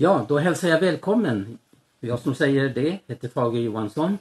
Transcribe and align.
Ja, 0.00 0.26
då 0.28 0.38
hälsar 0.38 0.68
jag 0.68 0.80
välkommen. 0.80 1.58
Jag 2.00 2.18
som 2.18 2.34
säger 2.34 2.68
det 2.68 2.98
heter 3.06 3.28
Fager 3.28 3.60
Johansson. 3.60 4.18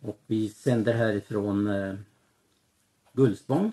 Och 0.00 0.20
vi 0.26 0.48
sänder 0.48 0.94
härifrån 0.94 1.66
eh, 1.66 1.94
Gullspång, 3.12 3.72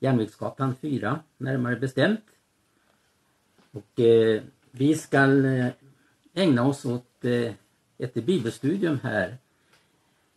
Järnvägsgatan 0.00 0.74
4 0.80 1.20
närmare 1.36 1.76
bestämt. 1.76 2.20
Och 3.72 4.00
eh, 4.00 4.42
vi 4.70 4.94
ska 4.94 5.46
eh, 5.46 5.66
ägna 6.34 6.66
oss 6.66 6.84
åt 6.84 7.24
eh, 7.24 7.52
ett 7.98 8.14
bibelstudium 8.14 8.98
här. 9.02 9.36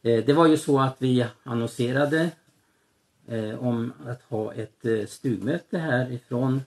Eh, 0.01 0.25
det 0.25 0.33
var 0.33 0.47
ju 0.47 0.57
så 0.57 0.79
att 0.79 0.95
vi 1.01 1.25
annonserade 1.43 2.31
eh, 3.27 3.63
om 3.67 3.93
att 4.05 4.21
ha 4.21 4.53
ett 4.53 4.85
eh, 4.85 5.05
stugmöte 5.05 5.77
här 5.77 6.11
ifrån 6.11 6.61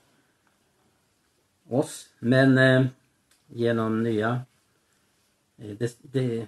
oss. 1.69 2.09
Men 2.19 2.59
eh, 2.59 2.87
genom 3.55 4.03
nya 4.03 4.41
eh, 5.59 5.77
det, 5.79 5.99
det, 6.03 6.47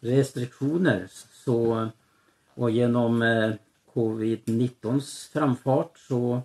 restriktioner 0.00 1.06
så, 1.32 1.88
och 2.54 2.70
genom 2.70 3.22
eh, 3.22 3.54
covid-19s 3.94 5.32
framfart 5.32 5.98
så 5.98 6.42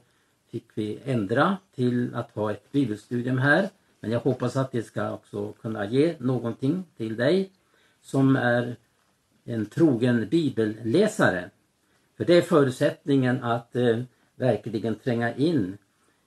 fick 0.52 0.66
vi 0.74 1.00
ändra 1.06 1.58
till 1.76 2.16
att 2.16 2.32
ha 2.32 2.52
ett 2.52 2.72
bibelstudium 2.72 3.38
här. 3.38 3.70
Men 4.00 4.12
jag 4.12 4.20
hoppas 4.20 4.56
att 4.56 4.72
det 4.72 4.84
ska 4.84 5.12
också 5.12 5.52
kunna 5.52 5.86
ge 5.86 6.16
någonting 6.20 6.84
till 6.98 7.16
dig 7.16 7.52
som 8.02 8.36
är 8.36 8.76
en 9.46 9.66
trogen 9.66 10.30
bibelläsare. 10.30 11.50
För 12.18 12.26
det 12.26 12.38
är 12.38 12.42
förutsättningen 12.42 13.44
att 13.44 13.76
eh, 13.76 14.00
verkligen 14.36 14.96
tränga 14.96 15.36
in 15.36 15.78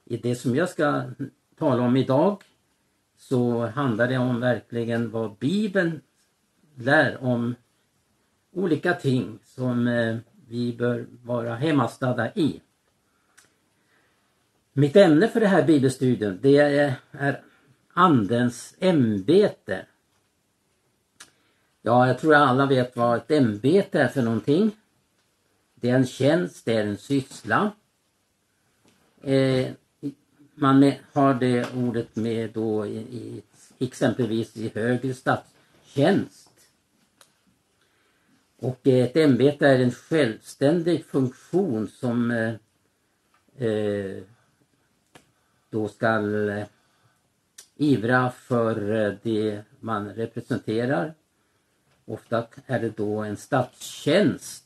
i 0.04 0.16
det 0.16 0.34
som 0.34 0.54
jag 0.54 0.68
ska 0.68 1.02
tala 1.58 1.82
om 1.82 1.96
idag. 1.96 2.42
Så 3.22 3.66
handlar 3.66 4.08
det 4.08 4.18
om 4.18 4.40
verkligen 4.40 5.10
vad 5.10 5.36
Bibeln 5.36 6.00
lär 6.74 7.24
om 7.24 7.54
olika 8.52 8.94
ting 8.94 9.38
som 9.44 9.88
eh, 9.88 10.16
vi 10.48 10.76
bör 10.76 11.06
vara 11.22 11.54
hemmastadda 11.54 12.34
i. 12.34 12.60
Mitt 14.72 14.96
ämne 14.96 15.28
för 15.28 15.40
det 15.40 15.46
här 15.46 15.62
bibelstudien 15.62 16.38
det 16.42 16.56
är, 16.56 16.94
är 17.10 17.42
Andens 17.92 18.76
ämbete. 18.80 19.86
Ja, 21.82 22.06
jag 22.06 22.18
tror 22.18 22.34
alla 22.34 22.66
vet 22.66 22.96
vad 22.96 23.16
ett 23.16 23.30
ämbete 23.30 24.00
är 24.00 24.08
för 24.08 24.22
någonting. 24.22 24.76
Det 25.74 25.90
är 25.90 25.96
en 25.96 26.06
tjänst, 26.06 26.64
det 26.64 26.76
är 26.76 26.86
en 26.86 26.98
syssla. 26.98 27.72
Eh, 29.22 29.72
man 30.54 30.92
har 31.12 31.34
det 31.34 31.74
ordet 31.74 32.16
med 32.16 32.50
då 32.50 32.86
i, 32.86 32.98
i, 32.98 33.42
exempelvis 33.78 34.56
i 34.56 34.72
högre 34.74 35.14
statstjänst. 35.14 36.50
Och 38.58 38.86
eh, 38.86 39.04
ett 39.04 39.16
ämbete 39.16 39.68
är 39.68 39.78
en 39.78 39.92
självständig 39.92 41.04
funktion 41.04 41.88
som 41.88 42.30
eh, 42.30 42.54
eh 43.68 44.22
då 45.70 45.88
skall 45.88 46.48
eh, 46.48 46.66
ivra 47.76 48.30
för 48.30 48.94
eh, 48.94 49.14
det 49.22 49.62
man 49.80 50.14
representerar. 50.14 51.14
Ofta 52.04 52.46
är 52.66 52.80
det 52.80 52.96
då 52.96 53.18
en 53.18 53.36
statstjänst 53.36 54.64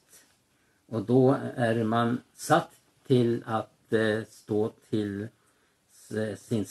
och 0.87 1.03
då 1.03 1.37
är 1.57 1.85
man 1.85 2.21
satt 2.35 2.71
till 3.07 3.43
att 3.47 3.93
eh, 3.93 4.25
stå 4.29 4.73
till 4.91 5.29
sin 6.37 6.67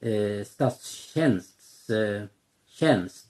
eh, 0.00 0.44
statstjänsts 0.44 1.90
eh, 1.90 2.22
tjänst. 2.66 3.26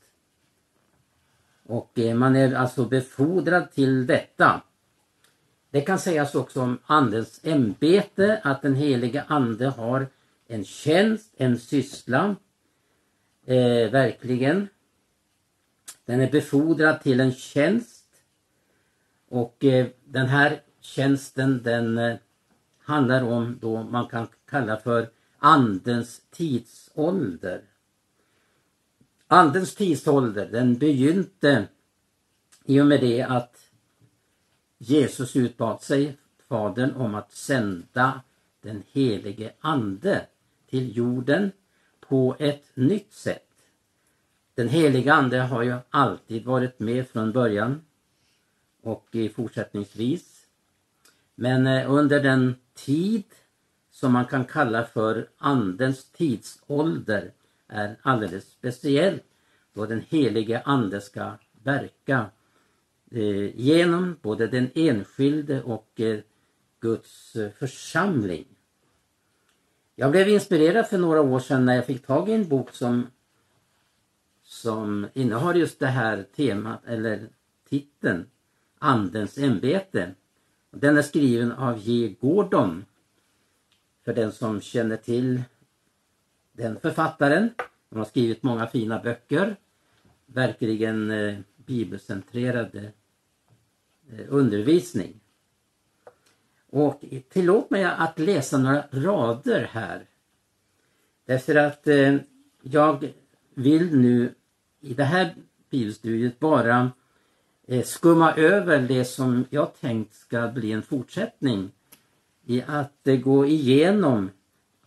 Och 1.66 1.98
eh, 1.98 2.14
man 2.14 2.36
är 2.36 2.54
alltså 2.54 2.84
befordrad 2.84 3.72
till 3.72 4.06
detta. 4.06 4.62
Det 5.70 5.80
kan 5.80 5.98
sägas 5.98 6.34
också 6.34 6.62
om 6.62 6.78
Andens 6.86 7.40
ämbete 7.42 8.40
att 8.44 8.62
den 8.62 8.74
helige 8.74 9.24
Ande 9.28 9.66
har 9.66 10.06
en 10.46 10.64
tjänst, 10.64 11.34
en 11.36 11.58
syssla. 11.58 12.36
Eh, 13.46 13.90
verkligen. 13.90 14.68
Den 16.04 16.20
är 16.20 16.30
befordrad 16.30 17.02
till 17.02 17.20
en 17.20 17.32
tjänst. 17.32 18.06
Och 19.28 19.64
eh, 19.64 19.86
den 20.04 20.26
här 20.26 20.60
tjänsten 20.80 21.62
den 21.62 21.98
eh, 21.98 22.16
handlar 22.78 23.22
om 23.22 23.58
då 23.60 23.82
man 23.82 24.08
kan 24.08 24.26
kalla 24.46 24.76
för 24.76 25.08
Andens 25.44 26.22
tidsålder. 26.30 27.62
Andens 29.26 29.74
tidsålder 29.74 30.46
den 30.46 30.78
begynte 30.78 31.68
i 32.64 32.80
och 32.80 32.86
med 32.86 33.00
det 33.00 33.22
att 33.22 33.70
Jesus 34.78 35.36
utbad 35.36 35.82
sig 35.82 36.16
Fadern 36.48 36.92
om 36.92 37.14
att 37.14 37.32
sända 37.32 38.20
den 38.60 38.82
helige 38.92 39.52
Ande 39.60 40.26
till 40.70 40.96
jorden 40.96 41.52
på 42.00 42.36
ett 42.38 42.66
nytt 42.74 43.12
sätt. 43.12 43.48
Den 44.54 44.68
helige 44.68 45.12
Ande 45.12 45.38
har 45.38 45.62
ju 45.62 45.76
alltid 45.90 46.44
varit 46.44 46.78
med 46.78 47.08
från 47.08 47.32
början 47.32 47.84
och 48.82 49.16
fortsättningsvis. 49.34 50.46
Men 51.34 51.66
eh, 51.66 51.92
under 51.92 52.20
den 52.20 52.54
tid 52.74 53.24
som 54.02 54.12
man 54.12 54.24
kan 54.24 54.44
kalla 54.44 54.84
för 54.84 55.28
Andens 55.38 56.04
tidsålder 56.04 57.32
är 57.68 57.96
alldeles 58.02 58.50
speciellt 58.50 59.22
då 59.74 59.86
den 59.86 60.02
helige 60.08 60.62
Ande 60.64 61.00
ska 61.00 61.30
verka 61.62 62.26
eh, 63.10 63.60
genom 63.60 64.16
både 64.22 64.46
den 64.46 64.70
enskilde 64.74 65.62
och 65.62 66.00
eh, 66.00 66.18
Guds 66.80 67.36
eh, 67.36 67.50
församling. 67.50 68.44
Jag 69.94 70.10
blev 70.10 70.28
inspirerad 70.28 70.86
för 70.86 70.98
några 70.98 71.20
år 71.20 71.40
sedan 71.40 71.64
när 71.64 71.76
jag 71.76 71.86
fick 71.86 72.06
tag 72.06 72.28
i 72.28 72.32
en 72.32 72.48
bok 72.48 72.70
som 72.74 73.06
som 74.44 75.06
innehar 75.12 75.54
just 75.54 75.78
det 75.78 75.86
här 75.86 76.26
temat 76.36 76.80
eller 76.86 77.28
titeln 77.68 78.26
Andens 78.78 79.38
ämbete. 79.38 80.14
Den 80.70 80.98
är 80.98 81.02
skriven 81.02 81.52
av 81.52 81.78
J. 81.78 82.16
Gordon 82.20 82.84
för 84.04 84.14
den 84.14 84.32
som 84.32 84.60
känner 84.60 84.96
till 84.96 85.42
den 86.52 86.80
författaren. 86.80 87.50
Han 87.90 87.98
har 87.98 88.04
skrivit 88.04 88.42
många 88.42 88.66
fina 88.66 88.98
böcker. 88.98 89.56
Verkligen 90.26 91.10
eh, 91.10 91.38
bibelcentrerad 91.56 92.74
eh, 92.74 94.24
undervisning. 94.28 95.20
Och 96.70 97.04
tillåt 97.28 97.70
mig 97.70 97.84
att 97.84 98.18
läsa 98.18 98.58
några 98.58 98.84
rader 98.90 99.68
här. 99.72 100.06
Därför 101.26 101.54
att 101.54 101.88
eh, 101.88 102.16
jag 102.62 103.12
vill 103.54 103.96
nu 103.96 104.34
i 104.80 104.94
det 104.94 105.04
här 105.04 105.34
bibelstudiet 105.70 106.38
bara 106.38 106.90
eh, 107.66 107.84
skumma 107.84 108.34
över 108.34 108.80
det 108.80 109.04
som 109.04 109.44
jag 109.50 109.80
tänkt 109.80 110.14
ska 110.14 110.48
bli 110.48 110.72
en 110.72 110.82
fortsättning 110.82 111.70
i 112.44 112.62
att 112.66 113.08
gå 113.24 113.46
igenom 113.46 114.30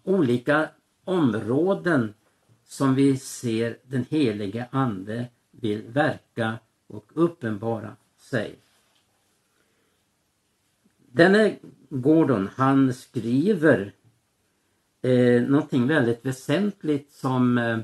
olika 0.04 0.70
områden 1.04 2.14
som 2.66 2.96
vi 2.96 3.18
ser 3.18 3.78
den 3.84 4.06
helige 4.10 4.68
Ande 4.72 5.28
vill 5.52 5.82
verka 5.82 6.60
och 6.88 7.12
uppenbara 7.14 7.96
sig. 8.18 8.56
Denne 11.12 11.56
Gordon 11.90 12.50
han 12.56 12.94
skriver 12.94 13.94
eh, 15.02 15.42
någonting 15.42 15.88
väldigt 15.88 16.26
väsentligt 16.26 17.12
som 17.12 17.58
eh, 17.58 17.80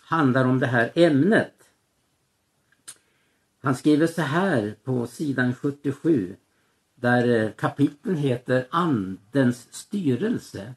handlar 0.00 0.44
om 0.44 0.58
det 0.58 0.66
här 0.66 0.90
ämnet. 0.94 1.54
Han 3.62 3.74
skriver 3.74 4.06
så 4.06 4.22
här 4.22 4.74
på 4.84 5.06
sidan 5.06 5.54
77 5.54 6.36
där 7.00 7.44
eh, 7.44 7.50
kapitlen 7.50 8.16
heter 8.16 8.66
Andens 8.70 9.68
styrelse. 9.70 10.74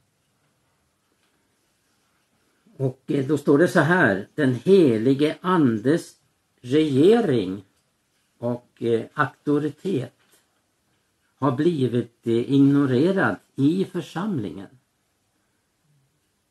Och 2.78 3.02
eh, 3.08 3.28
då 3.28 3.38
står 3.38 3.58
det 3.58 3.68
så 3.68 3.80
här, 3.80 4.28
den 4.36 4.54
helige 4.54 5.38
Andes 5.42 6.16
regering 6.62 7.66
och 8.38 8.84
eh, 8.84 9.06
auktoritet 9.14 10.20
har 11.36 11.52
blivit 11.52 12.20
ignorerad 12.24 13.36
i 13.56 13.86
församlingen. 13.86 14.68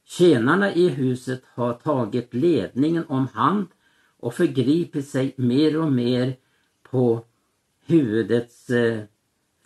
Tjänarna 0.04 0.74
i 0.74 0.88
huset 0.88 1.42
har 1.46 1.72
tagit 1.72 2.34
ledningen 2.34 3.04
om 3.08 3.26
hand 3.26 3.66
och 4.18 4.34
förgripit 4.34 5.08
sig 5.08 5.34
mer 5.36 5.80
och 5.80 5.92
mer 5.92 6.36
på 6.82 7.24
huvudets 7.86 8.70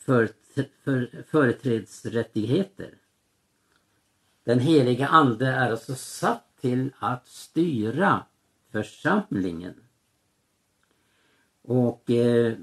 för, 0.06 0.29
för, 0.85 1.25
företrädesrättigheter. 1.31 2.94
Den 4.44 4.61
heliga 4.61 5.08
ande 5.08 5.47
är 5.47 5.70
alltså 5.70 5.94
satt 5.94 6.56
till 6.61 6.93
att 6.99 7.29
styra 7.29 8.26
församlingen. 8.73 9.75
Och 11.62 12.11
eh, 12.11 12.56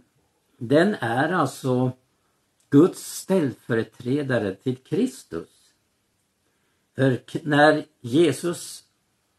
den 0.58 0.96
är 0.96 1.32
alltså 1.32 1.92
Guds 2.70 3.18
ställföreträdare 3.18 4.56
till 4.56 4.78
Kristus. 4.78 5.50
För 6.96 7.20
när 7.44 7.86
Jesus 8.02 8.84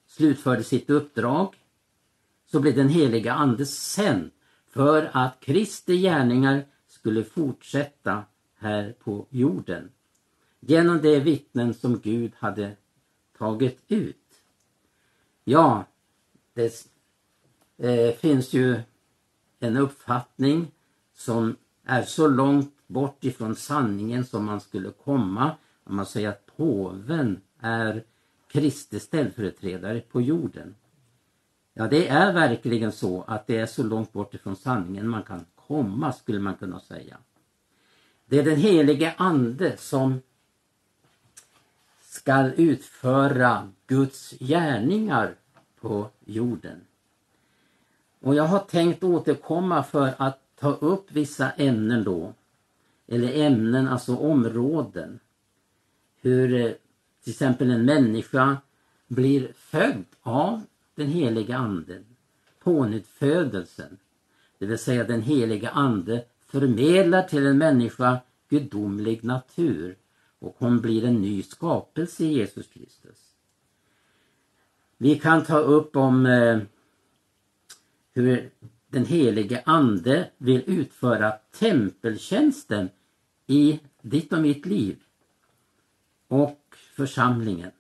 slutförde 0.07 0.65
sitt 0.65 0.91
uppdrag 0.91 1.55
så 2.47 2.61
blev 2.61 2.77
den 2.77 2.89
heliga 2.89 3.33
ande 3.33 3.67
sänd 3.67 4.31
för 4.69 5.11
att 5.13 5.41
Kristi 5.41 5.97
gärningar 5.97 6.65
skulle 7.05 7.25
fortsätta 7.25 8.25
här 8.57 8.95
på 9.05 9.27
jorden. 9.31 9.91
Genom 10.61 11.03
de 11.03 11.21
vittnen 11.21 11.75
som 11.75 11.99
Gud 11.99 12.33
hade 12.39 12.77
tagit 13.39 13.79
ut. 13.89 14.43
Ja, 15.45 15.85
det 16.55 16.87
eh, 17.79 18.15
finns 18.15 18.53
ju 18.53 18.81
en 19.59 19.77
uppfattning 19.77 20.71
som 21.15 21.57
är 21.85 22.03
så 22.03 22.29
långt 22.29 22.75
bort 22.87 23.25
ifrån 23.25 23.57
sanningen 23.57 24.25
som 24.25 24.45
man 24.45 24.61
skulle 24.61 24.91
komma 24.91 25.57
om 25.85 25.97
man 25.97 26.07
säger 26.07 26.29
att 26.29 26.57
påven 26.57 27.41
är 27.61 28.05
Kristi 28.49 29.01
ställföreträdare 29.01 30.01
på 30.01 30.21
jorden. 30.21 30.75
Ja, 31.75 31.89
det 31.89 32.09
är 32.09 32.33
verkligen 32.33 32.93
så 32.93 33.23
att 33.23 33.47
det 33.47 33.57
är 33.57 33.67
så 33.67 33.83
långt 33.83 34.13
bort 34.13 34.35
ifrån 34.35 34.57
sanningen 34.57 35.09
man 35.09 35.23
kan 35.23 35.45
komma, 35.67 36.13
skulle 36.13 36.39
man 36.39 36.55
kunna 36.55 36.81
säga. 36.81 37.19
Det 38.27 38.39
är 38.39 38.45
den 38.45 38.57
helige 38.57 39.15
ande 39.17 39.77
som 39.77 40.21
skall 42.01 42.53
utföra 42.57 43.69
Guds 43.87 44.35
gärningar 44.41 45.35
på 45.81 46.09
jorden. 46.25 46.81
Och 48.21 48.35
jag 48.35 48.45
har 48.45 48.59
tänkt 48.59 49.05
återkomma 49.05 49.83
för 49.83 50.15
att 50.19 50.41
ta 50.61 50.73
upp 50.73 51.13
vissa 51.13 51.51
ämnen 51.51 52.05
då. 52.05 52.33
Eller 53.07 53.47
ämnen, 53.47 53.89
alltså 53.89 54.17
områden. 54.17 55.19
Hur 56.21 56.55
eh, 56.55 56.73
till 57.23 57.31
exempel 57.31 57.71
en 57.71 57.85
människa 57.85 58.57
blir 59.07 59.53
född 59.57 60.05
av 60.23 60.63
den 60.95 61.07
heliga 61.07 61.57
anden. 61.57 62.05
Pånyttfödelsen. 62.63 63.99
Det 64.59 64.67
vill 64.67 64.79
säga 64.79 65.05
den 65.05 65.23
heliga 65.23 65.71
ande 65.71 66.25
förmedlar 66.47 67.23
till 67.23 67.47
en 67.47 67.59
människa 67.59 68.21
gudomlig 68.49 69.25
natur 69.25 69.97
och 70.39 70.57
hon 70.59 70.81
blir 70.81 71.05
en 71.05 71.23
ny 71.23 71.43
skapelse 71.43 72.25
i 72.25 72.33
Jesus 72.33 72.67
Kristus. 72.67 73.35
Vi 74.97 75.19
kan 75.19 75.45
ta 75.45 75.59
upp 75.59 75.97
om 75.97 76.27
eh, 76.27 76.59
hur 78.13 78.51
den 78.89 79.05
helige 79.05 79.63
ande 79.67 80.31
vill 80.39 80.63
utföra 80.67 81.33
tempeltjänsten 81.59 82.89
i 83.47 83.81
ditt 84.03 84.33
och 84.33 84.39
mitt 84.39 84.67
liv 84.67 85.03
och 86.29 86.77
församlingen. 86.97 87.71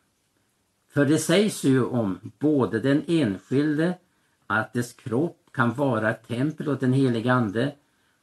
För 0.88 1.04
det 1.04 1.18
sägs 1.18 1.64
ju 1.64 1.84
om 1.84 2.32
både 2.38 2.80
den 2.80 3.02
enskilde 3.06 3.98
att 4.46 4.72
dess 4.72 4.92
kropp 4.92 5.43
kan 5.54 5.74
vara 5.74 6.10
ett 6.10 6.28
tempel 6.28 6.68
åt 6.68 6.80
den 6.80 6.92
helige 6.92 7.32
ande 7.32 7.72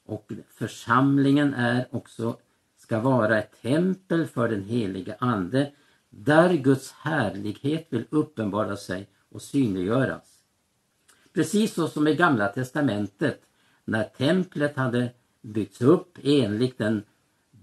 och 0.06 0.32
församlingen 0.50 1.54
är 1.54 1.88
också 1.92 2.38
ska 2.78 3.00
vara 3.00 3.40
ett 3.40 3.62
tempel 3.62 4.28
för 4.28 4.50
den 4.50 4.64
helige 4.64 5.16
ande 5.20 5.72
där 6.10 6.54
Guds 6.54 6.92
härlighet 6.92 7.88
vill 7.90 8.06
uppenbara 8.10 8.78
sig 8.78 9.10
och 9.30 9.42
synliggöras. 9.42 10.44
Precis 11.34 11.74
så 11.74 11.88
som 11.88 12.08
i 12.08 12.16
Gamla 12.16 12.48
testamentet 12.48 13.42
när 13.86 14.04
templet 14.04 14.76
hade 14.76 15.10
byggts 15.42 15.82
upp 15.82 16.18
enligt 16.24 16.78
den 16.78 17.04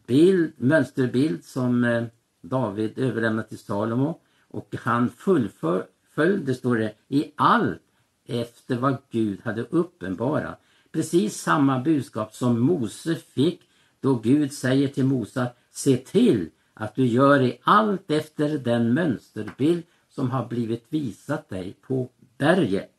bild, 0.07 0.53
mönsterbild 0.57 1.45
som 1.45 1.85
eh, 1.85 2.05
David 2.41 2.99
överlämnade 2.99 3.49
till 3.49 3.59
Salomo 3.59 4.21
och 4.49 4.75
han 4.79 5.09
fullföljde, 5.09 6.55
står 6.55 6.77
det, 6.77 6.95
i 7.09 7.33
allt 7.37 7.83
efter 8.29 8.77
vad 8.77 8.97
Gud 9.11 9.41
hade 9.45 9.63
uppenbarat. 9.63 10.61
Precis 10.93 11.37
samma 11.37 11.81
budskap 11.81 12.35
som 12.35 12.61
Mose 12.61 13.15
fick 13.15 13.61
då 14.01 14.15
Gud 14.15 14.53
säger 14.53 14.89
till 14.89 15.05
Mose 15.05 15.53
se 15.71 15.97
till 15.97 16.51
att 16.75 16.95
du 16.95 17.07
gör 17.07 17.43
i 17.43 17.59
allt 17.63 18.11
efter 18.11 18.59
den 18.59 18.95
mönsterbild 18.95 19.83
som 20.09 20.31
har 20.31 20.47
blivit 20.47 20.87
visat 20.89 21.49
dig 21.49 21.77
på 21.81 22.09
berget. 22.39 22.95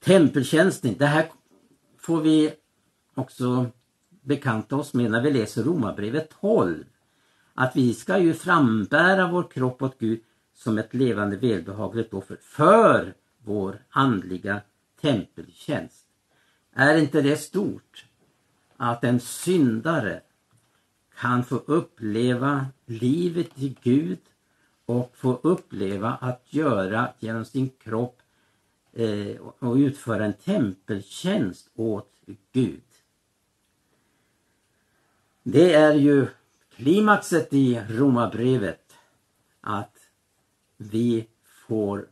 Tempeltjänsten, 0.00 0.94
det 0.98 1.06
här 1.06 1.30
får 1.98 2.20
vi 2.20 2.52
också 3.14 3.66
bekanta 4.20 4.76
oss 4.76 4.94
med 4.94 5.10
när 5.10 5.22
vi 5.22 5.30
läser 5.30 5.62
Romarbrevet 5.62 6.30
12. 6.40 6.84
Att 7.54 7.76
vi 7.76 7.94
ska 7.94 8.18
ju 8.18 8.34
frambära 8.34 9.32
vår 9.32 9.50
kropp 9.50 9.82
åt 9.82 9.98
Gud 9.98 10.20
som 10.54 10.78
ett 10.78 10.94
levande 10.94 11.36
välbehagligt 11.36 12.14
offer 12.14 12.38
för 12.40 13.14
vår 13.38 13.78
andliga 13.90 14.60
tempeltjänst. 15.00 16.06
Är 16.72 16.96
inte 16.96 17.22
det 17.22 17.36
stort? 17.36 18.06
Att 18.76 19.04
en 19.04 19.20
syndare 19.20 20.20
kan 21.18 21.44
få 21.44 21.56
uppleva 21.56 22.66
livet 22.86 23.50
i 23.54 23.76
Gud 23.82 24.18
och 24.86 25.12
få 25.16 25.40
uppleva 25.42 26.12
att 26.20 26.42
göra 26.50 27.08
genom 27.18 27.44
sin 27.44 27.70
kropp 27.70 28.22
eh, 28.92 29.36
och 29.58 29.74
utföra 29.74 30.24
en 30.24 30.32
tempeltjänst 30.32 31.70
åt 31.74 32.12
Gud. 32.52 32.82
Det 35.42 35.74
är 35.74 35.94
ju 35.94 36.26
klimaxet 36.76 37.52
i 37.52 37.82
Romarbrevet 37.88 38.96
att 39.60 39.93
vi 40.76 41.26
får 41.44 42.08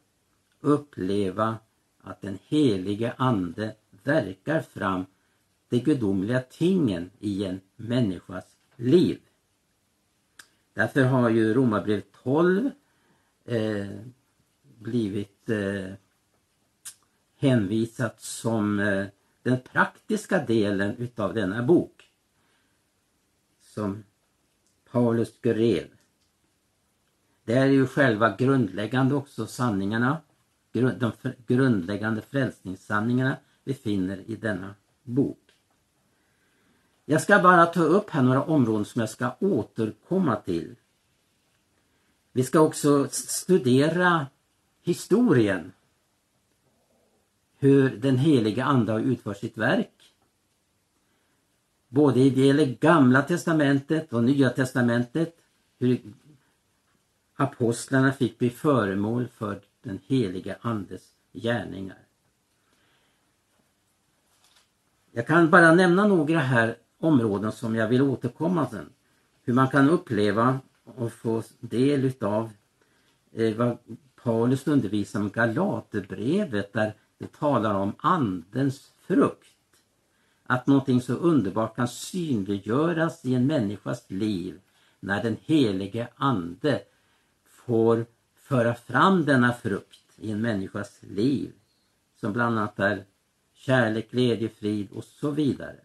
uppleva 0.60 1.58
att 2.00 2.20
den 2.20 2.38
helige 2.46 3.12
Ande 3.16 3.74
verkar 4.02 4.60
fram 4.60 5.04
de 5.68 5.78
gudomliga 5.78 6.40
tingen 6.40 7.10
i 7.18 7.44
en 7.44 7.60
människas 7.76 8.56
liv. 8.76 9.20
Därför 10.74 11.04
har 11.04 11.30
ju 11.30 11.54
Romarbrevet 11.54 12.12
12 12.22 12.70
eh, 13.44 13.86
blivit 14.78 15.48
eh, 15.48 15.92
hänvisat 17.36 18.20
som 18.20 18.80
eh, 18.80 19.06
den 19.42 19.60
praktiska 19.60 20.44
delen 20.44 20.96
utav 20.96 21.34
denna 21.34 21.62
bok. 21.62 22.10
Som 23.60 24.04
Paulus 24.90 25.34
skrev. 25.34 25.88
Det 27.44 27.54
är 27.54 27.66
ju 27.66 27.86
själva 27.86 28.36
grundläggande 28.36 29.14
också 29.14 29.46
sanningarna, 29.46 30.16
de 30.72 31.12
grundläggande 31.46 32.22
frälsningssanningarna 32.22 33.36
vi 33.64 33.74
finner 33.74 34.30
i 34.30 34.36
denna 34.36 34.74
bok. 35.02 35.38
Jag 37.04 37.22
ska 37.22 37.38
bara 37.38 37.66
ta 37.66 37.82
upp 37.82 38.10
här 38.10 38.22
några 38.22 38.42
områden 38.42 38.84
som 38.84 39.00
jag 39.00 39.10
ska 39.10 39.36
återkomma 39.40 40.36
till. 40.36 40.76
Vi 42.32 42.44
ska 42.44 42.60
också 42.60 43.08
studera 43.10 44.26
historien. 44.82 45.72
Hur 47.58 47.96
den 47.96 48.18
heliga 48.18 48.64
ande 48.64 48.92
har 48.92 49.00
utfört 49.00 49.36
sitt 49.36 49.58
verk. 49.58 50.14
Både 51.88 52.20
i 52.20 52.30
det 52.30 52.80
gamla 52.80 53.22
testamentet 53.22 54.12
och 54.12 54.24
nya 54.24 54.50
testamentet. 54.50 55.36
Hur 55.78 56.00
apostlarna 57.42 58.12
fick 58.12 58.38
bli 58.38 58.50
föremål 58.50 59.28
för 59.28 59.60
den 59.82 59.98
heliga 60.06 60.56
andes 60.60 61.02
gärningar. 61.32 61.98
Jag 65.12 65.26
kan 65.26 65.50
bara 65.50 65.74
nämna 65.74 66.06
några 66.06 66.38
här 66.38 66.76
områden 66.98 67.52
som 67.52 67.76
jag 67.76 67.88
vill 67.88 68.02
återkomma 68.02 68.68
sen. 68.70 68.90
Hur 69.44 69.54
man 69.54 69.68
kan 69.68 69.90
uppleva 69.90 70.60
och 70.84 71.12
få 71.12 71.42
del 71.60 72.04
utav 72.04 72.50
eh, 73.32 73.56
vad 73.56 73.78
Paulus 74.22 74.66
undervisar 74.66 75.20
om 75.20 75.30
Galaterbrevet 75.30 76.72
där 76.72 76.94
det 77.18 77.32
talar 77.32 77.74
om 77.74 77.92
andens 77.98 78.92
frukt. 79.06 79.48
Att 80.46 80.66
någonting 80.66 81.02
så 81.02 81.14
underbart 81.14 81.76
kan 81.76 81.88
synliggöras 81.88 83.24
i 83.24 83.34
en 83.34 83.46
människas 83.46 84.10
liv 84.10 84.60
när 85.00 85.22
den 85.22 85.36
helige 85.44 86.08
ande 86.16 86.82
får 87.66 88.06
föra 88.34 88.74
fram 88.74 89.24
denna 89.24 89.52
frukt 89.52 90.00
i 90.16 90.30
en 90.30 90.40
människas 90.40 90.98
liv. 91.00 91.52
Som 92.20 92.32
bland 92.32 92.58
annat 92.58 92.78
är 92.78 93.04
kärlek, 93.54 94.10
glädje, 94.10 94.48
frid 94.48 94.90
och 94.92 95.04
så 95.04 95.30
vidare. 95.30 95.80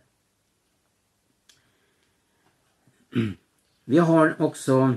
Vi 3.86 3.98
har 3.98 4.42
också 4.42 4.94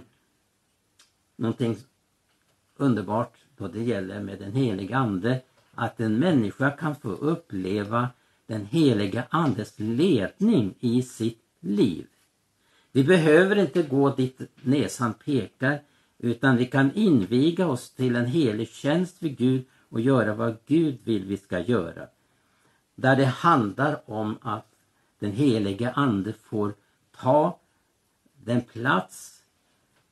någonting 1.36 1.76
underbart 2.76 3.36
då 3.56 3.68
det 3.68 3.82
gäller 3.82 4.20
med 4.20 4.38
den 4.38 4.52
heliga 4.52 4.96
ande 4.96 5.40
att 5.74 6.00
en 6.00 6.18
människa 6.18 6.70
kan 6.70 6.96
få 6.96 7.08
uppleva 7.08 8.08
den 8.46 8.66
heliga 8.66 9.26
andes 9.30 9.78
ledning 9.78 10.74
i 10.80 11.02
sitt 11.02 11.42
liv. 11.60 12.06
Vi 12.92 13.04
behöver 13.04 13.56
inte 13.56 13.82
gå 13.82 14.14
dit 14.14 14.40
näsan 14.62 15.14
pekar 15.14 15.82
utan 16.22 16.56
vi 16.56 16.66
kan 16.66 16.94
inviga 16.94 17.66
oss 17.66 17.90
till 17.90 18.16
en 18.16 18.26
helig 18.26 18.68
tjänst 18.68 19.18
för 19.18 19.28
Gud 19.28 19.64
och 19.88 20.00
göra 20.00 20.34
vad 20.34 20.56
Gud 20.66 20.98
vill 21.04 21.24
vi 21.24 21.36
ska 21.36 21.58
göra. 21.58 22.06
Där 22.94 23.16
det 23.16 23.24
handlar 23.24 24.10
om 24.10 24.38
att 24.42 24.66
den 25.18 25.32
helige 25.32 25.92
ande 25.92 26.32
får 26.32 26.74
ta 27.10 27.58
den 28.44 28.60
plats 28.60 29.42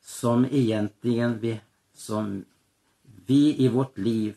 som 0.01 0.47
egentligen 0.51 1.39
vi, 1.39 1.61
som 1.95 2.45
vi 3.27 3.65
i 3.65 3.69
vårt 3.69 3.99
liv 3.99 4.37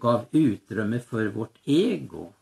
gav 0.00 0.24
utrymme 0.30 0.98
för 0.98 1.26
vårt 1.26 1.58
ego. 1.64 2.32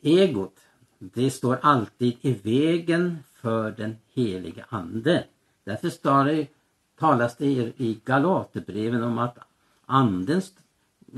Egot, 0.00 0.60
det 0.98 1.30
står 1.30 1.58
alltid 1.62 2.16
i 2.20 2.32
vägen 2.32 3.18
för 3.34 3.70
den 3.70 3.96
helige 4.14 4.64
ande. 4.68 5.24
Därför 5.64 5.90
står 5.90 6.24
det, 6.24 6.46
talas 6.98 7.36
det 7.36 7.46
i 7.76 8.00
Galaterbreven 8.04 9.02
om 9.02 9.18
att 9.18 9.38
andens, 9.86 10.54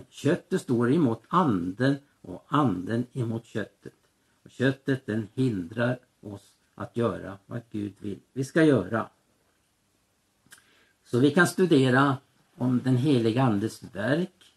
köttet 0.09 0.61
står 0.61 0.93
emot 0.93 1.23
anden 1.29 1.97
och 2.21 2.45
anden 2.49 3.07
emot 3.13 3.45
köttet. 3.45 3.95
Och 4.45 4.51
köttet 4.51 5.07
den 5.07 5.29
hindrar 5.35 5.99
oss 6.21 6.53
att 6.75 6.97
göra 6.97 7.39
vad 7.47 7.61
Gud 7.71 7.93
vill 7.99 8.21
vi 8.33 8.45
ska 8.45 8.63
göra. 8.65 9.09
Så 11.05 11.19
vi 11.19 11.31
kan 11.31 11.47
studera 11.47 12.17
om 12.57 12.81
den 12.85 12.97
heliga 12.97 13.43
Andes 13.43 13.83
verk, 13.95 14.55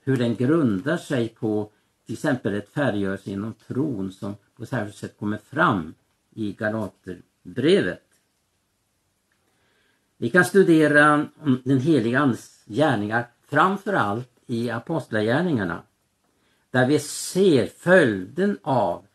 hur 0.00 0.16
den 0.16 0.34
grundar 0.34 0.96
sig 0.96 1.28
på 1.28 1.70
till 2.06 2.12
exempel 2.12 2.54
ett 2.54 2.68
färggörelse 2.68 3.30
inom 3.30 3.54
tron 3.54 4.12
som 4.12 4.34
på 4.56 4.66
särskilt 4.66 4.96
sätt 4.96 5.18
kommer 5.18 5.38
fram 5.38 5.94
i 6.30 6.52
Galaterbrevet. 6.52 8.03
Vi 10.24 10.30
kan 10.30 10.44
studera 10.44 11.26
den 11.64 11.80
heliga 11.80 12.18
Andes 12.18 12.64
gärningar 12.66 13.26
framförallt 13.48 14.30
i 14.46 14.70
Apostlagärningarna 14.70 15.82
där 16.70 16.86
vi 16.86 16.98
ser 16.98 17.66
följden 17.66 18.58
av 18.62 19.06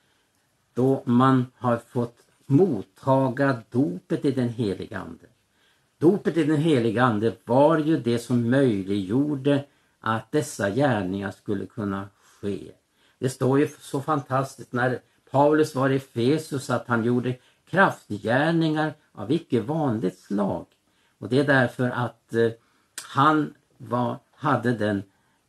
då 0.73 1.01
man 1.05 1.45
har 1.57 1.77
fått 1.77 2.17
mottaga 2.45 3.61
dopet 3.71 4.25
i 4.25 4.31
den 4.31 4.49
heliga 4.49 4.99
Ande. 4.99 5.25
Dopet 5.97 6.37
i 6.37 6.43
den 6.43 6.57
heliga 6.57 7.03
Ande 7.03 7.33
var 7.45 7.77
ju 7.77 7.97
det 7.97 8.19
som 8.19 8.49
möjliggjorde 8.49 9.65
att 9.99 10.31
dessa 10.31 10.69
gärningar 10.69 11.31
skulle 11.31 11.65
kunna 11.65 12.07
ske. 12.41 12.71
Det 13.19 13.29
står 13.29 13.59
ju 13.59 13.67
så 13.79 14.01
fantastiskt 14.01 14.73
när 14.73 14.99
Paulus 15.31 15.75
var 15.75 15.89
i 15.89 15.95
Efesus 15.95 16.69
att 16.69 16.87
han 16.87 17.03
gjorde 17.03 17.35
kraftgärningar 17.69 18.93
av 19.11 19.31
icke 19.31 19.61
vanligt 19.61 20.19
slag. 20.19 20.65
Och 21.19 21.29
det 21.29 21.39
är 21.39 21.43
därför 21.43 21.89
att 21.89 22.33
eh, 22.33 22.51
han 23.13 23.53
var, 23.77 24.17
hade 24.31 24.73
den 24.73 25.03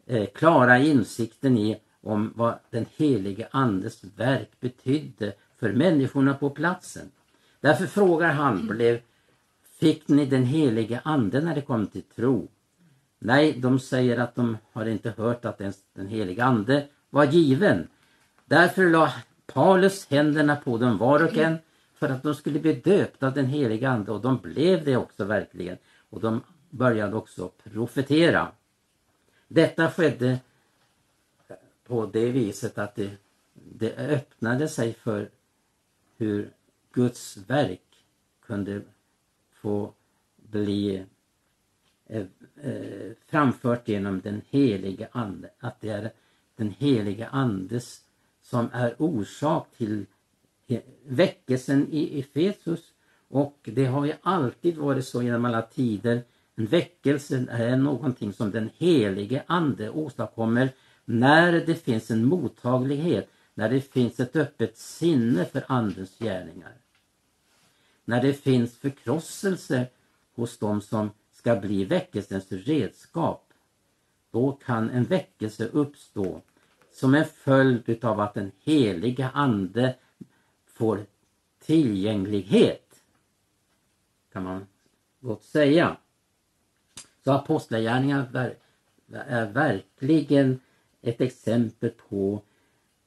eh, 0.06 0.26
klara 0.34 0.78
insikten 0.78 1.58
i 1.58 1.80
om 2.02 2.32
vad 2.36 2.58
den 2.70 2.86
helige 2.96 3.48
Andes 3.50 4.04
verk 4.16 4.50
betydde 4.60 5.32
för 5.58 5.72
människorna 5.72 6.34
på 6.34 6.50
platsen. 6.50 7.10
Därför 7.60 7.86
frågar 7.86 8.32
han, 8.32 8.66
blev, 8.66 9.00
fick 9.80 10.08
ni 10.08 10.26
den 10.26 10.44
helige 10.44 11.00
Ande 11.04 11.40
när 11.40 11.54
det 11.54 11.60
kom 11.60 11.86
till 11.86 12.02
tro? 12.02 12.48
Nej, 13.18 13.52
de 13.52 13.80
säger 13.80 14.18
att 14.18 14.34
de 14.34 14.56
har 14.72 14.86
inte 14.86 15.14
hört 15.16 15.44
att 15.44 15.60
ens 15.60 15.76
den 15.94 16.08
helige 16.08 16.44
Ande 16.44 16.86
var 17.10 17.24
given. 17.24 17.88
Därför 18.44 18.90
la 18.90 19.12
Paulus 19.46 20.06
händerna 20.10 20.56
på 20.56 20.78
dem 20.78 20.98
var 20.98 21.24
och 21.24 21.36
en 21.36 21.58
för 22.00 22.09
att 22.09 22.23
de 22.23 22.35
skulle 22.35 22.59
bli 22.59 22.73
döpta 22.73 23.26
av 23.26 23.35
den 23.35 23.47
helige 23.47 23.88
Ande 23.88 24.12
och 24.12 24.21
de 24.21 24.38
blev 24.38 24.85
det 24.85 24.97
också 24.97 25.25
verkligen. 25.25 25.78
Och 26.11 26.21
de 26.21 26.42
började 26.71 27.16
också 27.16 27.49
profetera. 27.49 28.52
Detta 29.49 29.90
skedde 29.90 30.38
på 31.87 32.07
det 32.07 32.30
viset 32.30 32.78
att 32.78 32.95
det, 32.95 33.11
det 33.54 33.97
öppnade 33.97 34.69
sig 34.69 34.95
för 34.95 35.30
hur 36.16 36.50
Guds 36.92 37.37
verk 37.37 38.04
kunde 38.40 38.83
få 39.52 39.92
bli 40.37 41.07
eh, 42.07 42.26
eh, 42.62 43.12
framfört 43.26 43.88
genom 43.88 44.21
den 44.21 44.42
helige 44.50 45.09
Ande. 45.12 45.50
Att 45.59 45.80
det 45.80 45.88
är 45.88 46.11
den 46.57 46.71
helige 46.71 47.28
Andes 47.28 48.04
som 48.42 48.69
är 48.73 48.95
orsak 49.02 49.66
till 49.76 50.07
väckelsen 51.06 51.88
i 51.90 52.20
Efesus. 52.20 52.80
Och 53.28 53.58
det 53.62 53.86
har 53.86 54.06
ju 54.06 54.12
alltid 54.22 54.76
varit 54.76 55.06
så 55.06 55.22
genom 55.22 55.44
alla 55.44 55.62
tider. 55.62 56.22
En 56.56 56.66
väckelse 56.66 57.46
är 57.50 57.76
någonting 57.76 58.32
som 58.32 58.50
den 58.50 58.70
helige 58.76 59.42
Ande 59.46 59.90
åstadkommer 59.90 60.68
när 61.04 61.52
det 61.52 61.74
finns 61.74 62.10
en 62.10 62.24
mottaglighet, 62.24 63.30
när 63.54 63.68
det 63.68 63.80
finns 63.80 64.20
ett 64.20 64.36
öppet 64.36 64.78
sinne 64.78 65.44
för 65.44 65.64
Andens 65.68 66.18
gärningar. 66.18 66.72
När 68.04 68.22
det 68.22 68.32
finns 68.32 68.78
förkrosselse 68.78 69.86
hos 70.34 70.58
dem 70.58 70.80
som 70.80 71.10
ska 71.32 71.56
bli 71.56 71.84
väckelsens 71.84 72.52
redskap. 72.52 73.52
Då 74.30 74.52
kan 74.52 74.90
en 74.90 75.04
väckelse 75.04 75.66
uppstå 75.66 76.42
som 76.92 77.14
en 77.14 77.24
följd 77.24 78.04
av 78.04 78.20
att 78.20 78.34
den 78.34 78.52
heliga 78.64 79.30
Ande 79.34 79.94
får 80.80 81.06
tillgänglighet. 81.58 83.02
Kan 84.32 84.42
man 84.42 84.66
gott 85.20 85.44
säga. 85.44 85.96
Så 87.25 87.32
apostlagärningarna 87.32 88.50
är 89.12 89.46
verkligen 89.46 90.60
ett 91.02 91.20
exempel 91.20 91.90
på 91.90 92.42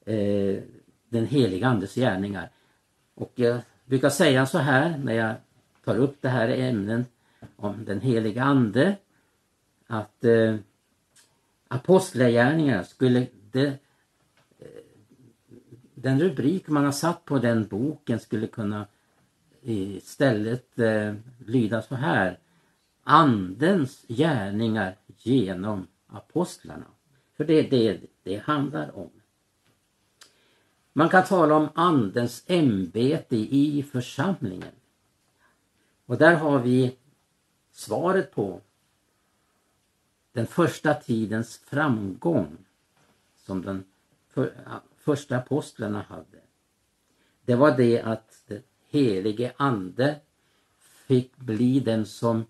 eh, 0.04 0.62
den 1.08 1.26
heliga 1.26 1.66
Andes 1.66 1.94
gärningar. 1.94 2.50
Och 3.14 3.32
jag 3.34 3.60
brukar 3.84 4.10
säga 4.10 4.46
så 4.46 4.58
här 4.58 4.98
när 4.98 5.14
jag 5.14 5.34
tar 5.84 5.96
upp 5.96 6.16
det 6.20 6.28
här 6.28 6.48
ämnet 6.48 7.06
om 7.56 7.84
den 7.84 8.00
heliga 8.00 8.42
Ande 8.42 8.96
att 9.86 10.24
eh, 10.24 10.56
apostlagärningar 11.68 12.82
skulle 12.82 13.26
det, 13.50 13.78
den 16.04 16.20
rubrik 16.20 16.68
man 16.68 16.84
har 16.84 16.92
satt 16.92 17.24
på 17.24 17.38
den 17.38 17.66
boken 17.66 18.20
skulle 18.20 18.46
kunna 18.46 18.86
istället 19.62 20.78
eh, 20.78 21.14
lyda 21.46 21.82
så 21.82 21.94
här 21.94 22.38
Andens 23.02 24.04
gärningar 24.08 24.96
genom 25.06 25.86
apostlarna. 26.06 26.86
För 27.36 27.44
det 27.44 27.54
är 27.54 27.70
det 27.70 28.00
det 28.22 28.36
handlar 28.36 28.96
om. 28.96 29.10
Man 30.92 31.08
kan 31.08 31.24
tala 31.24 31.54
om 31.54 31.68
andens 31.74 32.44
ämbete 32.46 33.36
i 33.36 33.82
församlingen. 33.92 34.74
Och 36.06 36.18
där 36.18 36.34
har 36.34 36.58
vi 36.58 36.96
svaret 37.72 38.34
på 38.34 38.60
den 40.32 40.46
första 40.46 40.94
tidens 40.94 41.58
framgång 41.58 42.56
som 43.36 43.62
den 43.62 43.84
för, 44.28 44.52
första 45.04 45.36
apostlarna 45.36 46.02
hade. 46.02 46.40
Det 47.44 47.54
var 47.54 47.76
det 47.76 48.02
att 48.02 48.42
den 48.46 48.62
helige 48.90 49.52
ande 49.56 50.16
fick 51.06 51.36
bli 51.36 51.80
den 51.80 52.06
som 52.06 52.44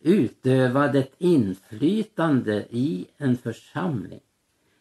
utövade 0.00 0.98
ett 0.98 1.14
inflytande 1.18 2.66
i 2.70 3.06
en 3.16 3.36
församling. 3.36 4.20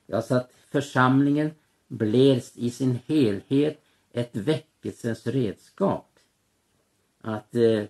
Ja, 0.05 0.22
så 0.22 0.36
att 0.36 0.51
församlingen 0.69 1.51
blev 1.88 2.43
i 2.55 2.72
sin 2.72 3.00
helhet 3.05 3.81
ett 4.12 4.36
väckelsens 4.36 5.27
redskap. 5.27 6.19
Att 7.22 7.55
eh, 7.55 7.84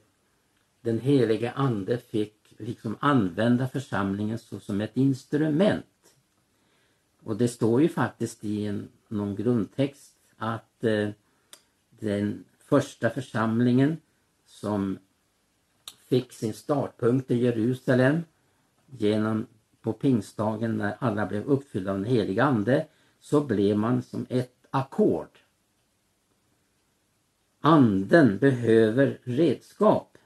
den 0.81 0.99
helige 0.99 1.51
ande 1.51 1.97
fick 1.97 2.35
liksom 2.57 2.97
använda 2.99 3.67
församlingen 3.67 4.39
så 4.39 4.59
som 4.59 4.81
ett 4.81 4.97
instrument. 4.97 5.85
Och 7.23 7.37
det 7.37 7.47
står 7.47 7.81
ju 7.81 7.89
faktiskt 7.89 8.43
i 8.43 8.65
en, 8.65 8.89
någon 9.07 9.35
grundtext 9.35 10.13
att 10.37 10.83
eh, 10.83 11.09
den 11.89 12.43
första 12.59 13.09
församlingen 13.09 13.97
som 14.45 14.97
fick 16.07 16.33
sin 16.33 16.53
startpunkt 16.53 17.31
i 17.31 17.35
Jerusalem 17.35 18.23
genom 18.85 19.45
på 19.81 19.93
pingstdagen 19.93 20.77
när 20.77 20.95
alla 20.99 21.25
blev 21.25 21.45
uppfyllda 21.45 21.91
av 21.91 21.97
den 21.97 22.05
heliga 22.05 22.43
ande 22.43 22.87
så 23.19 23.41
blev 23.41 23.77
man 23.77 24.01
som 24.01 24.25
ett 24.29 24.65
ackord. 24.69 25.39
Anden 27.61 28.37
behöver 28.37 29.19
redskap 29.23 30.17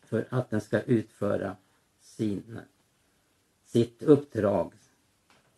för 0.00 0.26
att 0.30 0.50
den 0.50 0.60
ska 0.60 0.80
utföra 0.80 1.56
sin, 2.00 2.58
sitt 3.64 4.02
uppdrag, 4.02 4.72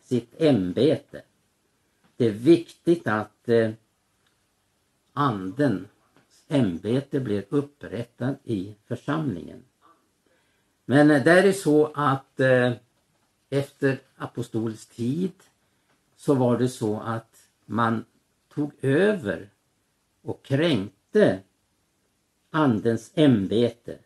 sitt 0.03 0.41
ämbete. 0.41 1.21
Det 2.17 2.25
är 2.25 2.31
viktigt 2.31 3.07
att 3.07 3.49
eh, 3.49 3.71
andens 5.13 5.87
ämbete 6.47 7.19
blir 7.19 7.45
upprättad 7.49 8.35
i 8.43 8.75
församlingen. 8.87 9.63
Men 10.85 11.11
eh, 11.11 11.23
det 11.23 11.31
är 11.31 11.51
så 11.51 11.91
att 11.95 12.39
eh, 12.39 12.73
efter 13.49 13.99
apostolisk 14.15 14.95
tid 14.95 15.31
så 16.15 16.33
var 16.33 16.57
det 16.57 16.69
så 16.69 16.99
att 16.99 17.47
man 17.65 18.05
tog 18.53 18.71
över 18.81 19.49
och 20.21 20.43
kränkte 20.43 21.39
andens 22.51 23.11
ämbete. 23.15 23.97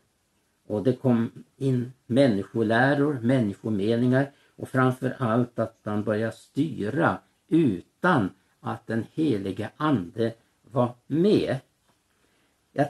Och 0.67 0.83
det 0.83 0.93
kom 0.93 1.43
in 1.57 1.93
människoläror, 2.05 3.19
människomeningar 3.21 4.31
och 4.57 4.69
framför 4.69 5.15
allt 5.19 5.59
att 5.59 5.79
han 5.83 6.03
började 6.03 6.31
styra 6.31 7.17
utan 7.47 8.29
att 8.59 8.87
den 8.87 9.05
helige 9.13 9.69
ande 9.77 10.33
var 10.71 10.95
med. 11.07 11.57
Jag 12.71 12.87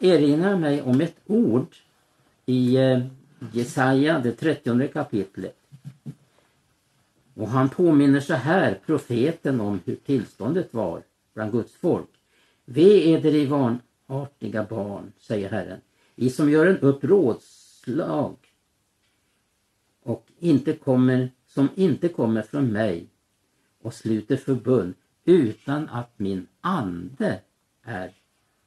erinrar 0.00 0.56
mig 0.56 0.82
om 0.82 1.00
ett 1.00 1.16
ord 1.26 1.76
i 2.46 2.76
eh, 2.76 3.06
Jesaja, 3.52 4.18
det 4.18 4.32
trettionde 4.32 4.88
kapitlet. 4.88 5.56
Och 7.34 7.48
han 7.48 7.68
påminner 7.68 8.20
så 8.20 8.34
här 8.34 8.80
profeten 8.86 9.60
om 9.60 9.80
hur 9.84 9.96
tillståndet 9.96 10.74
var 10.74 11.02
bland 11.34 11.52
Guds 11.52 11.72
folk. 11.72 12.08
Ve 12.64 13.12
eder 13.12 13.34
i 13.34 13.46
vanartiga 13.46 14.64
barn, 14.64 15.12
säger 15.18 15.50
Herren, 15.50 15.80
i 16.16 16.30
som 16.30 16.50
gör 16.50 16.66
en 16.66 16.78
upp 16.78 17.04
rådslag 17.04 18.36
och 20.04 20.26
inte 20.38 20.72
kommer, 20.72 21.30
som 21.46 21.68
inte 21.74 22.08
kommer 22.08 22.42
från 22.42 22.72
mig 22.72 23.08
och 23.82 23.94
sluter 23.94 24.36
förbund 24.36 24.94
utan 25.24 25.88
att 25.88 26.18
min 26.18 26.46
ande 26.60 27.40
är 27.82 28.12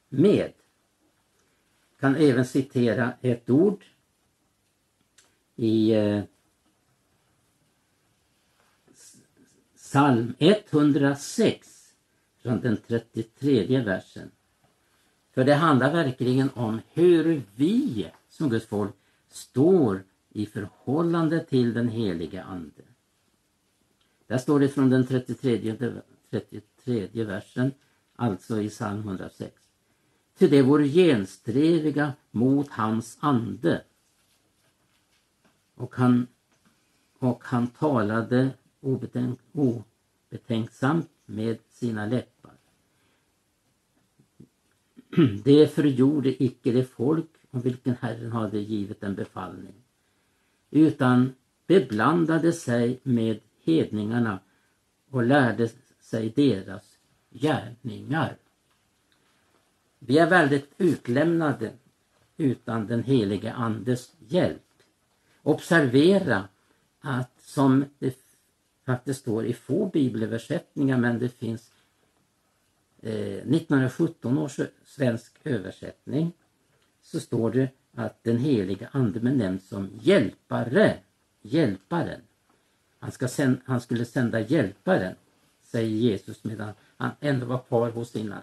med. 0.10 0.54
Jag 1.90 2.00
kan 2.00 2.16
även 2.16 2.46
citera 2.46 3.14
ett 3.22 3.50
ord 3.50 3.86
i 5.56 5.92
eh, 5.92 6.24
psalm 9.76 10.34
106 10.40 11.94
från 12.42 12.62
den 12.62 12.78
33 12.88 13.82
versen. 13.82 14.32
För 15.34 15.44
det 15.44 15.54
handlar 15.54 15.92
verkligen 15.92 16.50
om 16.50 16.82
hur 16.94 17.42
vi 17.56 18.08
som 18.30 18.50
Guds 18.50 18.66
folk 18.66 18.96
står 19.30 20.04
i 20.38 20.46
förhållande 20.46 21.44
till 21.44 21.74
den 21.74 21.88
helige 21.88 22.44
Ande. 22.44 22.84
Där 24.28 24.38
står 24.38 24.60
det 24.60 24.70
från 24.70 24.90
den 24.90 25.08
33, 25.08 25.76
33 26.30 27.24
versen, 27.24 27.72
alltså 28.16 28.62
i 28.62 28.70
psalm 28.70 29.00
106. 29.00 29.54
Till 30.38 30.50
det 30.50 30.62
vore 30.62 30.88
genstreviga 30.88 32.14
mot 32.32 32.70
hans 32.70 33.18
ande. 33.20 33.84
Och 35.76 35.96
han, 35.96 36.28
och 37.20 37.44
han 37.44 37.68
talade 37.68 38.50
obetänk, 38.80 39.40
obetänksamt 39.52 41.10
med 41.26 41.58
sina 41.70 42.06
läppar. 42.06 42.54
Det 45.44 45.68
förgjorde 45.68 46.44
icke 46.44 46.72
det 46.72 46.84
folk 46.84 47.30
om 47.52 47.62
vilken 47.62 47.96
Herren 47.96 48.32
hade 48.32 48.60
givit 48.60 49.04
en 49.04 49.16
befallning, 49.16 49.74
utan 50.78 51.34
beblandade 51.68 52.54
sig 52.54 53.00
med 53.04 53.40
hedningarna 53.64 54.40
och 55.10 55.24
lärde 55.24 55.70
sig 56.00 56.30
deras 56.30 56.98
gärningar. 57.30 58.38
Vi 60.00 60.18
är 60.18 60.30
väldigt 60.30 60.72
utlämnade 60.78 61.72
utan 62.38 62.88
den 62.88 63.04
helige 63.04 63.54
Andes 63.54 64.14
hjälp. 64.20 64.62
Observera 65.44 66.48
att 67.00 67.42
som 67.42 67.86
det 68.00 68.18
faktiskt 68.86 69.20
står 69.20 69.46
i 69.46 69.54
få 69.54 69.86
bibelöversättningar 69.86 70.98
men 70.98 71.20
det 71.20 71.30
finns 71.30 71.72
eh, 73.02 73.38
1917 73.38 74.38
års 74.38 74.60
svensk 74.86 75.40
översättning 75.44 76.32
så 77.02 77.20
står 77.20 77.52
det 77.52 77.70
att 77.98 78.24
den 78.24 78.38
heliga 78.38 78.90
ande 78.92 79.20
benämns 79.20 79.68
som 79.68 79.90
hjälpare, 80.02 80.98
hjälparen. 81.42 82.22
Han, 83.00 83.12
ska 83.12 83.28
sänd, 83.28 83.58
han 83.66 83.82
skulle 83.82 84.06
sända 84.06 84.40
hjälparen, 84.40 85.16
säger 85.62 85.90
Jesus 85.90 86.44
medan 86.44 86.74
han 86.98 87.12
ändå 87.20 87.46
var 87.46 87.60
kvar 87.60 87.90
hos 87.90 88.10
sina, 88.12 88.42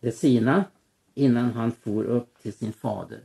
det 0.00 0.12
sina 0.12 0.64
innan 1.14 1.52
han 1.52 1.72
for 1.72 2.04
upp 2.04 2.42
till 2.42 2.52
sin 2.52 2.72
fader. 2.72 3.20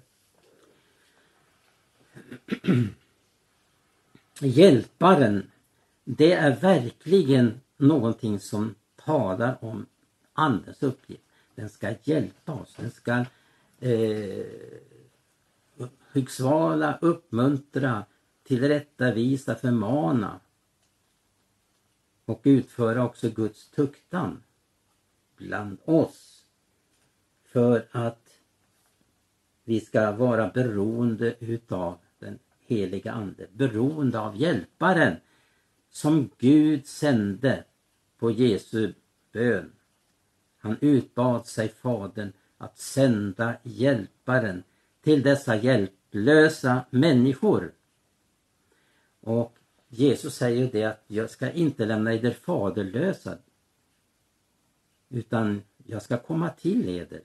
Hjälparen, 4.40 5.52
det 6.04 6.34
är 6.34 6.56
verkligen 6.56 7.62
någonting 7.78 8.40
som 8.40 8.76
talar 8.96 9.58
om 9.62 9.86
Andens 10.34 10.84
uppgift. 10.84 11.24
Den 11.56 11.70
ska 11.70 11.94
hjälpa 12.04 12.54
oss, 12.54 12.76
den 12.78 12.92
ska 12.92 13.26
eh, 13.80 14.46
Högsvala, 16.14 16.98
uppmuntra, 17.02 18.06
tillrättavisa, 18.44 19.56
förmana. 19.56 20.40
Och 22.26 22.42
utföra 22.44 23.06
också 23.06 23.30
Guds 23.30 23.70
tuktan 23.70 24.44
bland 25.38 25.78
oss. 25.86 26.46
För 27.46 27.88
att 27.92 28.30
vi 29.64 29.80
ska 29.80 30.12
vara 30.12 30.48
beroende 30.48 31.36
utav 31.40 31.98
den 32.20 32.40
heliga 32.60 33.12
Ande, 33.12 33.48
beroende 33.54 34.20
av 34.20 34.36
hjälparen 34.36 35.16
som 35.90 36.30
Gud 36.38 36.88
sände 36.88 37.64
på 38.18 38.32
Jesu 38.32 38.94
bön. 39.32 39.72
Han 40.58 40.78
utbad 40.82 41.48
sig 41.48 41.70
Fadern 41.70 42.34
att 42.58 42.78
sända 42.78 43.54
hjälparen 43.64 44.64
till 45.02 45.22
dessa 45.22 45.56
hjälplösa 46.14 46.86
människor. 46.90 47.74
Och 49.22 49.58
Jesus 49.90 50.36
säger 50.36 50.72
det 50.72 50.84
att 50.84 51.04
jag 51.08 51.30
ska 51.30 51.52
inte 51.52 51.86
lämna 51.86 52.14
eder 52.14 52.32
faderlösa 52.32 53.38
utan 55.10 55.62
jag 55.86 56.02
ska 56.02 56.18
komma 56.18 56.50
till 56.50 56.90
eder. 56.90 57.22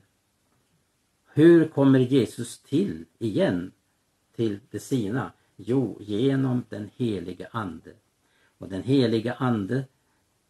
Hur 1.34 1.68
kommer 1.68 1.98
Jesus 1.98 2.62
till 2.62 3.04
igen 3.18 3.72
till 4.36 4.60
de 4.70 4.78
sina? 4.78 5.32
Jo, 5.56 5.98
genom 6.00 6.64
den 6.68 6.90
helige 6.96 7.48
Ande. 7.50 7.92
Och 8.58 8.68
den 8.68 8.82
helige 8.82 9.34
Ande, 9.34 9.84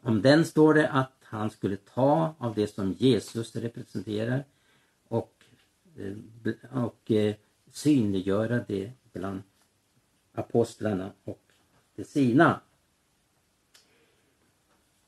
om 0.03 0.23
den 0.23 0.45
står 0.45 0.75
det 0.75 0.89
att 0.89 1.13
han 1.23 1.51
skulle 1.51 1.77
ta 1.77 2.35
av 2.39 2.55
det 2.55 2.67
som 2.67 2.93
Jesus 2.93 3.57
representerar 3.57 4.45
och, 5.09 5.45
eh, 5.97 6.17
och 6.85 7.11
eh, 7.11 7.35
synliggöra 7.79 8.65
det 8.69 8.93
bland 9.13 9.43
apostlarna 10.33 11.13
och 11.25 11.43
de 11.97 12.05
sina. 12.05 12.61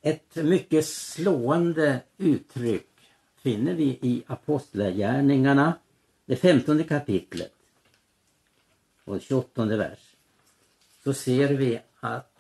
Ett 0.01 0.37
mycket 0.37 0.87
slående 0.87 2.03
uttryck 2.19 2.91
finner 3.37 3.75
vi 3.75 3.85
i 3.85 4.23
Apostlagärningarna, 4.27 5.75
det 6.27 6.37
femtonde 6.37 6.85
kapitlet 6.85 7.55
och 9.05 9.21
28 9.21 9.65
vers. 9.65 10.15
Så 11.05 11.15
ser 11.15 11.49
vi 11.49 11.81
att 12.01 12.37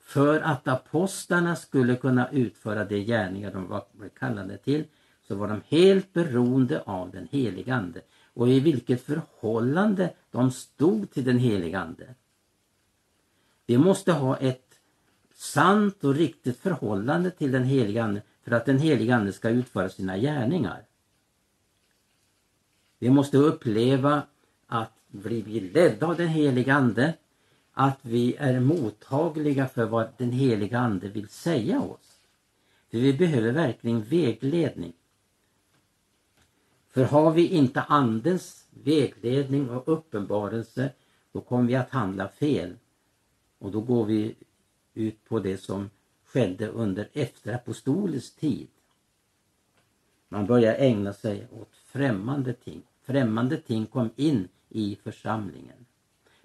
för 0.00 0.40
att 0.40 0.68
apostlarna 0.68 1.56
skulle 1.56 1.96
kunna 1.96 2.30
utföra 2.30 2.84
de 2.84 3.04
gärningar 3.04 3.52
de 3.52 3.66
var 3.68 3.84
kallade 4.18 4.58
till 4.58 4.84
så 5.28 5.34
var 5.34 5.48
de 5.48 5.62
helt 5.68 6.12
beroende 6.12 6.80
av 6.80 7.10
den 7.10 7.28
helige 7.30 7.74
Ande 7.74 8.00
och 8.34 8.48
i 8.48 8.60
vilket 8.60 9.02
förhållande 9.02 10.14
de 10.30 10.50
stod 10.50 11.10
till 11.10 11.24
den 11.24 11.38
helige 11.38 11.78
Ande. 11.78 12.14
Vi 13.66 13.78
måste 13.78 14.12
ha 14.12 14.36
ett 14.36 14.74
sant 15.34 16.04
och 16.04 16.14
riktigt 16.14 16.58
förhållande 16.58 17.30
till 17.30 17.52
den 17.52 17.64
helige 17.64 18.04
Ande 18.04 18.22
för 18.42 18.52
att 18.52 18.66
den 18.66 18.78
helige 18.78 19.16
Ande 19.16 19.32
ska 19.32 19.48
utföra 19.48 19.88
sina 19.88 20.18
gärningar. 20.18 20.84
Vi 22.98 23.10
måste 23.10 23.38
uppleva 23.38 24.22
att 24.66 24.92
blir 25.08 25.42
vi 25.42 25.60
ledda 25.60 26.06
av 26.06 26.16
den 26.16 26.28
helige 26.28 26.74
Ande, 26.74 27.14
att 27.72 27.98
vi 28.02 28.36
är 28.36 28.60
mottagliga 28.60 29.68
för 29.68 29.84
vad 29.84 30.08
den 30.16 30.32
helige 30.32 30.78
Ande 30.78 31.08
vill 31.08 31.28
säga 31.28 31.80
oss. 31.80 32.20
För 32.90 32.98
vi 32.98 33.12
behöver 33.12 33.52
verkligen 33.52 34.02
vägledning. 34.02 34.92
För 36.94 37.04
har 37.04 37.30
vi 37.32 37.48
inte 37.48 37.82
Andens 37.82 38.64
vägledning 38.70 39.70
och 39.70 39.82
uppenbarelse 39.86 40.90
då 41.32 41.40
kommer 41.40 41.68
vi 41.68 41.74
att 41.74 41.90
handla 41.90 42.28
fel. 42.28 42.76
Och 43.58 43.70
då 43.70 43.80
går 43.80 44.04
vi 44.04 44.34
ut 44.94 45.24
på 45.24 45.38
det 45.38 45.58
som 45.58 45.90
skedde 46.24 46.68
under 46.68 47.08
efterapostolisk 47.12 48.36
tid. 48.36 48.68
Man 50.28 50.46
börjar 50.46 50.74
ägna 50.74 51.12
sig 51.12 51.46
åt 51.50 51.76
främmande 51.86 52.52
ting. 52.52 52.82
Främmande 53.02 53.56
ting 53.56 53.86
kom 53.86 54.10
in 54.16 54.48
i 54.68 54.96
församlingen. 55.02 55.86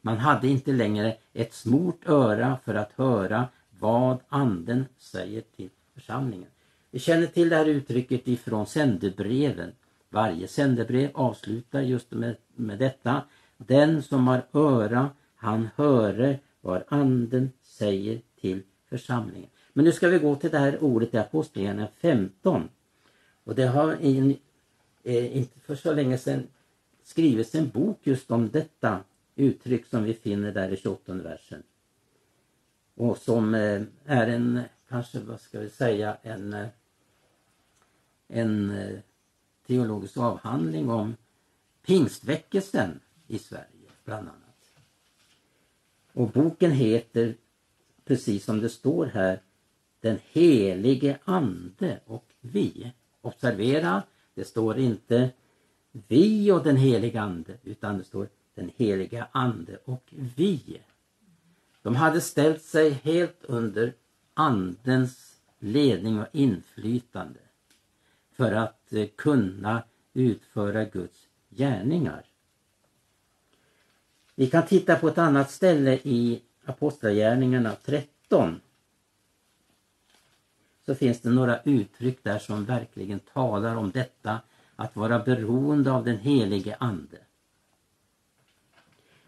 Man 0.01 0.17
hade 0.17 0.47
inte 0.47 0.71
längre 0.71 1.17
ett 1.33 1.53
smort 1.53 2.01
öra 2.05 2.57
för 2.65 2.75
att 2.75 2.91
höra 2.91 3.47
vad 3.79 4.17
anden 4.29 4.85
säger 4.97 5.41
till 5.55 5.69
församlingen. 5.93 6.49
Vi 6.91 6.99
känner 6.99 7.27
till 7.27 7.49
det 7.49 7.55
här 7.55 7.65
uttrycket 7.65 8.27
ifrån 8.27 8.65
sändebreven. 8.65 9.71
Varje 10.09 10.47
sändebrev 10.47 11.09
avslutar 11.13 11.81
just 11.81 12.11
med, 12.11 12.35
med 12.55 12.79
detta. 12.79 13.23
Den 13.57 14.03
som 14.03 14.27
har 14.27 14.45
öra, 14.53 15.09
han 15.35 15.69
höre 15.75 16.39
vad 16.61 16.83
anden 16.87 17.51
säger 17.61 18.21
till 18.41 18.61
församlingen. 18.89 19.49
Men 19.73 19.85
nu 19.85 19.91
ska 19.91 20.07
vi 20.07 20.19
gå 20.19 20.35
till 20.35 20.49
det 20.49 20.59
här 20.59 20.83
ordet 20.83 21.13
i 21.13 21.17
Apostlagärningarna 21.17 21.87
15. 22.01 22.69
Och 23.43 23.55
det 23.55 23.65
har 23.65 24.01
in, 24.01 24.37
eh, 25.03 25.37
inte 25.37 25.59
för 25.59 25.75
så 25.75 25.93
länge 25.93 26.17
sedan 26.17 26.47
skrivits 27.03 27.55
en 27.55 27.69
bok 27.69 27.99
just 28.03 28.31
om 28.31 28.49
detta 28.49 28.99
uttryck 29.35 29.85
som 29.85 30.03
vi 30.03 30.13
finner 30.13 30.51
där 30.51 30.69
i 30.69 30.77
28 30.77 31.13
versen. 31.13 31.63
Och 32.95 33.17
som 33.17 33.55
eh, 33.55 33.81
är 34.05 34.27
en, 34.27 34.61
kanske 34.89 35.19
vad 35.19 35.41
ska 35.41 35.59
vi 35.59 35.69
säga, 35.69 36.17
en, 36.21 36.53
eh, 36.53 36.67
en 38.27 38.71
eh, 38.71 38.99
teologisk 39.69 40.17
avhandling 40.17 40.89
om 40.89 41.15
pingstväckelsen 41.85 42.99
i 43.27 43.39
Sverige 43.39 43.89
bland 44.05 44.27
annat. 44.27 44.71
Och 46.13 46.29
boken 46.29 46.71
heter, 46.71 47.35
precis 48.05 48.45
som 48.45 48.59
det 48.59 48.69
står 48.69 49.05
här, 49.05 49.41
Den 50.01 50.19
helige 50.31 51.17
ande 51.23 51.99
och 52.05 52.25
vi. 52.41 52.91
Observera, 53.21 54.03
det 54.33 54.45
står 54.45 54.77
inte 54.77 55.29
vi 55.91 56.51
och 56.51 56.63
den 56.63 56.77
helige 56.77 57.21
ande 57.21 57.57
utan 57.63 57.97
det 57.97 58.03
står 58.03 58.29
den 58.55 58.71
heliga 58.77 59.27
ande 59.31 59.77
och 59.85 60.13
vi. 60.35 60.81
De 61.81 61.95
hade 61.95 62.21
ställt 62.21 62.61
sig 62.61 62.89
helt 62.89 63.43
under 63.43 63.93
andens 64.33 65.41
ledning 65.59 66.19
och 66.19 66.27
inflytande 66.31 67.39
för 68.39 68.51
att 68.51 68.93
eh, 68.93 69.07
kunna 69.15 69.83
utföra 70.13 70.85
Guds 70.85 71.27
gärningar. 71.49 72.25
Vi 74.35 74.47
kan 74.47 74.65
titta 74.65 74.95
på 74.95 75.07
ett 75.07 75.17
annat 75.17 75.51
ställe 75.51 75.93
i 76.03 76.41
Apostlagärningarna 76.65 77.75
13. 77.85 78.61
Så 80.85 80.95
finns 80.95 81.21
det 81.21 81.29
några 81.29 81.61
uttryck 81.61 82.23
där 82.23 82.39
som 82.39 82.65
verkligen 82.65 83.19
talar 83.19 83.75
om 83.75 83.91
detta 83.91 84.41
att 84.75 84.95
vara 84.95 85.19
beroende 85.19 85.91
av 85.91 86.05
den 86.05 86.17
helige 86.17 86.75
Ande. 86.79 87.17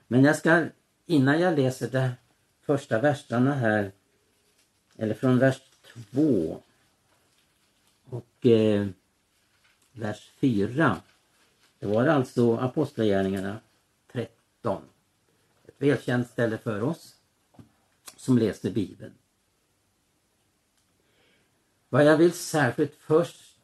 Men 0.08 0.24
jag 0.24 0.36
ska 0.36 0.66
innan 1.06 1.40
jag 1.40 1.60
läser 1.60 1.90
de 1.90 2.10
första 2.62 3.00
verserna 3.00 3.54
här 3.54 3.92
eller 4.98 5.14
från 5.14 5.40
vers 5.40 5.62
2 6.12 6.62
och 8.10 8.46
eh, 8.46 8.88
vers 9.92 10.32
4. 10.40 11.02
Det 11.80 11.86
var 11.86 12.08
alltså 12.08 12.56
Apostlagärningarna 12.56 13.60
13. 14.12 14.82
Ett 15.68 15.76
välkänt 15.78 16.30
ställe 16.30 16.58
för 16.58 16.82
oss 16.82 17.16
som 18.16 18.38
läser 18.38 18.72
Bibeln. 18.72 19.14
Vad 21.90 22.06
jag 22.06 22.18
vill 22.18 22.34
särskilt 22.34 22.96
först 22.96 23.60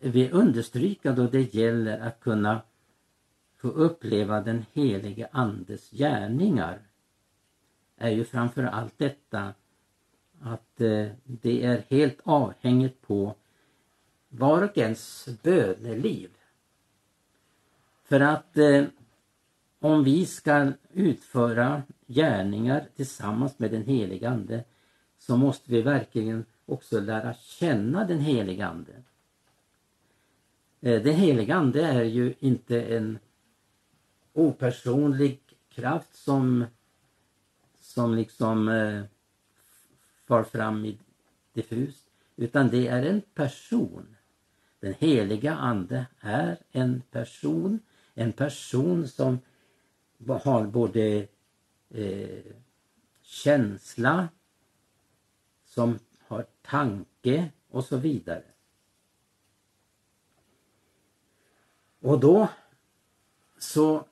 vill 0.00 0.32
understryka 0.32 1.12
då 1.12 1.26
det 1.26 1.54
gäller 1.54 1.98
att 1.98 2.20
kunna 2.20 2.60
få 3.56 3.68
uppleva 3.68 4.40
den 4.40 4.64
helige 4.72 5.28
Andes 5.32 5.90
gärningar 5.90 6.78
är 7.96 8.10
ju 8.10 8.24
framför 8.24 8.62
allt 8.62 8.98
detta 8.98 9.54
att 10.40 10.80
eh, 10.80 11.06
det 11.24 11.64
är 11.64 11.84
helt 11.88 12.20
avhängigt 12.22 13.02
på 13.02 13.34
var 14.28 14.62
och 14.62 14.78
ens 14.78 15.28
böneliv. 15.42 16.30
För 18.04 18.20
att 18.20 18.56
eh, 18.56 18.84
om 19.78 20.04
vi 20.04 20.26
ska 20.26 20.72
utföra 20.92 21.82
gärningar 22.06 22.88
tillsammans 22.96 23.58
med 23.58 23.70
den 23.70 23.82
helige 23.82 24.28
Ande 24.28 24.64
så 25.18 25.36
måste 25.36 25.70
vi 25.70 25.82
verkligen 25.82 26.44
också 26.66 27.00
lära 27.00 27.34
känna 27.34 28.04
den 28.04 28.18
helige 28.18 28.66
Ande. 28.66 28.92
Eh, 30.80 31.02
den 31.02 31.14
helige 31.14 31.54
Ande 31.54 31.86
är 31.86 32.04
ju 32.04 32.34
inte 32.38 32.82
en 32.82 33.18
opersonlig 34.32 35.40
kraft 35.68 36.14
som 36.14 36.64
som 37.96 38.14
liksom 38.14 38.68
eh, 38.68 39.02
far 40.26 40.42
fram 40.42 40.84
i 40.84 40.98
diffust 41.52 42.06
utan 42.36 42.68
det 42.68 42.88
är 42.88 43.02
en 43.02 43.20
person. 43.20 44.15
Den 44.86 44.94
heliga 44.94 45.54
ande 45.54 46.06
är 46.20 46.58
en 46.72 47.02
person, 47.10 47.80
en 48.14 48.32
person 48.32 49.08
som 49.08 49.38
har 50.28 50.66
både 50.66 51.26
eh, 51.90 52.44
känsla, 53.22 54.28
som 55.64 55.98
har 56.20 56.46
tanke 56.62 57.50
och 57.70 57.84
så 57.84 57.96
vidare. 57.96 58.42
Och 62.00 62.20
då 62.20 62.48
så 63.58 64.06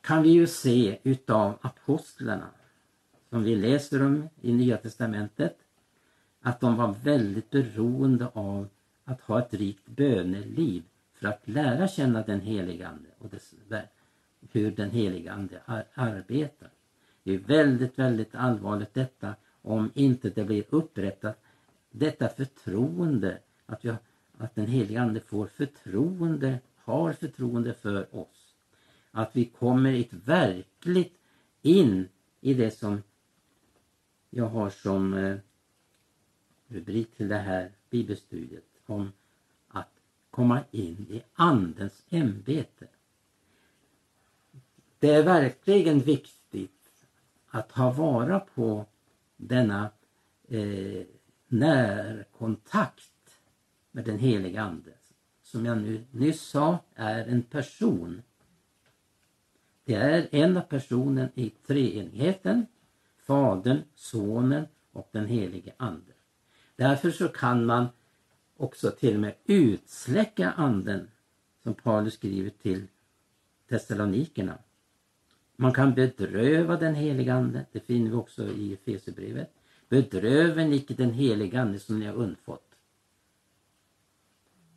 kan 0.00 0.22
vi 0.22 0.30
ju 0.30 0.46
se 0.46 0.98
utav 1.02 1.58
apostlarna 1.60 2.50
som 3.30 3.42
vi 3.42 3.56
läser 3.56 4.02
om 4.02 4.28
i 4.40 4.52
Nya 4.52 4.76
Testamentet 4.76 5.58
att 6.40 6.60
de 6.60 6.76
var 6.76 6.92
väldigt 6.92 7.50
beroende 7.50 8.26
av 8.26 8.68
att 9.08 9.20
ha 9.20 9.38
ett 9.38 9.54
rikt 9.54 9.86
böneliv 9.86 10.82
för 11.14 11.28
att 11.28 11.48
lära 11.48 11.88
känna 11.88 12.22
den 12.22 12.40
helige 12.40 12.88
Ande 12.88 13.08
och 13.18 13.28
dess, 13.28 13.54
hur 14.52 14.70
den 14.70 14.90
helige 14.90 15.32
Ande 15.32 15.60
ar 15.64 15.84
arbetar. 15.94 16.70
Det 17.22 17.34
är 17.34 17.38
väldigt, 17.38 17.98
väldigt 17.98 18.34
allvarligt 18.34 18.94
detta 18.94 19.34
om 19.62 19.90
inte 19.94 20.30
det 20.30 20.44
blir 20.44 20.64
upprättat 20.68 21.42
detta 21.90 22.28
förtroende 22.28 23.38
att, 23.66 23.84
vi, 23.84 23.94
att 24.38 24.54
den 24.54 24.66
helige 24.66 25.00
Ande 25.00 25.20
får 25.20 25.46
förtroende, 25.46 26.58
har 26.76 27.12
förtroende 27.12 27.74
för 27.74 28.16
oss. 28.16 28.54
Att 29.10 29.36
vi 29.36 29.44
kommer 29.44 29.92
ett 29.92 30.12
verkligt 30.12 31.18
in 31.62 32.08
i 32.40 32.54
det 32.54 32.70
som 32.70 33.02
jag 34.30 34.48
har 34.48 34.70
som 34.70 35.14
eh, 35.14 35.36
rubrik 36.68 37.16
till 37.16 37.28
det 37.28 37.38
här 37.38 37.72
bibelstudiet 37.90 38.77
om 38.88 39.12
att 39.68 39.90
komma 40.30 40.60
in 40.70 41.06
i 41.10 41.22
andens 41.34 42.04
ämbete. 42.10 42.86
Det 44.98 45.10
är 45.10 45.22
verkligen 45.22 46.00
viktigt 46.00 47.06
att 47.48 47.72
ha 47.72 47.92
vara 47.92 48.40
på 48.40 48.86
denna 49.36 49.90
eh, 50.48 51.02
närkontakt 51.48 53.40
med 53.90 54.04
den 54.04 54.18
heliga 54.18 54.62
ande. 54.62 54.92
Som 55.42 55.66
jag 55.66 55.78
nu 55.78 56.04
nyss 56.10 56.40
sa 56.40 56.78
är 56.94 57.26
en 57.26 57.42
person. 57.42 58.22
Det 59.84 59.94
är 59.94 60.28
en 60.30 60.56
av 60.56 60.60
personen 60.60 61.28
i 61.34 61.50
treenigheten 61.50 62.66
Fadern, 63.28 63.82
Sonen 63.94 64.66
och 64.92 65.08
den 65.12 65.26
helige 65.26 65.72
Ande. 65.76 66.12
Därför 66.76 67.10
så 67.10 67.28
kan 67.28 67.66
man 67.66 67.86
också 68.58 68.90
till 68.90 69.14
och 69.14 69.20
med 69.20 69.34
utsläcka 69.46 70.50
anden 70.50 71.10
som 71.62 71.74
Paulus 71.74 72.14
skriver 72.14 72.50
till 72.50 72.86
Thessalonikerna. 73.68 74.58
Man 75.56 75.72
kan 75.72 75.94
bedröva 75.94 76.76
den 76.76 76.94
helige 76.94 77.34
Ande, 77.34 77.66
det 77.72 77.80
finner 77.80 78.10
vi 78.10 78.16
också 78.16 78.48
i 78.48 78.72
Efesierbrevet. 78.72 79.52
Bedröven 79.88 80.72
icke 80.72 80.94
den 80.94 81.10
helige 81.10 81.60
Ande 81.60 81.78
som 81.78 81.98
ni 81.98 82.06
har 82.06 82.14
undfått. 82.14 82.74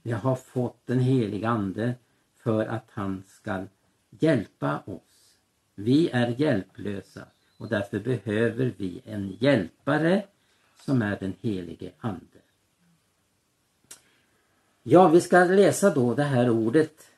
Vi 0.02 0.12
har 0.12 0.36
fått 0.36 0.86
den 0.86 1.00
helige 1.00 1.50
Ande 1.50 1.96
för 2.36 2.66
att 2.66 2.90
han 2.92 3.24
ska 3.28 3.66
hjälpa 4.10 4.80
oss. 4.80 5.38
Vi 5.76 6.10
är 6.10 6.28
hjälplösa 6.28 7.28
och 7.58 7.68
därför 7.68 8.00
behöver 8.00 8.74
vi 8.78 9.02
en 9.06 9.38
hjälpare 9.40 10.26
som 10.86 11.02
är 11.02 11.20
den 11.20 11.34
helige 11.42 11.92
Ande. 12.00 12.41
Ja, 14.84 15.08
vi 15.08 15.22
ska 15.22 15.44
läsa 15.44 15.94
då 15.94 16.16
det 16.16 16.24
här 16.24 16.50
ordet 16.50 17.12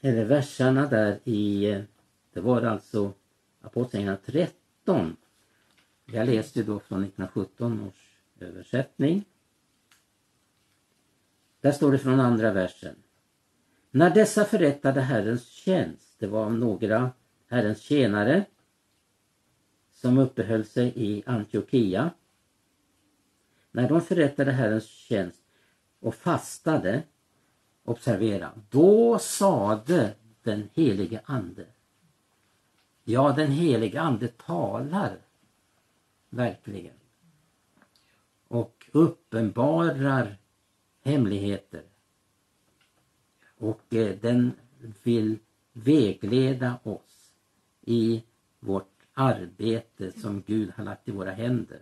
eller 0.00 0.24
verserna 0.24 0.86
där 0.86 1.18
i 1.24 1.64
Det 2.32 2.40
var 2.40 2.62
alltså 2.62 3.12
Apostlagärningarna 3.60 4.18
13. 4.26 5.16
Jag 6.04 6.26
läste 6.26 6.62
då 6.62 6.80
från 6.80 7.04
1917 7.04 7.88
års 7.88 8.18
översättning. 8.40 9.24
Där 11.60 11.72
står 11.72 11.92
det 11.92 11.98
från 11.98 12.20
andra 12.20 12.52
versen. 12.52 12.96
När 13.90 14.10
dessa 14.10 14.44
förrättade 14.44 15.00
Herrens 15.00 15.46
tjänst, 15.46 16.14
det 16.18 16.26
var 16.26 16.50
några 16.50 17.10
Herrens 17.46 17.80
tjänare 17.80 18.44
som 19.92 20.18
uppehöll 20.18 20.64
sig 20.64 20.92
i 20.96 21.22
Antiochia. 21.26 22.10
När 23.70 23.88
de 23.88 24.00
förrättade 24.00 24.52
Herrens 24.52 24.86
tjänst 24.86 25.37
och 26.00 26.14
fastade, 26.14 27.02
observera, 27.84 28.52
då 28.70 29.18
sade 29.18 30.14
den 30.42 30.68
helige 30.74 31.20
Ande. 31.24 31.66
Ja, 33.04 33.32
den 33.36 33.50
helige 33.50 34.00
Ande 34.00 34.28
talar 34.28 35.18
verkligen 36.30 36.94
och 38.48 38.90
uppenbarar 38.92 40.36
hemligheter. 41.02 41.82
Och 43.58 43.94
eh, 43.94 44.16
den 44.20 44.52
vill 45.02 45.38
vägleda 45.72 46.78
oss 46.82 47.34
i 47.80 48.24
vårt 48.60 49.06
arbete 49.14 50.20
som 50.20 50.42
Gud 50.46 50.70
har 50.76 50.84
lagt 50.84 51.08
i 51.08 51.12
våra 51.12 51.30
händer. 51.30 51.80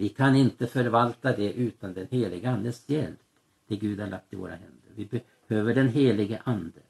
Vi 0.00 0.08
kan 0.08 0.36
inte 0.36 0.66
förvalta 0.66 1.36
det 1.36 1.52
utan 1.52 1.94
den 1.94 2.06
heliga 2.10 2.50
Andes 2.50 2.88
hjälp. 2.88 3.18
Det 3.66 3.76
Gud 3.76 4.00
har 4.00 4.06
lagt 4.06 4.32
i 4.32 4.36
våra 4.36 4.50
händer. 4.50 4.90
Vi 4.94 5.22
behöver 5.48 5.74
den 5.74 5.88
helige 5.88 6.42
Ande. 6.44 6.80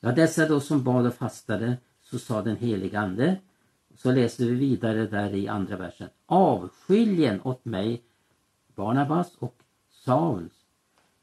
Ja, 0.00 0.12
dessa 0.12 0.48
då 0.48 0.60
som 0.60 0.84
bad 0.84 1.06
och 1.06 1.14
fastade, 1.14 1.76
så 2.02 2.18
sa 2.18 2.42
den 2.42 2.56
helige 2.56 3.00
Ande. 3.00 3.36
Så 3.94 4.12
läser 4.12 4.44
vi 4.44 4.54
vidare 4.54 5.06
där 5.06 5.34
i 5.34 5.48
andra 5.48 5.76
versen. 5.76 6.08
Avskiljen 6.26 7.40
åt 7.42 7.64
mig 7.64 8.02
Barnabas 8.74 9.36
och 9.38 9.62
Sauls 9.90 10.64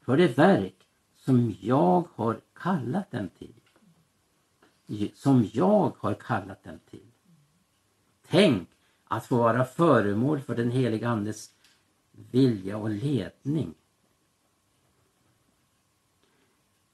för 0.00 0.16
det 0.16 0.38
verk 0.38 0.86
som 1.16 1.54
jag 1.60 2.04
har 2.14 2.40
kallat 2.54 3.10
dem 3.10 3.28
till. 3.38 3.54
Som 5.14 5.50
jag 5.52 5.92
har 5.98 6.14
kallat 6.14 6.64
dem 6.64 6.78
till. 6.90 7.10
Tänk 8.28 8.68
att 9.08 9.26
få 9.26 9.36
vara 9.36 9.64
föremål 9.64 10.40
för 10.40 10.54
den 10.54 10.70
heliga 10.70 11.08
Andes 11.08 11.50
vilja 12.30 12.76
och 12.76 12.90
ledning. 12.90 13.74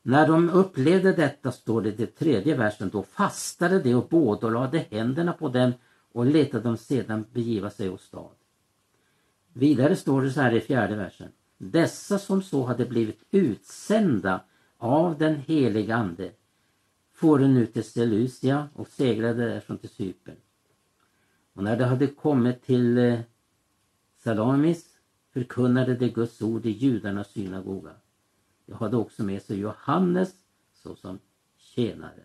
När 0.03 0.27
de 0.27 0.51
upplevde 0.51 1.13
detta, 1.13 1.53
står 1.53 1.83
det 1.83 1.89
i 1.89 1.93
det 1.93 2.07
tredje 2.07 2.57
versen, 2.57 2.89
då 2.89 3.03
fastade 3.03 3.79
de 3.79 3.95
och 3.95 4.09
båda 4.09 4.47
och 4.47 4.53
lade 4.53 4.79
händerna 4.79 5.33
på 5.33 5.49
dem 5.49 5.73
och 6.13 6.27
letade 6.27 6.65
dem 6.65 6.77
sedan 6.77 7.25
begiva 7.33 7.71
sig 7.71 7.91
åstad. 7.91 8.29
Vidare 9.53 9.97
står 9.97 10.23
det 10.23 10.31
så 10.31 10.41
här 10.41 10.55
i 10.55 10.61
fjärde 10.61 10.97
versen. 10.97 11.29
Dessa 11.59 12.19
som 12.19 12.43
så 12.43 12.65
hade 12.65 12.87
blivit 12.87 13.23
utsända 13.31 14.41
av 14.79 15.19
den 15.19 15.35
heliga 15.35 15.97
Ande 15.97 16.33
for 17.15 17.39
nu 17.39 17.67
till 17.67 17.85
Seleucia 17.85 18.69
och 18.75 18.89
seglade 18.89 19.49
därifrån 19.49 19.79
till 19.79 19.89
Cypern. 19.89 20.37
Och 21.53 21.65
när 21.65 21.77
de 21.77 21.85
hade 21.85 22.07
kommit 22.07 22.63
till 22.63 22.99
eh, 22.99 23.21
Salamis 24.19 24.99
förkunnade 25.33 25.95
de 25.95 26.09
Guds 26.09 26.43
ord 26.43 26.67
i 26.67 26.71
judarnas 26.71 27.31
synagoga. 27.31 27.91
De 28.67 28.73
hade 28.73 28.97
också 28.97 29.23
med 29.23 29.43
sig 29.43 29.59
Johannes 29.59 30.35
såsom 30.75 31.19
tjänare. 31.57 32.23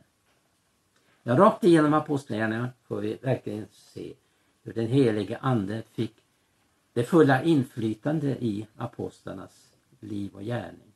Ja, 1.23 1.37
rakt 1.37 1.63
igenom 1.63 1.93
apostlagärningarna 1.93 2.69
får 2.83 3.01
vi 3.01 3.17
verkligen 3.21 3.65
se 3.71 4.13
hur 4.63 4.73
den 4.73 4.87
helige 4.87 5.37
Ande 5.37 5.83
fick 5.91 6.15
det 6.93 7.03
fulla 7.03 7.43
inflytande 7.43 8.27
i 8.27 8.67
apostlarnas 8.77 9.73
liv 9.99 10.35
och 10.35 10.43
gärning. 10.43 10.93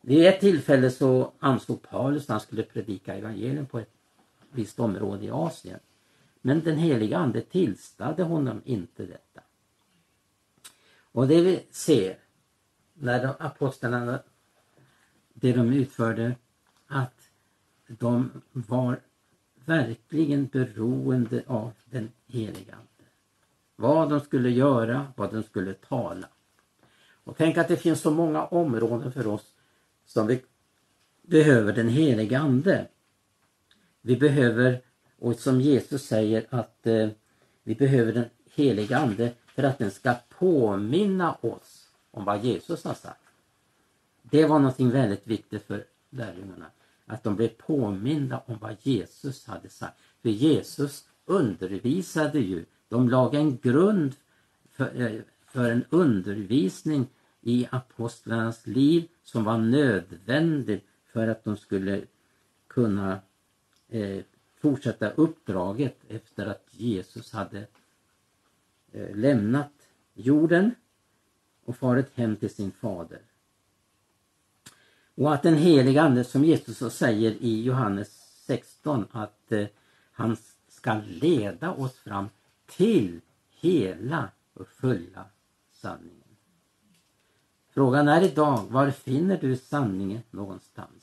Vid 0.00 0.26
ett 0.26 0.40
tillfälle 0.40 0.90
så 0.90 1.32
ansåg 1.38 1.82
Paulus 1.82 2.28
när 2.28 2.34
han 2.34 2.40
skulle 2.40 2.62
predika 2.62 3.14
evangelium 3.14 3.66
på 3.66 3.78
ett 3.78 3.94
visst 4.50 4.80
område 4.80 5.24
i 5.24 5.30
Asien. 5.30 5.78
Men 6.42 6.60
den 6.60 6.76
heliga 6.76 7.18
ande 7.18 7.40
tillstade 7.40 8.22
honom 8.22 8.62
inte 8.64 9.06
detta. 9.06 9.40
Och 11.12 11.28
det 11.28 11.40
vi 11.42 11.66
ser 11.70 12.18
när 12.94 13.22
de 13.22 13.34
apostlarna, 13.38 14.18
det 15.34 15.52
de 15.52 15.72
utförde, 15.72 16.36
att 16.86 17.30
de 17.86 18.30
var 18.52 19.00
verkligen 19.64 20.46
beroende 20.46 21.42
av 21.46 21.72
den 21.84 22.08
heliga 22.26 22.74
Ande. 22.74 23.10
Vad 23.76 24.10
de 24.10 24.20
skulle 24.20 24.50
göra, 24.50 25.12
vad 25.16 25.32
de 25.32 25.42
skulle 25.42 25.74
tala. 25.74 26.28
Och 27.24 27.36
tänk 27.36 27.58
att 27.58 27.68
det 27.68 27.76
finns 27.76 28.00
så 28.00 28.10
många 28.10 28.44
områden 28.44 29.12
för 29.12 29.26
oss 29.26 29.54
som 30.04 30.26
vi 30.26 30.42
behöver 31.22 31.72
den 31.72 31.88
heliga 31.88 32.38
Ande. 32.38 32.88
Vi 34.00 34.16
behöver, 34.16 34.80
och 35.22 35.38
som 35.38 35.60
Jesus 35.60 36.06
säger 36.06 36.46
att 36.50 36.86
eh, 36.86 37.08
vi 37.62 37.74
behöver 37.74 38.12
den 38.12 38.24
heliga 38.54 38.98
Ande 38.98 39.32
för 39.46 39.62
att 39.62 39.78
den 39.78 39.90
ska 39.90 40.14
påminna 40.38 41.34
oss 41.34 41.88
om 42.10 42.24
vad 42.24 42.44
Jesus 42.44 42.84
har 42.84 42.94
sagt. 42.94 43.20
Det 44.22 44.46
var 44.46 44.58
någonting 44.58 44.90
väldigt 44.90 45.26
viktigt 45.26 45.62
för 45.66 45.84
lärjungarna. 46.10 46.66
Att 47.06 47.24
de 47.24 47.36
blev 47.36 47.48
påminda 47.48 48.42
om 48.46 48.58
vad 48.60 48.76
Jesus 48.82 49.46
hade 49.46 49.68
sagt. 49.68 49.98
För 50.22 50.28
Jesus 50.28 51.04
undervisade 51.24 52.38
ju. 52.38 52.64
De 52.88 53.08
lade 53.08 53.38
en 53.38 53.58
grund 53.58 54.14
för, 54.70 55.00
eh, 55.00 55.20
för 55.46 55.70
en 55.70 55.84
undervisning 55.90 57.06
i 57.40 57.66
apostlarnas 57.70 58.66
liv 58.66 59.08
som 59.22 59.44
var 59.44 59.58
nödvändig 59.58 60.84
för 61.12 61.28
att 61.28 61.44
de 61.44 61.56
skulle 61.56 62.02
kunna 62.68 63.18
eh, 63.88 64.22
fortsätta 64.62 65.10
uppdraget 65.10 65.96
efter 66.08 66.46
att 66.46 66.66
Jesus 66.70 67.32
hade 67.32 67.66
eh, 68.92 69.16
lämnat 69.16 69.72
jorden 70.14 70.74
och 71.64 71.76
farit 71.76 72.10
hem 72.14 72.36
till 72.36 72.54
sin 72.54 72.70
fader. 72.72 73.20
Och 75.14 75.34
att 75.34 75.42
den 75.42 75.54
heliga 75.54 76.02
Ande 76.02 76.24
som 76.24 76.44
Jesus 76.44 76.94
säger 76.94 77.30
i 77.30 77.62
Johannes 77.62 78.08
16 78.46 79.06
att 79.10 79.52
eh, 79.52 79.66
han 80.12 80.36
ska 80.68 81.00
leda 81.06 81.70
oss 81.70 81.98
fram 81.98 82.28
till 82.66 83.20
hela 83.50 84.28
och 84.54 84.68
fulla 84.68 85.24
sanningen. 85.72 86.36
Frågan 87.70 88.08
är 88.08 88.22
idag, 88.22 88.66
var 88.70 88.90
finner 88.90 89.38
du 89.40 89.56
sanningen 89.56 90.22
någonstans? 90.30 91.01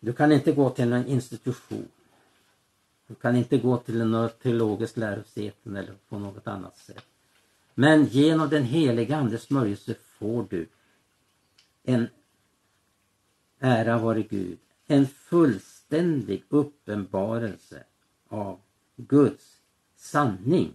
Du 0.00 0.12
kan 0.12 0.32
inte 0.32 0.52
gå 0.52 0.70
till 0.70 0.92
en 0.92 1.06
institution. 1.06 1.88
Du 3.06 3.14
kan 3.14 3.36
inte 3.36 3.58
gå 3.58 3.76
till 3.76 4.04
något 4.04 4.42
teologiskt 4.42 4.96
lärosäten 4.96 5.76
eller 5.76 5.94
på 6.08 6.18
något 6.18 6.46
annat 6.46 6.78
sätt. 6.78 7.04
Men 7.74 8.04
genom 8.04 8.48
den 8.48 8.64
heliga 8.64 9.16
Andes 9.16 9.42
smörjelse 9.42 9.94
får 9.94 10.46
du 10.50 10.68
en 11.82 12.08
ära 13.58 13.98
vare 13.98 14.22
Gud, 14.22 14.58
en 14.86 15.06
fullständig 15.06 16.44
uppenbarelse 16.48 17.84
av 18.28 18.60
Guds 18.96 19.60
sanning. 19.96 20.72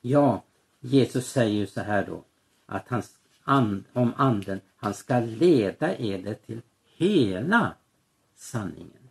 Ja, 0.00 0.44
Jesus 0.80 1.26
säger 1.30 1.54
ju 1.54 1.66
så 1.66 1.80
här 1.80 2.06
då 2.06 2.24
att 2.66 2.88
han, 2.88 3.02
and, 3.44 3.84
om 3.92 4.12
anden, 4.16 4.60
han 4.76 4.94
ska 4.94 5.20
leda 5.20 5.98
er 5.98 6.34
till 6.34 6.60
hela 6.84 7.74
sanningen. 8.38 9.08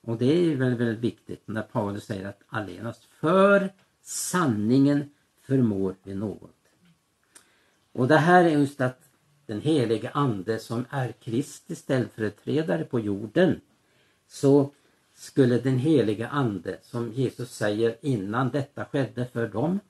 Och 0.00 0.18
det 0.18 0.26
är 0.26 0.56
väl 0.56 0.74
väldigt 0.74 0.98
viktigt 0.98 1.42
när 1.44 1.62
Paulus 1.62 2.04
säger 2.04 2.28
att 2.28 2.42
allenast 2.46 3.04
för 3.04 3.72
sanningen 4.02 5.10
förmår 5.40 5.96
vi 6.02 6.14
något. 6.14 6.56
Och 7.92 8.08
det 8.08 8.16
här 8.16 8.44
är 8.44 8.48
just 8.48 8.80
att 8.80 9.00
den 9.46 9.60
helige 9.60 10.10
ande 10.10 10.58
som 10.58 10.84
är 10.90 11.12
Kristi 11.12 11.74
ställföreträdare 11.74 12.84
på 12.84 13.00
jorden 13.00 13.60
så 14.28 14.70
skulle 15.14 15.58
den 15.58 15.78
helige 15.78 16.28
ande 16.28 16.78
som 16.82 17.12
Jesus 17.12 17.54
säger 17.54 17.96
innan 18.00 18.50
detta 18.50 18.84
skedde 18.84 19.26
för 19.26 19.48
dem 19.48 19.80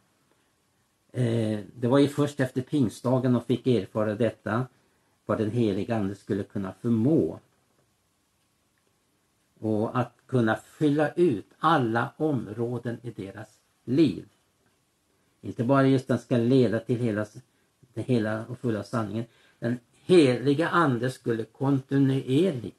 Eh, 1.12 1.60
det 1.74 1.88
var 1.88 1.98
ju 1.98 2.08
först 2.08 2.40
efter 2.40 2.62
pingstdagen 2.62 3.32
de 3.32 3.42
fick 3.42 3.66
erfara 3.66 4.14
detta 4.14 4.66
vad 5.26 5.38
den 5.38 5.50
heliga 5.50 5.96
Ande 5.96 6.14
skulle 6.14 6.42
kunna 6.42 6.72
förmå. 6.72 7.38
Och 9.58 9.98
att 9.98 10.12
kunna 10.26 10.56
fylla 10.56 11.12
ut 11.12 11.46
alla 11.58 12.12
områden 12.16 12.98
i 13.02 13.10
deras 13.10 13.60
liv. 13.84 14.28
Inte 15.40 15.64
bara 15.64 15.86
just 15.86 16.08
den 16.08 16.18
ska 16.18 16.36
leda 16.36 16.80
till 16.80 16.98
hela, 16.98 17.26
den 17.94 18.04
hela 18.04 18.46
och 18.46 18.58
fulla 18.58 18.82
sanningen. 18.82 19.24
Den 19.58 19.78
heliga 19.92 20.68
ande 20.68 21.10
skulle 21.10 21.44
kontinuerligt 21.44 22.78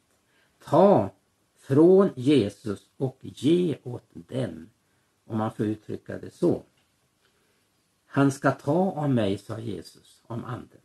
ta 0.65 1.09
från 1.55 2.09
Jesus 2.15 2.89
och 2.97 3.17
ge 3.21 3.77
åt 3.83 4.09
dem, 4.13 4.69
om 5.25 5.37
man 5.37 5.51
får 5.51 5.65
uttrycka 5.65 6.17
det 6.17 6.31
så. 6.31 6.63
Han 8.05 8.31
ska 8.31 8.51
ta 8.51 8.91
av 8.91 9.09
mig, 9.09 9.37
sa 9.37 9.59
Jesus 9.59 10.21
om 10.27 10.45
anden 10.45 10.82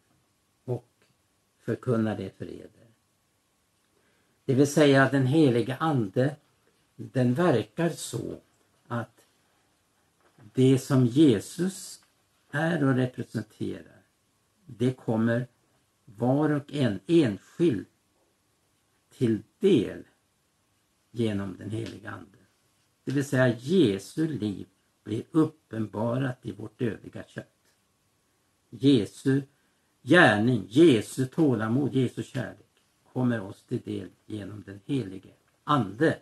förkunna 1.68 2.14
det 2.14 2.38
för 2.38 2.44
eder. 2.44 2.86
Det 4.44 4.54
vill 4.54 4.66
säga 4.66 5.02
att 5.02 5.12
den 5.12 5.26
heliga 5.26 5.76
ande 5.76 6.36
den 6.96 7.34
verkar 7.34 7.88
så 7.88 8.40
att 8.86 9.20
det 10.36 10.78
som 10.78 11.06
Jesus 11.06 12.02
är 12.50 12.84
och 12.84 12.94
representerar 12.94 14.02
det 14.66 14.92
kommer 14.92 15.46
var 16.04 16.50
och 16.50 16.72
en 16.72 17.00
enskild 17.06 17.86
till 19.10 19.42
del 19.58 20.04
genom 21.10 21.56
den 21.58 21.70
heliga 21.70 22.10
Ande. 22.10 22.38
Det 23.04 23.12
vill 23.12 23.24
säga 23.24 23.56
Jesu 23.58 24.28
liv 24.28 24.66
blir 25.04 25.22
uppenbarat 25.30 26.38
i 26.42 26.52
vårt 26.52 26.78
dödliga 26.78 27.24
kött. 27.28 27.54
Jesu 28.70 29.42
gärning, 30.02 30.66
Jesu 30.68 31.26
tålamod, 31.26 31.94
Jesu 31.94 32.22
kärlek 32.22 32.82
kommer 33.12 33.40
oss 33.40 33.62
till 33.62 33.80
del 33.84 34.08
genom 34.26 34.62
den 34.66 34.80
helige 34.86 35.28
Ande. 35.64 36.18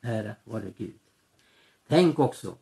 Ära 0.00 0.34
vare 0.44 0.72
Gud. 0.76 0.98
Tänk 1.88 2.18
också 2.18 2.54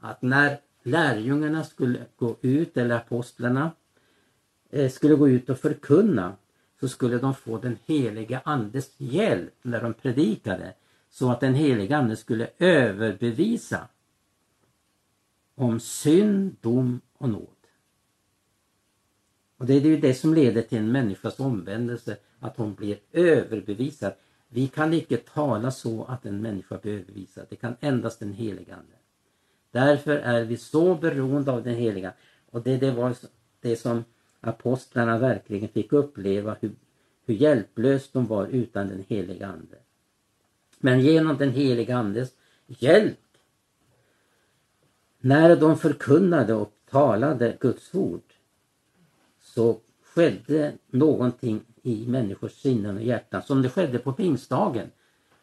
att 0.00 0.22
när 0.22 0.60
lärjungarna 0.82 1.64
skulle 1.64 2.06
gå 2.16 2.36
ut, 2.40 2.76
eller 2.76 2.96
apostlarna 2.96 3.70
eh, 4.70 4.90
skulle 4.90 5.14
gå 5.14 5.28
ut 5.28 5.50
och 5.50 5.58
förkunna 5.58 6.36
så 6.80 6.88
skulle 6.88 7.18
de 7.18 7.34
få 7.34 7.58
den 7.58 7.76
heliga 7.86 8.40
Andes 8.44 8.90
hjälp 8.96 9.54
när 9.62 9.82
de 9.82 9.94
predikade 9.94 10.74
så 11.10 11.30
att 11.30 11.40
den 11.40 11.54
heliga 11.54 11.96
Ande 11.96 12.16
skulle 12.16 12.48
överbevisa 12.58 13.88
om 15.54 15.80
synd, 15.80 16.56
dom 16.60 17.00
och 17.12 17.28
nåd. 17.28 17.57
Och 19.58 19.66
det 19.66 19.74
är 19.74 19.80
ju 19.80 20.00
det 20.00 20.14
som 20.14 20.34
leder 20.34 20.62
till 20.62 20.78
en 20.78 20.92
människas 20.92 21.40
omvändelse, 21.40 22.16
att 22.40 22.56
hon 22.56 22.74
blir 22.74 22.98
överbevisad. 23.12 24.12
Vi 24.48 24.68
kan 24.68 24.94
icke 24.94 25.16
tala 25.16 25.70
så 25.70 26.04
att 26.04 26.26
en 26.26 26.42
människa 26.42 26.78
blir 26.78 26.92
överbevisad. 26.92 27.46
Det 27.50 27.56
kan 27.56 27.76
endast 27.80 28.20
den 28.20 28.32
heliga 28.32 28.74
Ande. 28.74 28.96
Därför 29.70 30.16
är 30.16 30.44
vi 30.44 30.56
så 30.56 30.94
beroende 30.94 31.52
av 31.52 31.62
den 31.62 31.74
heliga. 31.74 32.12
Och 32.50 32.62
det, 32.62 32.76
det 32.76 32.90
var 32.90 33.16
det 33.60 33.76
som 33.76 34.04
apostlarna 34.40 35.18
verkligen 35.18 35.68
fick 35.68 35.92
uppleva, 35.92 36.56
hur, 36.60 36.70
hur 37.26 37.34
hjälplöst 37.34 38.12
de 38.12 38.26
var 38.26 38.46
utan 38.46 38.88
den 38.88 39.04
heliga 39.08 39.46
Ande. 39.46 39.76
Men 40.78 41.00
genom 41.00 41.36
den 41.36 41.50
heliga 41.50 41.96
Andes 41.96 42.30
hjälp 42.66 43.18
när 45.20 45.56
de 45.56 45.78
förkunnade 45.78 46.54
och 46.54 46.72
talade 46.90 47.56
Guds 47.60 47.94
ord 47.94 48.22
så 49.58 49.80
skedde 50.02 50.72
någonting 50.90 51.60
i 51.82 52.06
människors 52.06 52.52
sinnen 52.52 52.96
och 52.96 53.02
hjärtan 53.02 53.42
som 53.42 53.62
det 53.62 53.68
skedde 53.68 53.98
på 53.98 54.12
pingstdagen. 54.12 54.90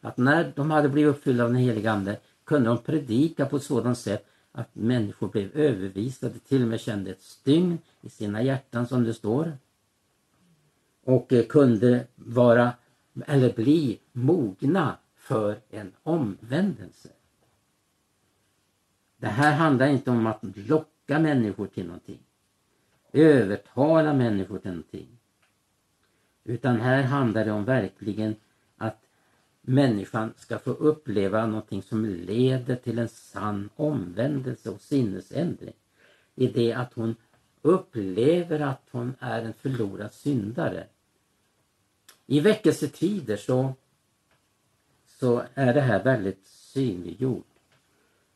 Att 0.01 0.17
när 0.17 0.54
de 0.56 0.71
hade 0.71 0.89
blivit 0.89 1.15
uppfyllda 1.15 1.43
av 1.43 1.49
den 1.49 1.62
helige 1.62 1.91
Ande 1.91 2.19
kunde 2.43 2.69
de 2.69 2.78
predika 2.78 3.45
på 3.45 3.56
ett 3.56 3.63
sådant 3.63 3.97
sätt 3.97 4.25
att 4.51 4.75
människor 4.75 5.28
blev 5.28 5.58
övervisade, 5.58 6.39
till 6.39 6.62
och 6.62 6.67
med 6.67 6.80
kände 6.80 7.12
ett 7.12 7.21
stygn 7.21 7.78
i 8.01 8.10
sina 8.10 8.43
hjärtan 8.43 8.88
som 8.88 9.04
det 9.04 9.13
står. 9.13 9.58
Och 11.04 11.34
eh, 11.34 11.45
kunde 11.45 12.08
vara 12.15 12.73
eller 13.28 13.54
bli 13.54 13.99
mogna 14.12 14.97
för 15.15 15.60
en 15.69 15.91
omvändelse. 16.04 17.10
Det 19.17 19.28
här 19.28 19.56
handlar 19.56 19.88
inte 19.88 20.12
om 20.12 20.28
att 20.28 20.39
locka 20.54 21.19
människor 21.19 21.67
till 21.67 21.86
någonting. 21.86 22.19
Övertala 23.15 24.13
människor 24.13 24.60
till 24.60 24.71
någonting. 24.71 25.08
Utan 26.43 26.82
här 26.82 27.04
handlar 27.04 27.45
det 27.45 27.51
om 27.51 27.65
verkligen 27.65 28.36
att 28.78 29.01
människan 29.62 30.34
ska 30.38 30.60
få 30.60 30.71
uppleva 30.71 31.45
någonting 31.45 31.82
som 31.82 32.06
leder 32.06 32.75
till 32.75 32.99
en 32.99 33.10
sann 33.10 33.69
omvändelse 33.75 34.69
och 34.69 34.82
sinnesändring. 34.82 35.73
I 36.36 36.47
det 36.47 36.73
att 36.73 36.93
hon 36.93 37.15
upplever 37.62 38.60
att 38.60 38.88
hon 38.91 39.13
är 39.19 39.41
en 39.41 39.54
förlorad 39.54 40.13
syndare. 40.13 40.88
I 42.25 42.39
väckelsetider 42.39 43.38
så, 43.38 43.73
så 45.06 45.43
är 45.54 45.73
det 45.73 45.82
här 45.82 46.04
väldigt 46.04 46.45
synliggjort. 46.47 47.56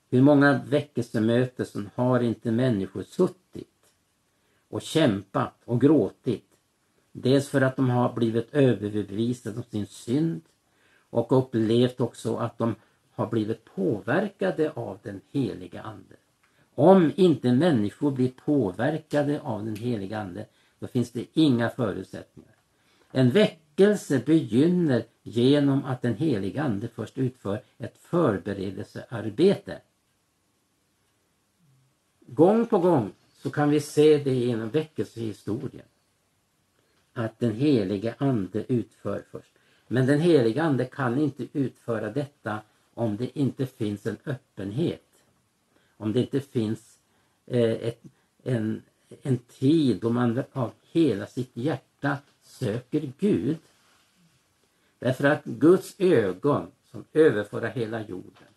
Hur 0.09 0.21
många 0.21 0.61
väckelsemöten 0.63 1.89
har 1.95 2.19
inte 2.19 2.51
människor 2.51 3.03
suttit 3.03 3.48
och 4.69 4.81
kämpat 4.81 5.55
och 5.65 5.81
gråtit. 5.81 6.45
Dels 7.11 7.49
för 7.49 7.61
att 7.61 7.75
de 7.75 7.89
har 7.89 8.13
blivit 8.13 8.53
överbevisade 8.53 9.57
om 9.57 9.63
sin 9.63 9.87
synd 9.87 10.41
och 11.09 11.37
upplevt 11.37 12.01
också 12.01 12.35
att 12.35 12.57
de 12.57 12.75
har 13.11 13.27
blivit 13.27 13.65
påverkade 13.65 14.71
av 14.71 14.99
den 15.03 15.21
heliga 15.31 15.81
Ande. 15.81 16.15
Om 16.75 17.11
inte 17.15 17.53
människor 17.53 18.11
blir 18.11 18.31
påverkade 18.45 19.41
av 19.41 19.65
den 19.65 19.75
heliga 19.75 20.19
Ande 20.19 20.45
då 20.79 20.87
finns 20.87 21.11
det 21.11 21.25
inga 21.33 21.69
förutsättningar. 21.69 22.55
En 23.11 23.29
väckelse 23.29 24.19
begynner 24.25 25.03
genom 25.23 25.85
att 25.85 26.01
den 26.01 26.15
heliga 26.15 26.63
Ande 26.63 26.87
först 26.87 27.17
utför 27.17 27.63
ett 27.77 27.97
förberedelsearbete. 27.97 29.81
Gång 32.27 32.65
på 32.65 32.79
gång 32.79 33.13
så 33.41 33.49
kan 33.49 33.69
vi 33.69 33.79
se 33.79 34.17
det 34.17 34.33
genom 34.33 34.69
väckelsehistorien. 34.69 35.85
Att 37.13 37.39
den 37.39 37.55
helige 37.55 38.15
Ande 38.17 38.65
utför 38.67 39.23
först. 39.31 39.53
Men 39.87 40.05
den 40.05 40.19
helige 40.19 40.63
Ande 40.63 40.85
kan 40.85 41.19
inte 41.19 41.47
utföra 41.53 42.11
detta 42.11 42.61
om 42.93 43.17
det 43.17 43.39
inte 43.39 43.65
finns 43.65 44.05
en 44.05 44.17
öppenhet. 44.25 45.05
Om 45.97 46.13
det 46.13 46.19
inte 46.19 46.39
finns 46.39 46.99
eh, 47.45 47.71
ett, 47.71 48.01
en, 48.43 48.81
en 49.21 49.37
tid 49.37 49.99
då 50.01 50.09
man 50.09 50.43
av 50.53 50.71
hela 50.91 51.27
sitt 51.27 51.51
hjärta 51.53 52.17
söker 52.43 53.11
Gud. 53.19 53.57
Därför 54.99 55.23
att 55.23 55.45
Guds 55.45 55.95
ögon 55.97 56.71
som 56.91 57.05
överför 57.13 57.67
hela 57.67 58.01
jorden 58.01 58.49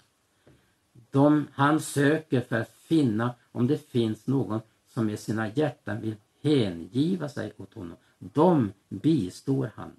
de, 1.12 1.48
han 1.52 1.80
söker 1.80 2.40
för 2.40 2.56
att 2.56 2.70
finna 2.70 3.34
om 3.52 3.66
det 3.66 3.90
finns 3.90 4.26
någon 4.26 4.60
som 4.94 5.06
med 5.06 5.18
sina 5.18 5.48
hjärtan 5.48 6.00
vill 6.00 6.16
hängiva 6.42 7.28
sig 7.28 7.52
åt 7.56 7.74
honom. 7.74 7.96
De 8.18 8.72
bistår 8.88 9.70
han. 9.74 9.90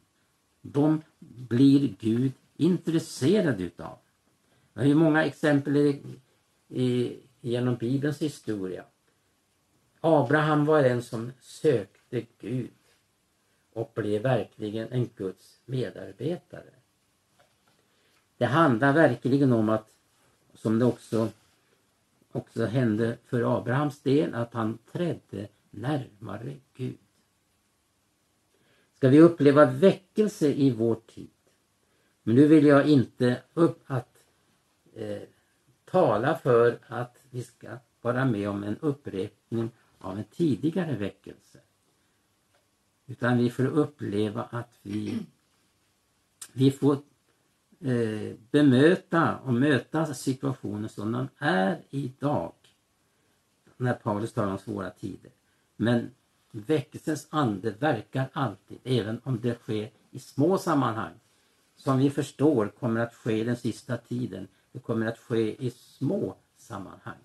De 0.61 1.01
blir 1.19 1.95
Gud 1.99 2.31
intresserad 2.57 3.61
utav. 3.61 3.97
Det 4.73 4.81
är 4.81 4.95
många 4.95 5.25
exempel 5.25 5.77
i, 5.77 6.01
i, 6.69 7.17
genom 7.41 7.75
Bibelns 7.75 8.21
historia. 8.21 8.83
Abraham 10.01 10.65
var 10.65 10.83
den 10.83 11.01
som 11.01 11.31
sökte 11.39 12.25
Gud 12.39 12.69
och 13.73 13.91
blev 13.95 14.21
verkligen 14.21 14.87
en 14.91 15.09
Guds 15.15 15.59
medarbetare. 15.65 16.73
Det 18.37 18.45
handlar 18.45 18.93
verkligen 18.93 19.53
om 19.53 19.69
att 19.69 19.89
som 20.53 20.79
det 20.79 20.85
också, 20.85 21.29
också 22.35 22.65
hände 22.65 23.17
för 23.25 23.57
Abrahams 23.57 24.01
del, 24.01 24.33
att 24.33 24.53
han 24.53 24.77
trädde 24.91 25.47
närmare 25.69 26.55
Gud. 26.73 26.97
Ska 28.95 29.09
vi 29.09 29.19
uppleva 29.19 29.65
väckelse 29.65 30.53
i 30.53 30.71
vår 30.71 30.95
tid? 30.95 31.29
Men 32.23 32.35
nu 32.35 32.47
vill 32.47 32.65
jag 32.65 32.89
inte 32.89 33.41
upp 33.53 33.83
att 33.85 34.17
eh, 34.93 35.21
tala 35.85 36.37
för 36.37 36.79
att 36.87 37.23
vi 37.29 37.43
ska 37.43 37.77
vara 38.01 38.25
med 38.25 38.49
om 38.49 38.63
en 38.63 38.77
upprepning 38.77 39.69
av 39.97 40.17
en 40.17 40.23
tidigare 40.23 40.95
väckelse. 40.95 41.59
Utan 43.05 43.37
vi 43.37 43.49
får 43.49 43.65
uppleva 43.65 44.43
att 44.43 44.79
vi, 44.81 45.25
vi 46.53 46.71
får 46.71 46.97
eh, 47.83 48.35
bemöta 48.51 49.37
och 49.37 49.53
möta 49.53 50.13
situationen 50.13 50.89
som 50.89 51.11
den 51.11 51.29
är 51.37 51.81
idag. 51.89 52.53
När 53.77 53.93
Paulus 53.93 54.33
talar 54.33 54.51
om 54.51 54.57
svåra 54.57 54.89
tider. 54.89 55.31
Men 55.75 56.11
väckelsens 56.51 57.27
ande 57.29 57.71
verkar 57.71 58.29
alltid, 58.33 58.79
även 58.83 59.21
om 59.23 59.39
det 59.41 59.55
sker 59.55 59.91
i 60.11 60.19
små 60.19 60.57
sammanhang. 60.57 61.13
Som 61.75 61.97
vi 61.97 62.09
förstår 62.09 62.67
kommer 62.67 62.99
att 62.99 63.15
ske 63.15 63.43
den 63.43 63.55
sista 63.55 63.97
tiden. 63.97 64.47
Det 64.71 64.79
kommer 64.79 65.05
att 65.05 65.17
ske 65.17 65.65
i 65.65 65.69
små 65.71 66.35
sammanhang. 66.57 67.17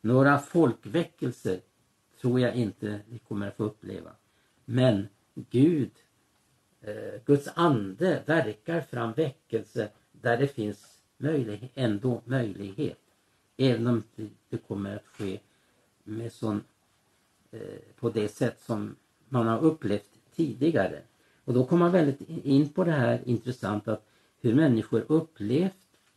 Några 0.00 0.38
folkväckelser 0.38 1.60
tror 2.20 2.40
jag 2.40 2.54
inte 2.54 3.00
vi 3.08 3.18
kommer 3.18 3.48
att 3.48 3.56
få 3.56 3.64
uppleva. 3.64 4.10
Men 4.64 5.08
Gud, 5.34 5.90
Eh, 6.84 7.20
Guds 7.24 7.48
ande 7.54 8.22
verkar 8.26 8.80
fram 8.80 9.12
väckelse 9.12 9.88
där 10.12 10.36
det 10.36 10.48
finns 10.48 10.98
möjlighet, 11.16 11.70
ändå 11.74 12.22
möjlighet. 12.24 12.98
Även 13.56 13.86
om 13.86 14.02
det, 14.16 14.28
det 14.48 14.58
kommer 14.58 14.96
att 14.96 15.06
ske 15.06 15.40
med 16.04 16.32
sån, 16.32 16.64
eh, 17.50 17.60
på 18.00 18.10
det 18.10 18.28
sätt 18.28 18.60
som 18.60 18.96
man 19.28 19.46
har 19.46 19.58
upplevt 19.58 20.10
tidigare. 20.34 21.02
Och 21.44 21.54
då 21.54 21.64
kommer 21.64 21.84
man 21.84 21.92
väldigt 21.92 22.20
in 22.44 22.68
på 22.68 22.84
det 22.84 22.92
här 22.92 23.20
intressant 23.24 23.88
att 23.88 24.06
hur 24.40 24.54
människor 24.54 25.04
upplevt 25.08 25.76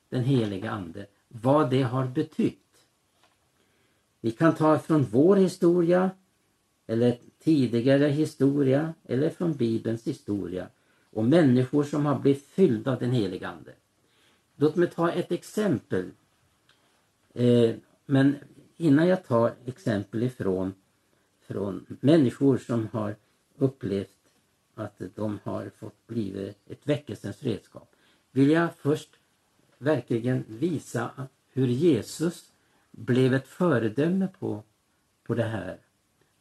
den 0.09 0.23
heliga 0.23 0.71
ande, 0.71 1.05
vad 1.27 1.69
det 1.69 1.81
har 1.81 2.07
betytt. 2.07 2.87
Vi 4.21 4.31
kan 4.31 4.55
ta 4.55 4.79
från 4.79 5.03
vår 5.03 5.35
historia 5.35 6.09
eller 6.87 7.17
tidigare 7.45 8.07
historia 8.07 8.93
eller 9.03 9.29
från 9.29 9.53
Bibelns 9.53 10.07
historia 10.07 10.67
och 11.09 11.25
människor 11.25 11.83
som 11.83 12.05
har 12.05 12.19
blivit 12.19 12.45
fyllda 12.45 12.91
av 12.91 12.99
den 12.99 13.11
heliga 13.11 13.47
Ande. 13.47 13.73
Låt 14.55 14.75
mig 14.75 14.89
ta 14.89 15.11
ett 15.11 15.31
exempel. 15.31 16.11
Eh, 17.33 17.75
men 18.05 18.35
innan 18.77 19.07
jag 19.07 19.25
tar 19.25 19.53
exempel 19.65 20.23
ifrån 20.23 20.73
från 21.47 21.85
människor 21.99 22.57
som 22.57 22.87
har 22.91 23.15
upplevt 23.57 24.09
att 24.75 25.01
de 25.15 25.39
har 25.43 25.69
fått 25.69 26.07
blivit 26.07 26.57
ett 26.67 26.87
väckelsens 26.87 27.43
redskap 27.43 27.95
vill 28.35 28.49
jag 28.49 28.75
först 28.75 29.09
verkligen 29.77 30.43
visa 30.47 31.27
hur 31.53 31.67
Jesus 31.67 32.51
blev 32.91 33.33
ett 33.33 33.47
föredöme 33.47 34.27
på, 34.39 34.63
på 35.23 35.33
det 35.33 35.43
här. 35.43 35.77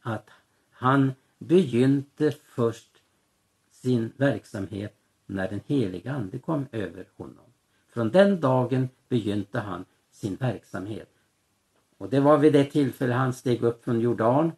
Att 0.01 0.29
han 0.77 1.13
begynte 1.37 2.31
först 2.31 3.01
sin 3.71 4.11
verksamhet 4.17 4.95
när 5.25 5.49
den 5.49 5.61
heliga 5.65 6.13
ande 6.13 6.39
kom 6.39 6.67
över 6.71 7.07
honom. 7.15 7.45
Från 7.89 8.11
den 8.11 8.39
dagen 8.39 8.89
begynte 9.09 9.59
han 9.59 9.85
sin 10.11 10.35
verksamhet. 10.35 11.09
Och 11.97 12.09
det 12.09 12.19
var 12.19 12.37
vid 12.37 12.53
det 12.53 12.65
tillfälle 12.65 13.13
han 13.13 13.33
steg 13.33 13.63
upp 13.63 13.83
från 13.83 14.01
Jordan 14.01 14.51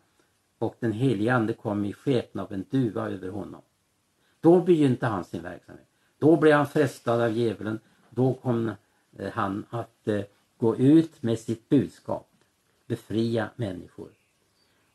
och 0.58 0.76
den 0.80 0.92
heliga 0.92 1.36
ande 1.36 1.54
kom 1.54 1.86
i 1.86 1.94
skepnad 1.94 2.46
av 2.46 2.54
en 2.54 2.66
duva 2.70 3.10
över 3.10 3.30
honom. 3.30 3.62
Då 4.42 4.62
begynte 4.62 5.06
han 5.06 5.24
sin 5.24 5.44
verksamhet. 5.44 5.88
Då 6.20 6.38
blev 6.38 6.58
han 6.58 6.68
frestad 6.68 7.22
av 7.22 7.32
djävulen. 7.32 7.80
Då 8.10 8.34
kom 8.34 8.72
eh, 9.18 9.32
han 9.34 9.66
att 9.70 10.08
eh, 10.08 10.22
gå 10.58 10.76
ut 10.78 11.24
med 11.24 11.40
sitt 11.40 11.70
budskap. 11.70 12.30
Befria 12.88 13.50
människor. 13.56 14.10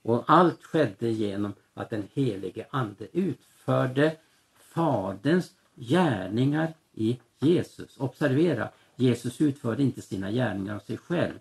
Och 0.03 0.25
allt 0.27 0.63
skedde 0.63 1.11
genom 1.11 1.53
att 1.75 1.91
den 1.91 2.09
helige 2.13 2.67
ande 2.71 3.07
utförde 3.13 4.17
Faderns 4.55 5.55
gärningar 5.75 6.75
i 6.93 7.21
Jesus. 7.39 8.01
Observera, 8.01 8.69
Jesus 8.97 9.41
utförde 9.41 9.83
inte 9.83 10.03
sina 10.03 10.31
gärningar 10.31 10.75
av 10.75 10.79
sig 10.79 10.97
själv. 10.97 11.39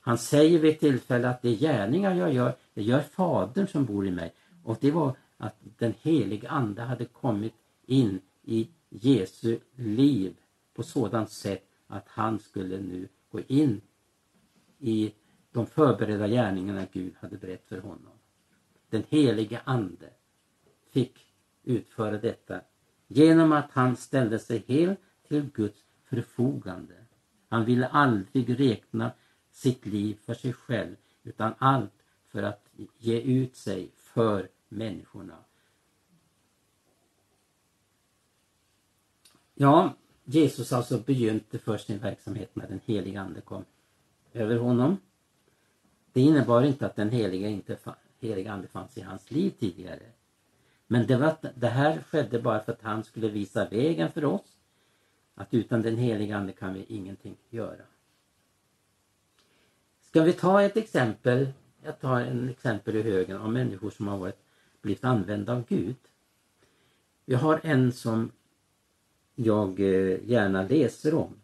Han 0.00 0.18
säger 0.18 0.58
vid 0.58 0.70
ett 0.70 0.80
tillfälle 0.80 1.28
att 1.28 1.42
de 1.42 1.54
gärningar 1.54 2.14
jag 2.14 2.32
gör, 2.32 2.56
det 2.74 2.82
gör 2.82 3.00
Fadern 3.00 3.66
som 3.66 3.84
bor 3.84 4.06
i 4.06 4.10
mig. 4.10 4.32
Och 4.62 4.78
det 4.80 4.90
var 4.90 5.16
att 5.36 5.56
den 5.78 5.94
helige 6.02 6.48
ande 6.48 6.82
hade 6.82 7.04
kommit 7.04 7.54
in 7.86 8.20
i 8.42 8.68
Jesu 8.88 9.58
liv 9.76 10.36
på 10.74 10.82
sådant 10.82 11.30
sätt 11.30 11.64
att 11.86 12.08
han 12.08 12.38
skulle 12.38 12.78
nu 12.78 13.08
gå 13.30 13.40
in 13.40 13.80
i 14.78 15.12
de 15.52 15.66
förberedda 15.66 16.28
gärningarna 16.28 16.86
Gud 16.92 17.14
hade 17.20 17.36
berättat 17.36 17.68
för 17.68 17.80
honom. 17.80 18.12
Den 18.90 19.04
helige 19.08 19.60
ande 19.64 20.10
fick 20.90 21.26
utföra 21.62 22.18
detta 22.18 22.60
genom 23.06 23.52
att 23.52 23.70
han 23.70 23.96
ställde 23.96 24.38
sig 24.38 24.64
helt 24.68 25.00
till 25.28 25.50
Guds 25.54 25.84
förfogande. 26.04 26.94
Han 27.48 27.64
ville 27.64 27.86
aldrig 27.86 28.60
räkna 28.60 29.12
sitt 29.50 29.86
liv 29.86 30.18
för 30.26 30.34
sig 30.34 30.52
själv 30.52 30.96
utan 31.22 31.54
allt 31.58 32.02
för 32.28 32.42
att 32.42 32.68
ge 32.98 33.20
ut 33.20 33.56
sig 33.56 33.90
för 33.96 34.48
människorna. 34.68 35.36
Ja, 39.54 39.94
Jesus 40.24 40.72
alltså 40.72 40.98
begynte 40.98 41.58
först 41.58 41.86
sin 41.86 41.98
verksamhet 41.98 42.56
när 42.56 42.68
den 42.68 42.80
helige 42.84 43.20
ande 43.20 43.40
kom 43.40 43.64
över 44.32 44.56
honom. 44.56 44.96
Det 46.12 46.20
innebar 46.20 46.62
inte 46.62 46.86
att 46.86 46.96
den 46.96 47.10
heliga, 47.10 47.48
inte, 47.48 47.78
heliga 48.20 48.52
ande 48.52 48.68
fanns 48.68 48.98
i 48.98 49.00
hans 49.00 49.30
liv 49.30 49.50
tidigare. 49.58 50.02
Men 50.86 51.06
det, 51.06 51.16
var, 51.16 51.36
det 51.54 51.68
här 51.68 52.02
skedde 52.02 52.40
bara 52.40 52.60
för 52.60 52.72
att 52.72 52.82
han 52.82 53.04
skulle 53.04 53.28
visa 53.28 53.68
vägen 53.68 54.12
för 54.12 54.24
oss. 54.24 54.56
Att 55.34 55.54
utan 55.54 55.82
den 55.82 55.96
heliga 55.96 56.36
ande 56.36 56.52
kan 56.52 56.74
vi 56.74 56.84
ingenting 56.88 57.36
göra. 57.50 57.82
Ska 60.00 60.22
vi 60.22 60.32
ta 60.32 60.62
ett 60.62 60.76
exempel? 60.76 61.48
Jag 61.82 62.00
tar 62.00 62.20
en 62.20 62.48
exempel 62.48 62.96
i 62.96 63.02
högen 63.02 63.36
av 63.36 63.52
människor 63.52 63.90
som 63.90 64.08
har 64.08 64.18
varit, 64.18 64.38
blivit 64.82 65.04
använda 65.04 65.52
av 65.52 65.64
Gud. 65.68 65.96
Vi 67.24 67.34
har 67.34 67.60
en 67.62 67.92
som 67.92 68.30
jag 69.34 69.80
eh, 69.80 70.30
gärna 70.30 70.62
läser 70.62 71.14
om. 71.14 71.34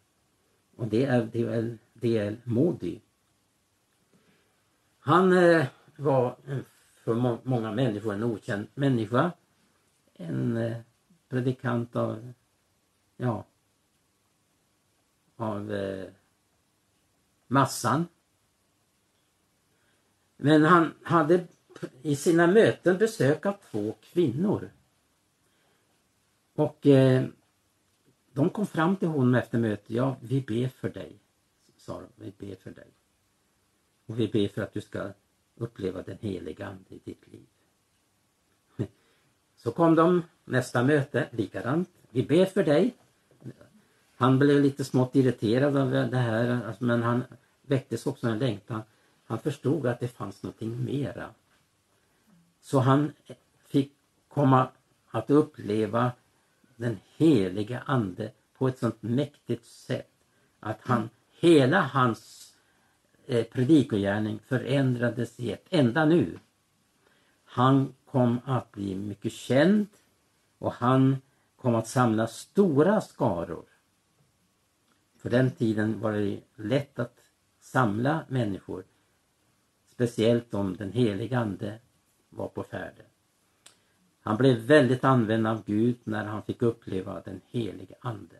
Och 0.76 0.86
det 0.86 1.04
är 1.04 1.28
D.L. 1.94 2.36
Modi. 2.44 3.00
Han 5.06 5.32
eh, 5.32 5.66
var 5.96 6.36
eh, 6.46 6.58
för 7.04 7.14
må 7.14 7.38
många 7.42 7.72
människor 7.72 8.14
en 8.14 8.22
okänd 8.22 8.66
människa. 8.74 9.32
En 10.14 10.56
eh, 10.56 10.76
predikant 11.28 11.96
av, 11.96 12.32
ja, 13.16 13.44
av 15.36 15.72
eh, 15.72 16.08
massan. 17.46 18.06
Men 20.36 20.64
han 20.64 20.94
hade 21.02 21.46
i 22.02 22.16
sina 22.16 22.46
möten 22.46 22.98
besök 22.98 23.46
av 23.46 23.56
två 23.70 23.94
kvinnor. 24.00 24.70
Och 26.54 26.86
eh, 26.86 27.26
de 28.32 28.50
kom 28.50 28.66
fram 28.66 28.96
till 28.96 29.08
honom 29.08 29.34
efter 29.34 29.58
mötet. 29.58 29.90
Ja, 29.90 30.16
vi 30.20 30.40
ber 30.40 30.68
för 30.68 30.88
dig, 30.88 31.18
sa 31.76 32.00
de. 32.00 32.08
Vi 32.16 32.32
ber 32.38 32.54
för 32.54 32.70
dig. 32.70 32.95
Och 34.06 34.20
vi 34.20 34.28
ber 34.28 34.48
för 34.48 34.62
att 34.62 34.74
du 34.74 34.80
ska 34.80 35.12
uppleva 35.56 36.02
den 36.02 36.18
heliga 36.20 36.66
Ande 36.66 36.94
i 36.94 37.00
ditt 37.04 37.28
liv. 37.28 37.46
Så 39.56 39.70
kom 39.70 39.94
de 39.94 40.22
nästa 40.44 40.82
möte, 40.82 41.28
likadant. 41.30 41.88
Vi 42.10 42.22
ber 42.22 42.44
för 42.44 42.64
dig. 42.64 42.94
Han 44.16 44.38
blev 44.38 44.62
lite 44.62 44.84
smått 44.84 45.16
irriterad 45.16 45.76
av 45.76 45.90
det 45.90 46.16
här 46.16 46.66
alltså, 46.66 46.84
men 46.84 47.02
han 47.02 47.24
väcktes 47.62 48.06
också 48.06 48.28
en 48.28 48.38
längtan. 48.38 48.82
Han 49.26 49.38
förstod 49.38 49.86
att 49.86 50.00
det 50.00 50.08
fanns 50.08 50.42
någonting 50.42 50.84
mera. 50.84 51.30
Så 52.60 52.78
han 52.78 53.12
fick 53.66 53.92
komma 54.28 54.68
att 55.10 55.30
uppleva 55.30 56.12
den 56.76 56.98
heliga 57.16 57.82
ande 57.86 58.32
på 58.58 58.68
ett 58.68 58.78
sånt 58.78 59.02
mäktigt 59.02 59.64
sätt 59.64 60.10
att 60.60 60.80
han, 60.80 61.10
hela 61.40 61.80
hans 61.82 62.45
eh, 63.26 63.44
predikogärning 63.44 64.38
förändrades 64.46 65.40
i 65.40 65.52
ett 65.52 65.66
enda 65.70 66.04
nu. 66.04 66.38
Han 67.44 67.94
kom 68.04 68.40
att 68.44 68.72
bli 68.72 68.94
mycket 68.94 69.32
känd 69.32 69.86
och 70.58 70.72
han 70.72 71.16
kom 71.56 71.74
att 71.74 71.88
samla 71.88 72.26
stora 72.26 73.00
skaror. 73.00 73.64
För 75.18 75.30
den 75.30 75.50
tiden 75.50 76.00
var 76.00 76.12
det 76.12 76.40
lätt 76.56 76.98
att 76.98 77.20
samla 77.60 78.24
människor. 78.28 78.84
Speciellt 79.86 80.54
om 80.54 80.76
den 80.76 80.92
helige 80.92 81.38
Ande 81.38 81.78
var 82.28 82.48
på 82.48 82.62
färden. 82.62 83.06
Han 84.20 84.36
blev 84.36 84.56
väldigt 84.56 85.04
använd 85.04 85.46
av 85.46 85.64
Gud 85.66 85.96
när 86.04 86.24
han 86.24 86.42
fick 86.42 86.62
uppleva 86.62 87.20
den 87.20 87.40
helige 87.46 87.94
Ande. 88.00 88.36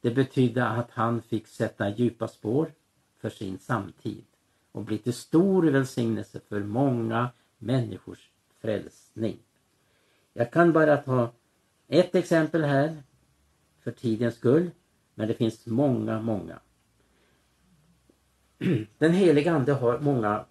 Det 0.00 0.10
betydde 0.10 0.66
att 0.66 0.90
han 0.90 1.22
fick 1.22 1.46
sätta 1.46 1.88
djupa 1.88 2.28
spår 2.28 2.72
för 3.20 3.30
sin 3.30 3.58
samtid 3.58 4.24
och 4.72 4.84
bli 4.84 4.98
till 4.98 5.12
stor 5.12 5.62
välsignelse 5.62 6.40
för 6.48 6.60
många 6.60 7.28
människors 7.58 8.30
frälsning. 8.60 9.38
Jag 10.32 10.52
kan 10.52 10.72
bara 10.72 10.96
ta 10.96 11.30
ett 11.88 12.14
exempel 12.14 12.64
här 12.64 13.02
för 13.80 13.90
tidens 13.90 14.34
skull, 14.34 14.70
men 15.14 15.28
det 15.28 15.34
finns 15.34 15.66
många, 15.66 16.20
många. 16.20 16.58
Den 18.98 19.12
heliga 19.12 19.52
Ande 19.52 19.72
har 19.72 19.98
många 19.98 20.44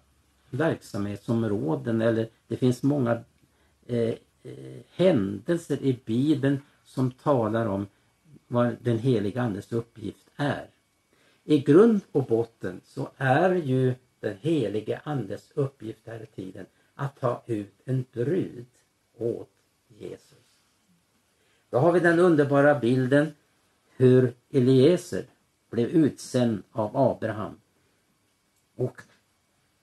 verksamhetsområden 0.50 2.00
eller 2.00 2.28
det 2.48 2.56
finns 2.56 2.82
många 2.82 3.24
eh, 3.86 4.14
eh, 4.42 4.80
händelser 4.94 5.82
i 5.82 6.00
Bibeln 6.04 6.58
som 6.84 7.10
talar 7.10 7.66
om 7.66 7.86
vad 8.48 8.76
den 8.82 8.98
heliga 8.98 9.42
Andes 9.42 9.72
uppgift 9.72 10.30
är. 10.36 10.66
I 11.44 11.58
grund 11.58 12.00
och 12.12 12.24
botten 12.24 12.80
så 12.84 13.10
är 13.16 13.54
ju 13.54 13.94
den 14.20 14.36
helige 14.40 15.00
Andes 15.04 15.52
uppgift 15.54 16.06
här 16.06 16.22
i 16.22 16.26
tiden 16.26 16.66
att 16.94 17.20
ta 17.20 17.42
ut 17.46 17.74
en 17.84 18.04
brud 18.12 18.66
åt 19.16 19.50
Jesus. 19.88 20.38
Då 21.70 21.78
har 21.78 21.92
vi 21.92 22.00
den 22.00 22.18
underbara 22.18 22.78
bilden 22.78 23.34
hur 23.96 24.34
Eliezer 24.50 25.24
blev 25.70 25.88
utsänd 25.88 26.62
av 26.72 26.96
Abraham. 26.96 27.60
Och 28.76 29.02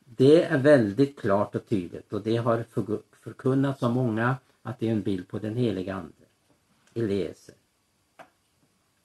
det 0.05 0.43
är 0.43 0.57
väldigt 0.57 1.19
klart 1.19 1.55
och 1.55 1.67
tydligt 1.67 2.13
och 2.13 2.21
det 2.21 2.37
har 2.37 2.65
förkunnats 3.11 3.83
av 3.83 3.91
många 3.91 4.35
att 4.61 4.79
det 4.79 4.87
är 4.87 4.91
en 4.91 5.01
bild 5.01 5.27
på 5.27 5.39
den 5.39 5.55
heliga 5.55 5.95
Ande. 5.95 6.13
Eliezer. 6.93 7.55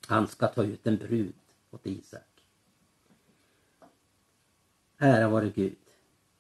Han 0.07 0.26
ska 0.26 0.46
ta 0.46 0.64
ut 0.64 0.86
en 0.86 0.96
brud 0.96 1.34
åt 1.70 1.86
Isak. 1.86 2.32
Ära 5.05 5.28
vare 5.28 5.48
Gud. 5.48 5.76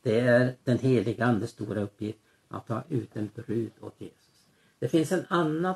Det 0.02 0.20
är 0.20 0.54
den 0.64 0.78
heliga 0.78 1.24
Andes 1.24 1.50
stora 1.50 1.80
uppgift 1.80 2.18
att 2.48 2.66
ta 2.66 2.82
ut 2.88 3.16
en 3.16 3.30
brud 3.34 3.72
åt 3.80 4.00
Jesus. 4.00 4.46
Det 4.78 4.88
finns 4.88 5.12
en 5.12 5.24
annan 5.28 5.74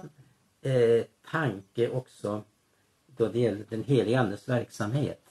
eh, 0.62 1.04
tanke 1.30 1.90
också 1.90 2.44
då 3.06 3.28
det 3.28 3.38
gäller 3.38 3.64
den 3.68 3.84
heliga 3.84 4.20
Andes 4.20 4.48
verksamhet. 4.48 5.22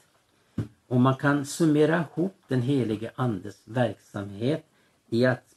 Och 0.88 1.00
man 1.00 1.16
kan 1.16 1.46
summera 1.46 2.06
ihop 2.12 2.36
den 2.48 2.62
helige 2.62 3.12
Andes 3.16 3.62
verksamhet 3.66 4.66
i, 5.10 5.26
att, 5.26 5.56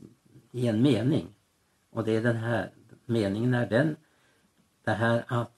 i 0.52 0.66
en 0.66 0.82
mening. 0.82 1.26
Och 1.90 2.04
det 2.04 2.16
är 2.16 2.22
den 2.22 2.36
här 2.36 2.70
meningen 3.06 3.54
är 3.54 3.66
den 3.66 3.96
det 4.84 4.92
här 4.92 5.24
att 5.26 5.52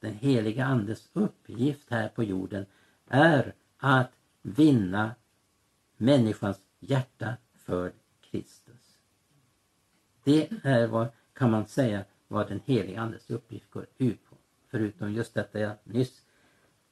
den 0.00 0.14
heliga 0.14 0.64
Andes 0.64 1.08
uppgift 1.12 1.90
här 1.90 2.08
på 2.08 2.24
jorden 2.24 2.66
är 3.08 3.54
att 3.78 4.12
vinna 4.42 5.14
människans 6.02 6.60
hjärta 6.80 7.36
för 7.54 7.92
Kristus. 8.20 8.98
Det 10.24 10.50
är 10.62 10.86
vad, 10.86 11.08
kan 11.32 11.50
man 11.50 11.66
säga, 11.66 12.04
vad 12.28 12.48
den 12.48 12.60
helige 12.64 13.00
Andes 13.00 13.30
uppgift 13.30 13.70
går 13.70 13.86
ut 13.98 14.24
på. 14.24 14.36
Förutom 14.68 15.12
just 15.12 15.34
detta 15.34 15.58
jag 15.60 15.72
nyss 15.84 16.22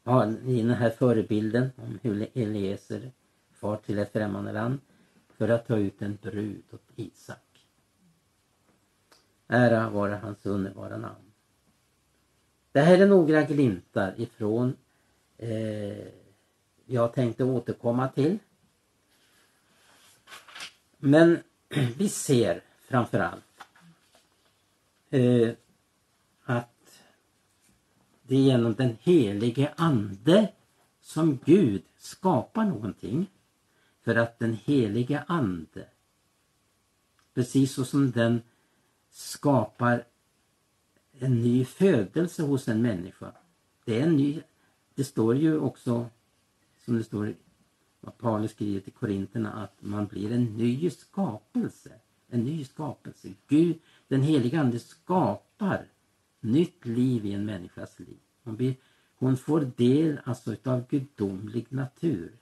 har 0.05 0.37
i 0.47 0.63
den 0.63 0.71
här 0.71 0.91
förebilden 0.91 1.71
om 1.77 1.99
hur 2.03 2.29
Eliezer 2.35 3.13
far 3.51 3.77
till 3.77 3.99
ett 3.99 4.13
främmande 4.13 4.53
land 4.53 4.79
för 5.29 5.49
att 5.49 5.67
ta 5.67 5.77
ut 5.77 6.03
en 6.03 6.19
brud 6.23 6.63
åt 6.73 6.91
Isak. 6.97 7.67
Ära 9.47 9.91
vare 9.91 10.15
hans 10.23 10.47
underbara 10.47 10.97
namn. 10.97 11.33
Det 12.73 12.81
här 12.81 12.99
är 12.99 13.07
några 13.07 13.43
glimtar 13.43 14.21
ifrån 14.21 14.77
eh, 15.39 16.09
jag 16.87 17.13
tänkte 17.15 17.45
återkomma 17.45 18.09
till. 18.09 18.39
Men 21.01 21.39
vi 21.97 22.09
ser 22.09 22.63
framförallt 22.89 23.45
eh, 25.11 25.51
att 26.43 27.03
det 28.23 28.37
är 28.37 28.41
genom 28.41 28.75
den 28.75 28.97
helige 29.01 29.73
Ande 29.77 30.53
som 31.01 31.39
Gud 31.45 31.83
skapar 31.97 32.65
någonting. 32.65 33.27
För 34.05 34.17
att 34.17 34.39
den 34.39 34.55
helige 34.65 35.25
Ande, 35.27 35.89
precis 37.35 37.73
så 37.73 37.85
som 37.85 38.11
den 38.11 38.43
skapar 39.11 40.05
en 41.19 41.43
ny 41.43 41.65
födelse 41.65 42.43
hos 42.43 42.69
en 42.69 42.83
människa. 42.83 43.33
Det 43.85 44.01
är 44.01 44.03
en 44.03 44.17
ny, 44.17 44.43
det 44.95 45.05
står 45.05 45.37
ju 45.37 45.59
också, 45.59 46.07
som 46.85 46.97
det 46.97 47.05
står 47.05 47.35
vad 48.01 48.19
Paulus 48.19 48.51
skriver 48.51 48.81
till 48.81 48.93
Korinterna, 48.93 49.53
att 49.53 49.83
man 49.83 50.07
blir 50.07 50.33
en 50.33 50.45
ny 50.45 50.91
skapelse. 50.91 51.93
En 52.29 52.45
ny 52.45 52.65
skapelse. 52.65 53.29
Gud, 53.49 53.79
den 54.09 54.23
heliga 54.23 54.61
Ande 54.61 54.79
skapar 54.79 55.87
nytt 56.41 56.87
liv 56.87 57.27
i 57.27 57.33
en 57.33 57.45
människas 57.45 57.99
liv. 57.99 58.19
Hon, 58.45 58.57
blir, 58.57 58.77
hon 59.15 59.37
får 59.37 59.61
del 59.77 60.21
alltså 60.25 60.53
utav 60.53 60.87
gudomlig 60.89 61.67
natur. 61.69 62.33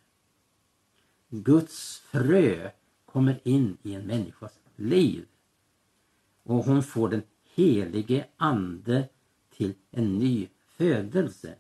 Guds 1.29 1.99
frö 1.99 2.71
kommer 3.05 3.41
in 3.45 3.77
i 3.83 3.95
en 3.95 4.07
människas 4.07 4.59
liv. 4.77 5.27
Och 6.43 6.65
hon 6.65 6.83
får 6.83 7.09
den 7.09 7.23
helige 7.55 8.27
ande 8.37 9.09
till 9.51 9.75
en 9.91 10.19
ny 10.19 10.49
födelse. 10.67 11.55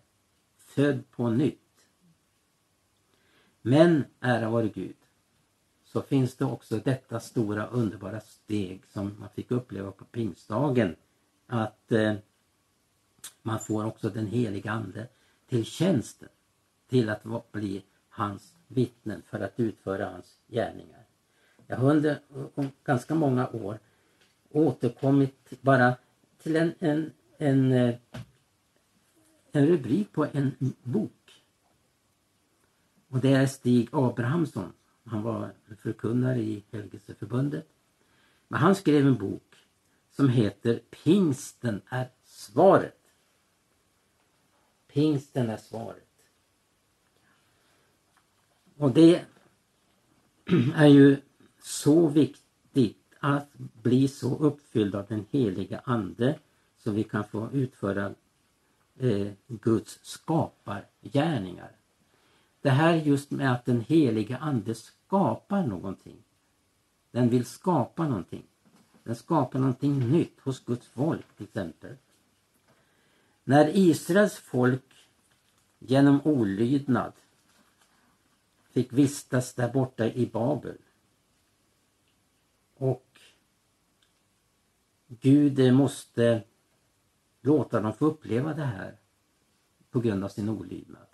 Född 0.56 1.10
på 1.10 1.30
nytt. 1.30 1.67
Men, 3.62 4.04
ära 4.20 4.50
vare 4.50 4.68
Gud, 4.68 4.96
så 5.84 6.02
finns 6.02 6.36
det 6.36 6.44
också 6.44 6.76
detta 6.84 7.20
stora 7.20 7.66
underbara 7.66 8.20
steg 8.20 8.82
som 8.92 9.16
man 9.18 9.28
fick 9.34 9.50
uppleva 9.50 9.90
på 9.90 10.04
pingstdagen. 10.04 10.96
Att 11.46 11.92
eh, 11.92 12.14
man 13.42 13.60
får 13.60 13.84
också 13.84 14.10
den 14.10 14.26
heliga 14.26 14.70
Ande 14.70 15.06
till 15.48 15.64
tjänsten. 15.64 16.28
Till 16.88 17.08
att 17.08 17.52
bli 17.52 17.82
hans 18.08 18.54
vittnen 18.68 19.22
för 19.22 19.40
att 19.40 19.60
utföra 19.60 20.10
hans 20.10 20.38
gärningar. 20.48 21.04
Jag 21.66 21.76
har 21.76 21.90
under 21.90 22.20
eh, 22.56 22.66
ganska 22.84 23.14
många 23.14 23.48
år 23.48 23.78
återkommit 24.50 25.52
bara 25.60 25.94
till 26.42 26.56
en, 26.56 26.74
en, 26.78 27.12
en, 27.38 27.72
eh, 27.72 27.94
en 29.52 29.66
rubrik 29.66 30.12
på 30.12 30.26
en 30.32 30.74
bok. 30.82 31.12
Och 33.08 33.20
det 33.20 33.32
är 33.32 33.46
Stig 33.46 33.88
Abrahamsson. 33.92 34.72
Han 35.04 35.22
var 35.22 35.50
förkunnare 35.78 36.38
i 36.38 36.64
Helgelseförbundet. 36.72 37.68
Men 38.48 38.60
han 38.60 38.74
skrev 38.74 39.06
en 39.06 39.18
bok 39.18 39.56
som 40.10 40.28
heter 40.28 40.80
Pingsten 40.90 41.80
är 41.88 42.10
svaret. 42.24 42.98
Pingsten 44.88 45.50
är 45.50 45.56
svaret. 45.56 46.08
Och 48.76 48.92
det 48.92 49.24
är 50.74 50.86
ju 50.86 51.16
så 51.62 52.08
viktigt 52.08 53.04
att 53.20 53.54
bli 53.82 54.08
så 54.08 54.38
uppfylld 54.38 54.94
av 54.94 55.06
den 55.08 55.26
heliga 55.30 55.80
Ande 55.84 56.38
så 56.76 56.90
vi 56.90 57.04
kan 57.04 57.24
få 57.24 57.50
utföra 57.52 58.14
eh, 58.98 59.32
Guds 59.46 59.98
skapargärningar. 60.02 61.72
Det 62.68 62.72
här 62.72 62.94
just 62.94 63.30
med 63.30 63.52
att 63.52 63.64
den 63.64 63.80
heliga 63.80 64.38
Ande 64.38 64.74
skapar 64.74 65.66
någonting. 65.66 66.22
Den 67.10 67.28
vill 67.28 67.44
skapa 67.44 68.08
någonting. 68.08 68.42
Den 69.02 69.16
skapar 69.16 69.58
någonting 69.58 70.10
nytt 70.10 70.40
hos 70.40 70.64
Guds 70.64 70.86
folk 70.86 71.36
till 71.36 71.44
exempel. 71.44 71.96
När 73.44 73.76
Israels 73.76 74.36
folk 74.36 75.08
genom 75.78 76.20
olydnad 76.24 77.12
fick 78.70 78.92
vistas 78.92 79.54
där 79.54 79.72
borta 79.72 80.06
i 80.06 80.26
Babel 80.26 80.78
och 82.74 83.20
Gud 85.06 85.74
måste 85.74 86.42
låta 87.40 87.80
dem 87.80 87.92
få 87.92 88.06
uppleva 88.06 88.54
det 88.54 88.64
här 88.64 88.96
på 89.90 90.00
grund 90.00 90.24
av 90.24 90.28
sin 90.28 90.48
olydnad. 90.48 91.07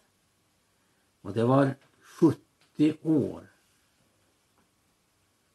Och 1.25 1.33
det 1.33 1.45
var 1.45 1.75
70 2.01 2.97
år 3.03 3.47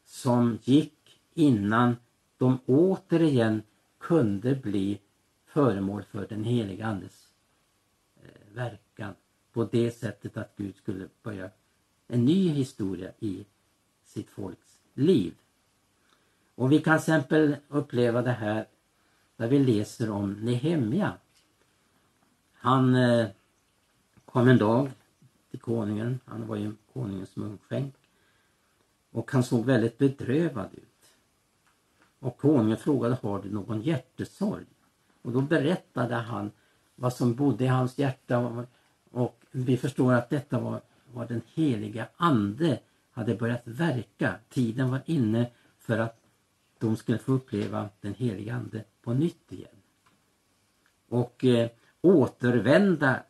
som 0.04 0.58
gick 0.62 1.20
innan 1.34 1.96
de 2.38 2.58
återigen 2.66 3.62
kunde 3.98 4.54
bli 4.54 5.00
föremål 5.46 6.02
för 6.02 6.26
den 6.26 6.44
heliga 6.44 6.86
Andes 6.86 7.28
eh, 8.22 8.54
verkan 8.54 9.14
på 9.52 9.64
det 9.64 9.90
sättet 9.90 10.36
att 10.36 10.56
Gud 10.56 10.76
skulle 10.76 11.08
börja 11.22 11.50
en 12.06 12.24
ny 12.24 12.48
historia 12.48 13.12
i 13.20 13.44
sitt 14.04 14.30
folks 14.30 14.78
liv. 14.94 15.34
Och 16.54 16.72
vi 16.72 16.78
kan 16.80 16.98
till 16.98 17.02
exempel 17.02 17.56
uppleva 17.68 18.22
det 18.22 18.32
här 18.32 18.66
där 19.36 19.48
vi 19.48 19.58
läser 19.58 20.10
om 20.10 20.32
Nehemja. 20.32 21.12
Han 22.52 22.94
eh, 22.94 23.28
kom 24.24 24.48
en 24.48 24.58
dag 24.58 24.90
till 25.50 25.60
konungen, 25.60 26.20
han 26.24 26.46
var 26.46 26.56
ju 26.56 26.72
konungens 26.92 27.36
munskänk. 27.36 27.94
Och 29.10 29.30
han 29.30 29.42
såg 29.42 29.64
väldigt 29.64 29.98
bedrövad 29.98 30.68
ut. 30.72 31.12
Och 32.18 32.36
konungen 32.36 32.76
frågade, 32.76 33.18
har 33.22 33.42
du 33.42 33.50
någon 33.50 33.82
hjärtesorg? 33.82 34.64
Och 35.22 35.32
då 35.32 35.40
berättade 35.40 36.14
han 36.14 36.50
vad 36.94 37.12
som 37.12 37.34
bodde 37.34 37.64
i 37.64 37.66
hans 37.66 37.98
hjärta 37.98 38.66
och 39.10 39.44
vi 39.50 39.76
förstår 39.76 40.12
att 40.12 40.30
detta 40.30 40.60
var, 40.60 40.80
vad 41.12 41.28
den 41.28 41.42
heliga 41.54 42.08
ande 42.16 42.80
hade 43.10 43.34
börjat 43.34 43.62
verka. 43.64 44.34
Tiden 44.48 44.90
var 44.90 45.02
inne 45.06 45.50
för 45.78 45.98
att 45.98 46.20
de 46.78 46.96
skulle 46.96 47.18
få 47.18 47.32
uppleva 47.32 47.88
den 48.00 48.14
heliga 48.14 48.54
Ande 48.54 48.84
på 49.02 49.12
nytt 49.12 49.52
igen. 49.52 49.76
Och 51.08 51.44
eh, 51.44 51.70
återvända 52.00 53.22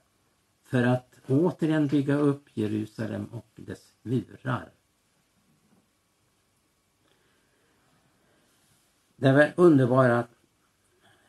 för 0.65 0.83
att 0.83 1.10
återigen 1.31 1.87
bygga 1.87 2.15
upp 2.15 2.49
Jerusalem 2.55 3.25
och 3.25 3.47
dess 3.55 3.93
murar. 4.03 4.71
Det 9.17 9.33
var 9.33 9.53
underbara 9.57 10.27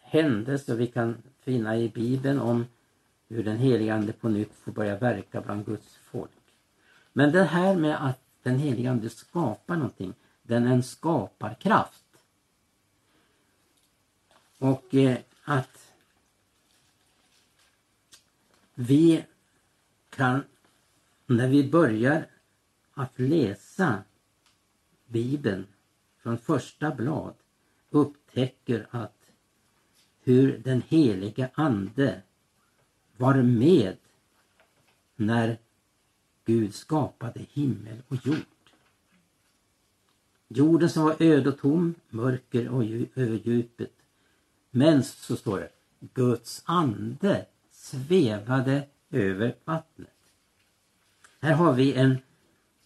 händelser 0.02 0.76
vi 0.76 0.88
kan 0.88 1.18
finna 1.40 1.78
i 1.78 1.90
Bibeln 1.90 2.40
om 2.40 2.66
hur 3.28 3.44
den 3.44 3.58
helige 3.58 3.94
Ande 3.94 4.14
på 4.14 4.30
nytt 4.30 4.56
får 4.56 4.72
börja 4.72 4.98
verka 4.98 5.42
bland 5.42 5.66
Guds 5.66 5.96
folk. 5.96 6.32
Men 7.14 7.32
det 7.32 7.44
här 7.44 7.76
med 7.76 8.06
att 8.06 8.20
den 8.44 8.60
helige 8.60 8.92
Ande 8.92 9.10
skapar 9.10 9.76
någonting, 9.76 10.14
den 10.44 10.68
är 10.68 10.72
en 10.72 10.84
skaparkraft. 10.84 12.04
Och 14.58 14.96
eh, 14.96 15.18
att 15.44 15.94
vi 18.74 19.26
kan, 20.12 20.44
när 21.26 21.48
vi 21.48 21.70
börjar 21.70 22.26
att 22.94 23.20
läsa 23.20 24.04
Bibeln 25.08 25.68
från 26.18 26.38
första 26.38 26.96
blad, 26.96 27.34
upptäcker 27.90 28.88
att 28.92 29.22
hur 30.24 30.58
den 30.58 30.82
helige 30.88 31.50
Ande 31.54 32.22
var 33.18 33.42
med 33.42 33.98
när 35.16 35.58
Gud 36.46 36.76
skapade 36.76 37.40
himmel 37.40 38.02
och 38.08 38.26
jord. 38.26 38.36
Jorden 40.48 40.90
som 40.90 41.04
var 41.04 41.16
öd 41.20 41.48
och 41.48 41.58
tom, 41.58 41.96
mörker 42.10 42.70
och 42.70 42.84
över 43.16 43.40
djupet. 43.44 43.94
Men 44.72 45.04
så 45.04 45.36
står 45.36 45.60
det, 45.60 45.70
Guds 46.00 46.64
ande 46.66 47.46
svävade 47.72 48.88
över 49.12 49.56
vattnet. 49.66 50.10
Här 51.40 51.54
har 51.54 51.74
vi 51.74 51.94
en, 51.94 52.18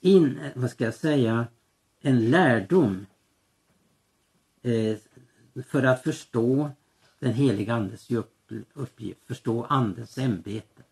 in, 0.01 0.39
vad 0.55 0.71
ska 0.71 0.83
jag 0.83 0.93
säga, 0.93 1.47
en 2.01 2.29
lärdom 2.29 3.05
eh, 4.61 4.97
för 5.67 5.83
att 5.83 6.03
förstå 6.03 6.69
den 7.19 7.33
heliga 7.33 7.73
andes 7.73 8.07
uppgift, 8.73 9.19
förstå 9.27 9.63
andens 9.63 10.17
ämbete. 10.17 10.83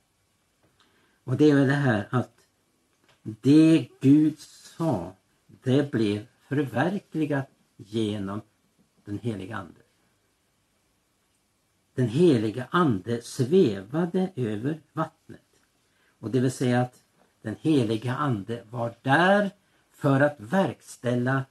Och 1.23 1.37
det 1.37 1.51
är 1.51 1.55
det 1.55 1.73
här 1.73 2.07
att 2.09 2.33
det 3.23 3.87
Gud 3.99 4.39
sa, 4.39 5.15
det 5.47 5.91
blev 5.91 6.25
förverkligat 6.47 7.49
genom 7.77 8.41
den 9.05 9.19
heliga 9.19 9.55
ande. 9.55 9.82
Den 11.95 12.07
heliga 12.07 12.67
ande 12.71 13.21
svävade 13.21 14.31
över 14.35 14.81
vattnet. 14.93 15.41
Och 16.19 16.31
det 16.31 16.39
vill 16.39 16.51
säga 16.51 16.81
att 16.81 17.03
den 17.41 17.55
heliga 17.61 18.15
ande 18.15 18.63
var 18.69 18.95
där 19.01 19.51
för 19.91 20.21
att 20.21 20.35
verkställa 20.39 21.45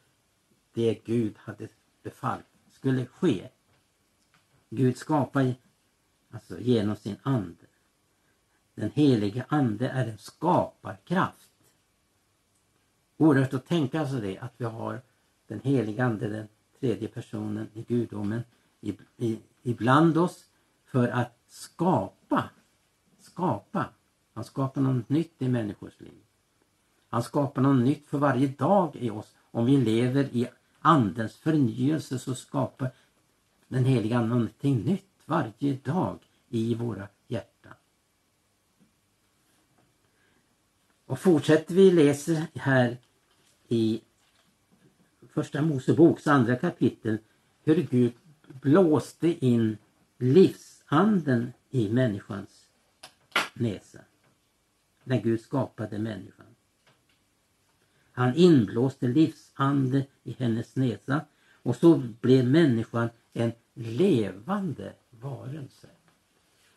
det 0.73 0.95
Gud 1.05 1.35
hade 1.39 1.69
befallt 2.03 2.45
skulle 2.71 3.07
ske. 3.07 3.49
Gud 4.71 4.97
skapar 4.97 5.55
alltså 6.31 6.61
genom 6.61 6.97
sin 6.97 7.17
ande. 7.23 7.67
Den 8.75 8.91
helige 8.91 9.45
ande 9.49 9.89
är 9.89 10.07
en 10.07 10.19
skaparkraft. 10.19 11.51
Oerhört 13.17 13.55
att 13.55 13.67
tänka 13.67 14.09
sig 14.09 14.21
det 14.21 14.39
att 14.39 14.55
vi 14.57 14.65
har 14.65 15.01
den 15.47 15.61
helige 15.61 16.05
ande, 16.05 16.29
den 16.29 16.49
tredje 16.81 17.09
personen 17.09 17.69
i 17.75 17.83
gudomen 17.83 18.43
ibland 19.63 20.19
oss 20.19 20.45
för 20.85 21.09
att 21.09 21.39
skapa. 21.49 22.51
Skapa. 23.19 23.87
Han 24.35 24.45
skapar 24.45 24.81
något 24.81 25.09
nytt 25.09 25.43
i 25.43 25.49
människors 25.49 26.01
liv. 26.01 26.23
Han 27.09 27.23
skapar 27.23 27.63
något 27.63 27.85
nytt 27.85 28.07
för 28.07 28.19
varje 28.19 28.49
dag 28.49 28.97
i 28.97 29.11
oss. 29.11 29.35
Om 29.51 29.67
vi 29.67 29.77
lever 29.77 30.25
i 30.25 30.49
andens 30.81 31.37
förnyelse 31.37 32.19
så 32.19 32.35
skapar 32.35 32.91
den 33.69 33.85
heliga 33.85 34.19
Ande 34.19 34.29
någonting 34.29 34.85
nytt 34.85 35.13
varje 35.25 35.75
dag 35.85 36.19
i 36.49 36.75
våra 36.75 37.09
hjärtan. 37.29 37.75
Och 41.07 41.19
fortsätter 41.19 41.75
vi 41.75 41.91
läser 41.91 42.47
här 42.55 42.97
i 43.69 44.01
första 45.29 45.63
Moseboks 45.63 46.27
andra 46.27 46.57
kapitel 46.57 47.19
hur 47.65 47.83
Gud 47.91 48.13
blåste 48.61 49.47
in 49.47 49.79
livsanden 50.19 51.53
i 51.71 51.89
människans 51.89 52.69
näsa. 53.55 53.99
När 55.05 55.21
Gud 55.21 55.41
skapade 55.41 55.99
människan. 55.99 56.47
Han 58.13 58.35
inblåste 58.35 59.07
livsande 59.07 60.07
i 60.23 60.33
hennes 60.33 60.77
näsa 60.77 61.21
och 61.63 61.77
så 61.77 62.03
blev 62.21 62.47
människan 62.47 63.09
en 63.33 63.53
levande 63.75 64.93
varelse. 65.11 65.89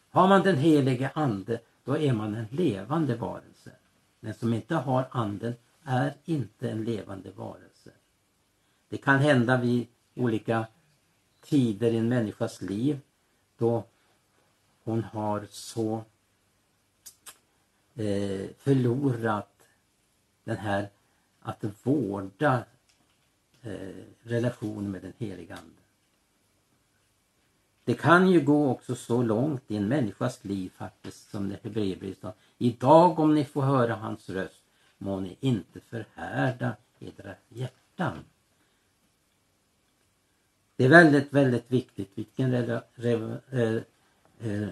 Har 0.09 0.27
man 0.27 0.43
den 0.43 0.57
helige 0.57 1.11
ande 1.13 1.59
då 1.83 1.97
är 1.97 2.13
man 2.13 2.35
en 2.35 2.47
levande 2.49 3.15
varelse. 3.15 3.71
Den 4.19 4.33
som 4.33 4.53
inte 4.53 4.75
har 4.75 5.07
anden 5.11 5.53
är 5.83 6.13
inte 6.25 6.69
en 6.69 6.83
levande 6.83 7.31
varelse. 7.31 7.91
Det 8.89 8.97
kan 8.97 9.19
hända 9.19 9.57
vid 9.57 9.87
olika 10.15 10.67
tider 11.45 11.91
i 11.91 11.97
en 11.97 12.09
människas 12.09 12.61
liv 12.61 12.99
då 13.57 13.83
hon 14.83 15.03
har 15.03 15.47
så 15.49 16.03
eh, 17.95 18.49
förlorat 18.57 19.51
den 20.43 20.57
här 20.57 20.89
att 21.39 21.63
vårda 21.83 22.63
eh, 23.61 24.03
relationen 24.23 24.91
med 24.91 25.01
den 25.01 25.13
heliga 25.17 25.55
Ande. 25.55 25.81
Det 27.83 27.93
kan 27.93 28.31
ju 28.31 28.41
gå 28.41 28.69
också 28.69 28.95
så 28.95 29.23
långt 29.23 29.63
i 29.67 29.77
en 29.77 29.87
människas 29.87 30.43
liv 30.45 30.71
faktiskt 30.77 31.29
som 31.29 31.49
det 31.49 31.59
Hebreerbrevet 31.63 32.17
står. 32.17 32.33
Idag 32.57 33.19
om 33.19 33.35
ni 33.35 33.45
får 33.45 33.61
höra 33.61 33.95
hans 33.95 34.29
röst 34.29 34.63
må 34.97 35.19
ni 35.19 35.37
inte 35.39 35.79
förhärda 35.79 36.75
edra 36.99 37.35
hjärtan. 37.49 38.23
Det 40.77 40.85
är 40.85 40.89
väldigt, 40.89 41.33
väldigt 41.33 41.71
viktigt 41.71 42.11
vilken, 42.15 42.51
rela, 42.51 42.83
re, 42.95 43.39
eh, 43.51 43.81
eh, 44.51 44.69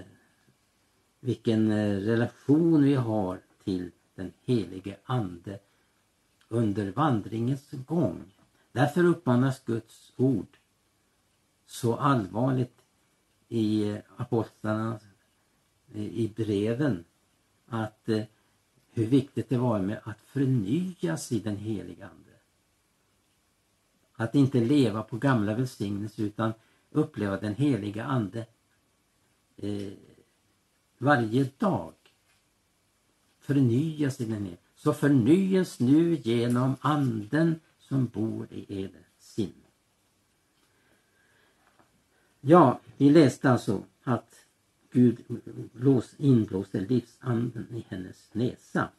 vilken 1.20 1.72
eh, 1.72 1.96
relation 1.96 2.84
vi 2.84 2.96
har 2.96 3.40
till 3.64 3.92
den 4.16 4.32
helige 4.46 4.98
Ande 5.04 5.60
under 6.48 6.92
vandringens 6.92 7.72
gång. 7.72 8.24
Därför 8.72 9.04
uppmanas 9.04 9.60
Guds 9.66 10.14
ord 10.16 10.58
så 11.66 11.96
allvarligt 11.96 12.82
i 13.50 13.90
eh, 13.90 13.98
apostlarna 14.18 15.00
i 15.94 16.32
breven 16.36 17.04
att 17.68 18.10
eh, 18.10 18.24
hur 18.92 19.06
viktigt 19.06 19.50
det 19.50 19.58
var 19.58 19.80
med 19.80 20.00
att 20.04 20.22
förnyas 20.22 21.32
i 21.32 21.40
den 21.40 21.58
heliga 21.58 22.06
Ande. 22.06 22.23
Att 24.16 24.36
inte 24.36 24.60
leva 24.60 25.04
på 25.04 25.18
gamla 25.18 25.56
välsignelser 25.56 26.24
utan 26.24 26.54
uppleva 26.92 27.38
den 27.38 27.56
heliga 27.56 28.04
Ande 28.04 28.46
eh, 29.58 29.94
varje 30.98 31.50
dag. 31.58 31.94
Förnyas 33.40 34.22
i 34.22 34.26
den 34.26 34.44
heliga. 34.44 34.58
Så 34.76 34.94
förnyas 34.94 35.80
nu 35.80 36.16
genom 36.16 36.76
anden 36.82 37.60
som 37.80 38.06
bor 38.08 38.48
i 38.52 38.84
eder 38.84 39.08
sinne. 39.20 39.54
Ja, 42.42 42.80
vi 42.98 43.10
läste 43.10 43.52
alltså 43.52 43.84
att 44.04 44.46
Gud 44.92 45.24
blås, 45.74 46.16
inblåste 46.18 46.80
livsanden 46.80 47.68
i 47.72 47.86
hennes 47.90 48.34
näsa. 48.34 48.90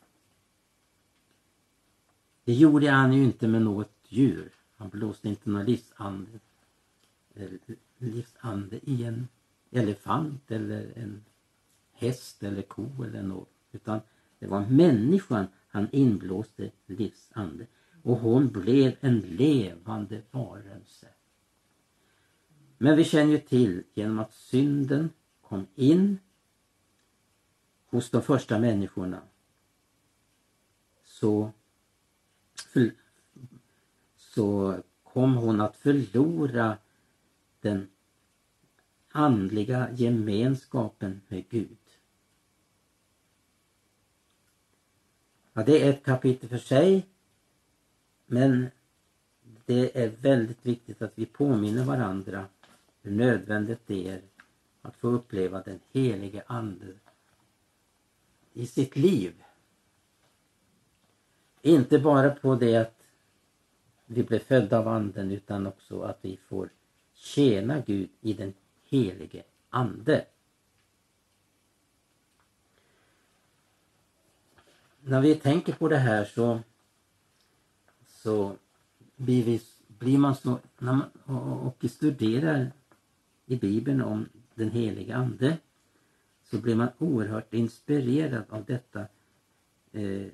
Det 2.45 2.53
gjorde 2.55 2.91
han 2.91 3.13
ju 3.13 3.25
inte 3.25 3.49
med 3.49 3.63
något 3.63 3.93
djur. 4.09 4.53
Han 4.77 4.89
blåste 4.89 5.29
inte 5.29 5.51
någon 5.51 5.65
livsande, 5.65 6.31
eh, 7.35 7.51
livsande 7.99 8.81
i 8.83 9.05
en 9.05 9.29
elefant 9.71 10.51
eller 10.51 10.93
en 10.97 11.25
häst 11.93 12.43
eller 12.43 12.63
ko 12.63 13.05
eller 13.05 13.23
något. 13.23 13.51
Utan 13.73 14.01
det 14.39 14.47
var 14.47 14.67
människan 14.67 15.47
han 15.69 15.89
inblåste 15.93 16.71
livsande 16.87 17.67
och 18.03 18.17
hon 18.17 18.49
blev 18.49 18.97
en 19.01 19.21
levande 19.21 20.23
varelse. 20.31 21.09
Men 22.79 22.97
vi 22.97 23.05
känner 23.05 23.33
ju 23.33 23.39
till 23.39 23.83
genom 23.95 24.19
att 24.19 24.35
synden 24.35 25.11
kom 25.41 25.67
in 25.75 26.19
hos 27.87 28.11
de 28.11 28.23
första 28.23 28.59
människorna 28.59 29.23
så, 31.05 31.53
så 34.35 34.77
kom 35.03 35.37
hon 35.37 35.61
att 35.61 35.77
förlora 35.77 36.79
den 37.61 37.89
andliga 39.09 39.91
gemenskapen 39.93 41.21
med 41.29 41.49
Gud. 41.49 41.79
Ja, 45.53 45.63
det 45.63 45.83
är 45.83 45.91
ett 45.91 46.05
kapitel 46.05 46.49
för 46.49 46.59
sig 46.59 47.07
men 48.27 48.67
det 49.67 50.03
är 50.03 50.09
väldigt 50.09 50.67
viktigt 50.67 51.03
att 51.03 51.13
vi 51.15 51.27
påminner 51.27 51.85
varandra 51.85 52.47
hur 53.03 53.11
nödvändigt 53.11 53.87
det 53.87 54.09
är 54.09 54.23
att 54.83 54.97
få 54.97 55.09
uppleva 55.09 55.63
den 55.63 55.81
helige 55.93 56.43
Ande 56.47 56.87
i 58.53 58.67
sitt 58.67 58.97
liv. 58.97 59.43
Inte 61.63 61.99
bara 61.99 62.31
på 62.31 62.55
det 62.55 62.77
att 62.77 62.94
vi 64.07 64.23
blir 64.23 64.39
födda 64.39 64.79
av 64.79 64.89
Anden 64.89 65.31
utan 65.31 65.67
också 65.67 66.03
att 66.03 66.19
vi 66.23 66.37
får 66.37 66.69
tjäna 67.15 67.81
Gud 67.81 68.09
i 68.21 68.33
den 68.33 68.55
helige 68.85 69.43
Ande. 69.71 70.25
När 75.01 75.21
vi 75.21 75.35
tänker 75.35 75.73
på 75.73 75.89
det 75.89 75.97
här 75.97 76.25
så, 76.25 76.61
så 78.07 78.57
blir, 79.17 79.45
vi, 79.45 79.61
blir 79.89 80.19
man 80.19 80.35
så, 80.35 80.59
när 80.79 80.93
man, 80.93 81.11
och 81.61 81.91
studerar 81.91 82.73
i 83.47 83.57
Bibeln 83.57 84.03
om 84.03 84.29
den 84.55 84.71
helige 84.71 85.17
Ande 85.17 85.59
så 86.51 86.59
blir 86.59 86.75
man 86.75 86.89
oerhört 86.99 87.55
inspirerad 87.55 88.45
av 88.49 88.65
detta. 88.65 89.07
Eh, 89.93 90.27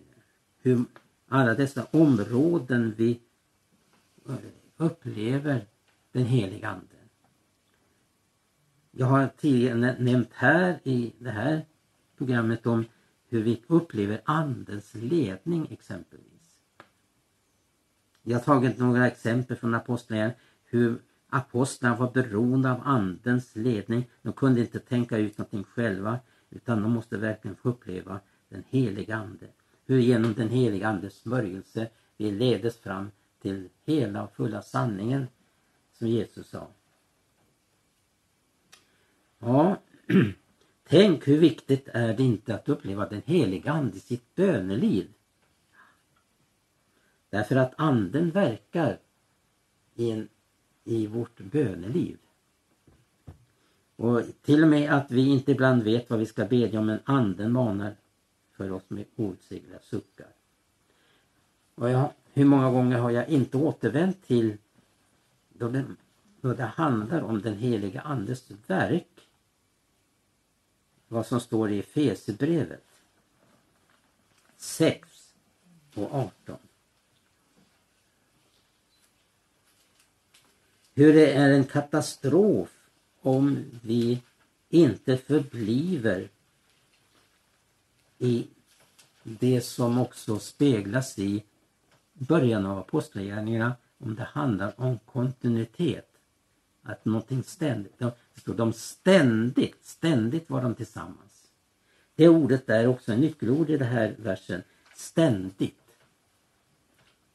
hur 0.62 0.85
alla 1.29 1.55
dessa 1.55 1.87
områden 1.91 2.95
vi 2.97 3.21
upplever 4.76 5.66
den 6.12 6.24
helige 6.24 6.68
Ande. 6.68 6.97
Jag 8.91 9.07
har 9.07 9.28
tidigare 9.37 9.97
nämnt 9.99 10.31
här 10.33 10.81
i 10.85 11.12
det 11.18 11.31
här 11.31 11.66
programmet 12.16 12.66
om 12.66 12.85
hur 13.28 13.43
vi 13.43 13.62
upplever 13.66 14.20
Andens 14.24 14.95
ledning 14.95 15.68
exempelvis. 15.70 16.59
Jag 18.22 18.39
har 18.39 18.45
tagit 18.45 18.78
några 18.78 19.07
exempel 19.07 19.57
från 19.57 19.74
apostlarna 19.74 20.33
hur 20.64 20.99
apostlarna 21.28 21.97
var 21.97 22.11
beroende 22.11 22.72
av 22.72 22.81
Andens 22.85 23.57
ledning. 23.57 24.11
De 24.22 24.33
kunde 24.33 24.61
inte 24.61 24.78
tänka 24.78 25.18
ut 25.18 25.39
någonting 25.39 25.64
själva 25.64 26.18
utan 26.51 26.83
de 26.83 26.93
måste 26.93 27.16
verkligen 27.16 27.57
få 27.57 27.68
uppleva 27.68 28.20
den 28.49 28.64
heliga 28.68 29.16
Ande. 29.16 29.47
Hur 29.87 29.99
genom 29.99 30.35
den 30.35 30.49
heliga 30.49 30.89
Andes 30.89 31.14
smörjelse 31.14 31.89
vi 32.16 32.31
ledes 32.31 32.78
fram 32.78 33.11
till 33.41 33.68
hela 33.84 34.24
och 34.24 34.32
fulla 34.32 34.62
sanningen 34.62 35.26
som 35.93 36.09
Jesus 36.09 36.49
sa. 36.49 36.68
Ja, 39.38 39.76
tänk 40.88 41.28
hur 41.28 41.38
viktigt 41.38 41.88
är 41.88 42.14
det 42.14 42.22
inte 42.22 42.55
att 42.55 42.68
uppleva 42.68 43.09
den 43.09 43.22
heliga 43.24 43.72
Ande 43.72 43.97
i 43.97 44.01
sitt 44.01 44.34
böneliv. 44.34 45.12
Därför 47.30 47.57
att 47.57 47.74
anden 47.76 48.30
verkar 48.30 48.99
i, 49.95 50.11
en, 50.11 50.28
i 50.84 51.07
vårt 51.07 51.41
böneliv. 51.41 52.18
Och 53.97 54.22
till 54.43 54.62
och 54.62 54.68
med 54.68 54.93
att 54.93 55.11
vi 55.11 55.28
inte 55.28 55.53
ibland 55.53 55.82
vet 55.82 56.11
vad 56.11 56.18
vi 56.18 56.26
ska 56.26 56.45
bedja 56.45 56.78
om 56.78 56.86
men 56.86 57.01
anden 57.05 57.53
manar 57.53 57.97
för 58.53 58.72
oss 58.72 58.91
med 58.91 59.05
outsägliga 59.16 59.78
suckar. 59.80 60.28
Och 61.74 61.91
jag, 61.91 62.12
hur 62.33 62.45
många 62.45 62.70
gånger 62.70 62.99
har 62.99 63.11
jag 63.11 63.28
inte 63.28 63.57
återvänt 63.57 64.26
till 64.26 64.57
då 65.49 65.68
det, 65.68 65.85
då 66.41 66.55
det 66.55 66.64
handlar 66.64 67.22
om 67.22 67.43
den 67.43 67.59
heliga 67.59 68.01
andes 68.01 68.51
verk. 68.66 69.28
Vad 71.09 71.26
som 71.26 71.41
står 71.41 71.70
i 71.70 71.78
Efesierbrevet 71.78 72.85
6 74.57 75.09
och 75.95 76.14
18. 76.14 76.59
hur 81.01 81.12
det 81.14 81.33
är 81.33 81.51
en 81.51 81.64
katastrof 81.64 82.68
om 83.20 83.64
vi 83.83 84.22
inte 84.68 85.16
förbliver 85.16 86.28
i 88.18 88.47
det 89.22 89.61
som 89.61 89.99
också 89.99 90.39
speglas 90.39 91.18
i 91.18 91.43
början 92.21 92.66
av 92.66 92.79
apostlagärningarna 92.79 93.75
om 93.99 94.14
det 94.14 94.25
handlar 94.25 94.81
om 94.81 94.99
kontinuitet. 94.99 96.07
Att 96.83 97.05
någonting 97.05 97.43
ständigt, 97.43 97.99
det 97.99 98.12
står 98.41 98.55
de 98.55 98.73
ständigt, 98.73 99.85
ständigt 99.85 100.51
var 100.51 100.62
de 100.62 100.75
tillsammans. 100.75 101.53
Det 102.14 102.29
ordet 102.29 102.68
är 102.68 102.87
också 102.87 103.12
en 103.12 103.21
nyckelord 103.21 103.71
i 103.71 103.77
den 103.77 103.89
här 103.89 104.14
versen, 104.18 104.62
ständigt. 104.97 105.77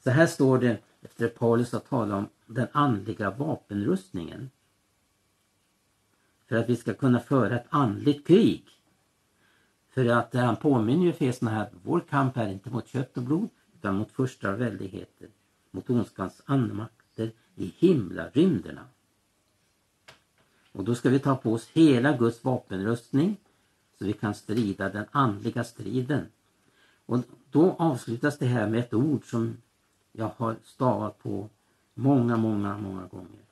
Så 0.03 0.09
här 0.09 0.27
står 0.27 0.57
det 0.57 0.77
efter 1.01 1.25
att 1.25 1.35
Paulus 1.35 1.71
har 1.71 1.79
talat 1.79 2.17
om 2.17 2.27
den 2.45 2.67
andliga 2.71 3.31
vapenrustningen. 3.31 4.49
För 6.47 6.55
att 6.55 6.69
vi 6.69 6.75
ska 6.75 6.93
kunna 6.93 7.19
föra 7.19 7.59
ett 7.59 7.67
andligt 7.69 8.27
krig. 8.27 8.63
För 9.89 10.05
att 10.05 10.35
eh, 10.35 10.41
han 10.41 10.55
påminner 10.55 11.03
ju 11.03 11.09
Efesierna 11.09 11.51
här, 11.51 11.69
vår 11.83 11.99
kamp 11.99 12.37
är 12.37 12.47
inte 12.47 12.69
mot 12.69 12.87
kött 12.87 13.17
och 13.17 13.23
blod 13.23 13.49
utan 13.85 13.95
mot 13.95 14.11
första 14.11 14.55
väldigheter, 14.55 15.29
mot 15.71 15.89
ondskans 15.89 16.41
anmakter 16.45 17.31
i 17.55 17.73
himlarymderna. 17.77 18.85
Och 20.71 20.83
då 20.83 20.95
ska 20.95 21.09
vi 21.09 21.19
ta 21.19 21.35
på 21.35 21.53
oss 21.53 21.69
hela 21.73 22.17
Guds 22.17 22.43
vapenrustning 22.43 23.37
så 23.99 24.05
vi 24.05 24.13
kan 24.13 24.33
strida 24.33 24.89
den 24.89 25.05
andliga 25.11 25.63
striden. 25.63 26.25
Och 27.05 27.19
då 27.51 27.75
avslutas 27.79 28.37
det 28.37 28.45
här 28.45 28.69
med 28.69 28.79
ett 28.79 28.93
ord 28.93 29.29
som 29.29 29.57
jag 30.11 30.31
har 30.37 30.55
stavat 30.63 31.19
på 31.19 31.49
många, 31.93 32.37
många, 32.37 32.77
många 32.77 33.07
gånger. 33.07 33.45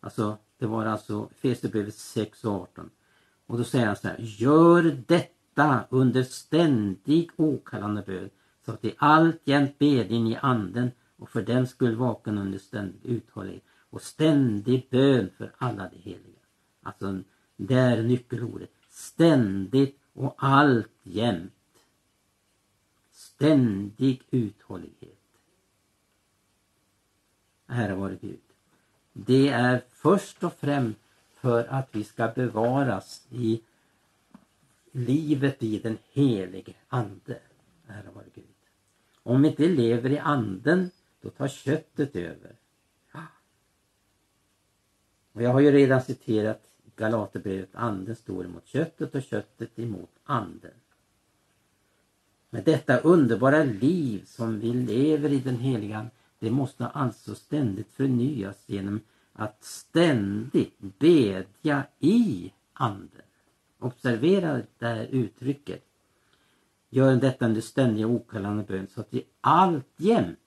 Alltså, 0.00 0.38
det 0.58 0.66
var 0.66 0.86
alltså 0.86 1.28
Fesebrevet 1.36 1.94
6 1.94 2.44
och 2.44 2.52
18. 2.52 2.90
Och 3.46 3.58
då 3.58 3.64
säger 3.64 3.86
han 3.86 3.96
så 3.96 4.08
här, 4.08 4.16
gör 4.18 4.82
detta 5.06 5.84
under 5.90 6.22
ständig 6.22 7.30
åkallande 7.36 8.02
bön 8.06 8.30
så 8.64 8.72
att 8.72 8.84
vi 8.84 8.94
alltjämt 8.98 9.78
ber 9.78 10.12
in 10.12 10.26
i 10.26 10.36
anden 10.36 10.90
och 11.16 11.30
för 11.30 11.42
den 11.42 11.66
skull 11.66 11.96
vaken 11.96 12.38
under 12.38 12.58
ständig 12.58 13.10
uthållighet 13.10 13.64
och 13.90 14.02
ständig 14.02 14.88
bön 14.90 15.30
för 15.36 15.52
alla 15.58 15.88
de 15.88 15.98
heliga. 15.98 16.40
Alltså, 16.82 17.20
det 17.56 17.74
är 17.74 18.02
nyckelordet. 18.02 18.70
Ständigt 18.88 19.98
och 20.12 20.34
alltjämt. 20.36 21.52
Ständig 23.12 24.22
uthållighet. 24.30 25.18
Ära 27.66 27.94
vare 27.94 28.16
Gud. 28.20 28.40
Det 29.12 29.48
är 29.48 29.82
först 29.88 30.44
och 30.44 30.54
främst 30.54 31.00
för 31.34 31.64
att 31.64 31.88
vi 31.92 32.04
ska 32.04 32.28
bevaras 32.28 33.26
i 33.30 33.62
livet 34.92 35.62
i 35.62 35.78
den 35.78 35.98
helige 36.12 36.74
Ande. 36.88 37.38
Ära 37.86 38.10
vare 38.14 38.26
Gud. 38.34 38.51
Om 39.22 39.42
vi 39.42 39.48
inte 39.48 39.68
lever 39.68 40.10
i 40.10 40.18
anden, 40.18 40.90
då 41.20 41.30
tar 41.30 41.48
köttet 41.48 42.16
över. 42.16 42.56
Och 45.32 45.42
jag 45.42 45.50
har 45.50 45.60
ju 45.60 45.70
redan 45.70 46.02
citerat 46.02 46.62
Galaterbrevet, 46.96 47.74
anden 47.74 48.16
står 48.16 48.44
emot 48.44 48.66
köttet 48.66 49.14
och 49.14 49.22
köttet 49.22 49.78
emot 49.78 50.10
anden. 50.24 50.70
Men 52.50 52.64
detta 52.64 52.98
underbara 52.98 53.64
liv 53.64 54.24
som 54.24 54.60
vi 54.60 54.72
lever 54.72 55.32
i 55.32 55.40
den 55.40 55.56
heliga 55.56 56.06
det 56.38 56.50
måste 56.50 56.86
alltså 56.86 57.34
ständigt 57.34 57.92
förnyas 57.92 58.64
genom 58.66 59.00
att 59.32 59.64
ständigt 59.64 60.78
bedja 60.78 61.82
i 61.98 62.52
anden. 62.72 63.22
Observera 63.78 64.62
det 64.78 64.86
här 64.86 65.06
uttrycket. 65.10 65.84
Gör 66.94 67.16
detta 67.16 67.46
under 67.46 67.60
ständiga 67.60 68.06
okallande 68.06 68.62
bön 68.62 68.86
så 68.94 69.00
att 69.00 69.08
vi 69.10 69.26
alltjämt, 69.40 70.38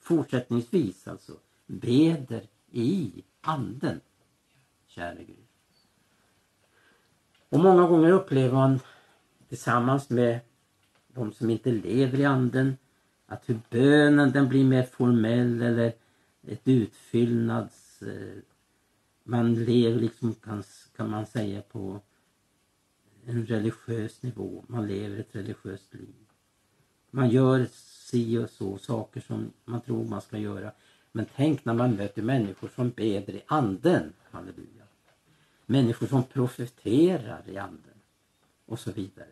fortsättningsvis 0.00 1.08
alltså, 1.08 1.32
beder 1.66 2.42
i 2.70 3.24
anden. 3.40 4.00
Käre 4.86 5.24
Gud. 5.24 5.36
Och 7.48 7.60
många 7.60 7.86
gånger 7.86 8.10
upplever 8.10 8.54
man 8.54 8.80
tillsammans 9.48 10.10
med 10.10 10.40
de 11.08 11.32
som 11.32 11.50
inte 11.50 11.72
lever 11.72 12.20
i 12.20 12.24
anden 12.24 12.76
att 13.26 13.48
hur 13.48 13.60
bönen 13.70 14.32
den 14.32 14.48
blir 14.48 14.64
mer 14.64 14.82
formell 14.82 15.62
eller 15.62 15.92
ett 16.46 16.68
utfyllnads... 16.68 18.02
Eh, 18.02 18.38
man 19.24 19.54
lever 19.54 20.00
liksom 20.00 20.34
kan, 20.34 20.62
kan 20.96 21.10
man 21.10 21.26
säga 21.26 21.62
på 21.62 22.00
en 23.26 23.46
religiös 23.46 24.22
nivå. 24.22 24.64
Man 24.66 24.86
lever 24.86 25.18
ett 25.18 25.36
religiöst 25.36 25.94
liv. 25.94 26.14
Man 27.10 27.30
gör 27.30 27.66
si 27.72 28.38
och 28.38 28.50
så 28.50 28.78
saker 28.78 29.20
som 29.20 29.52
man 29.64 29.80
tror 29.80 30.04
man 30.04 30.20
ska 30.20 30.38
göra. 30.38 30.72
Men 31.12 31.26
tänk 31.36 31.64
när 31.64 31.74
man 31.74 31.94
möter 31.94 32.22
människor 32.22 32.70
som 32.74 32.90
beder 32.90 33.34
i 33.34 33.42
anden. 33.46 34.12
Halleluja. 34.30 34.84
Människor 35.66 36.06
som 36.06 36.22
profeterar 36.22 37.42
i 37.46 37.58
anden. 37.58 38.00
Och 38.66 38.78
så 38.78 38.92
vidare. 38.92 39.28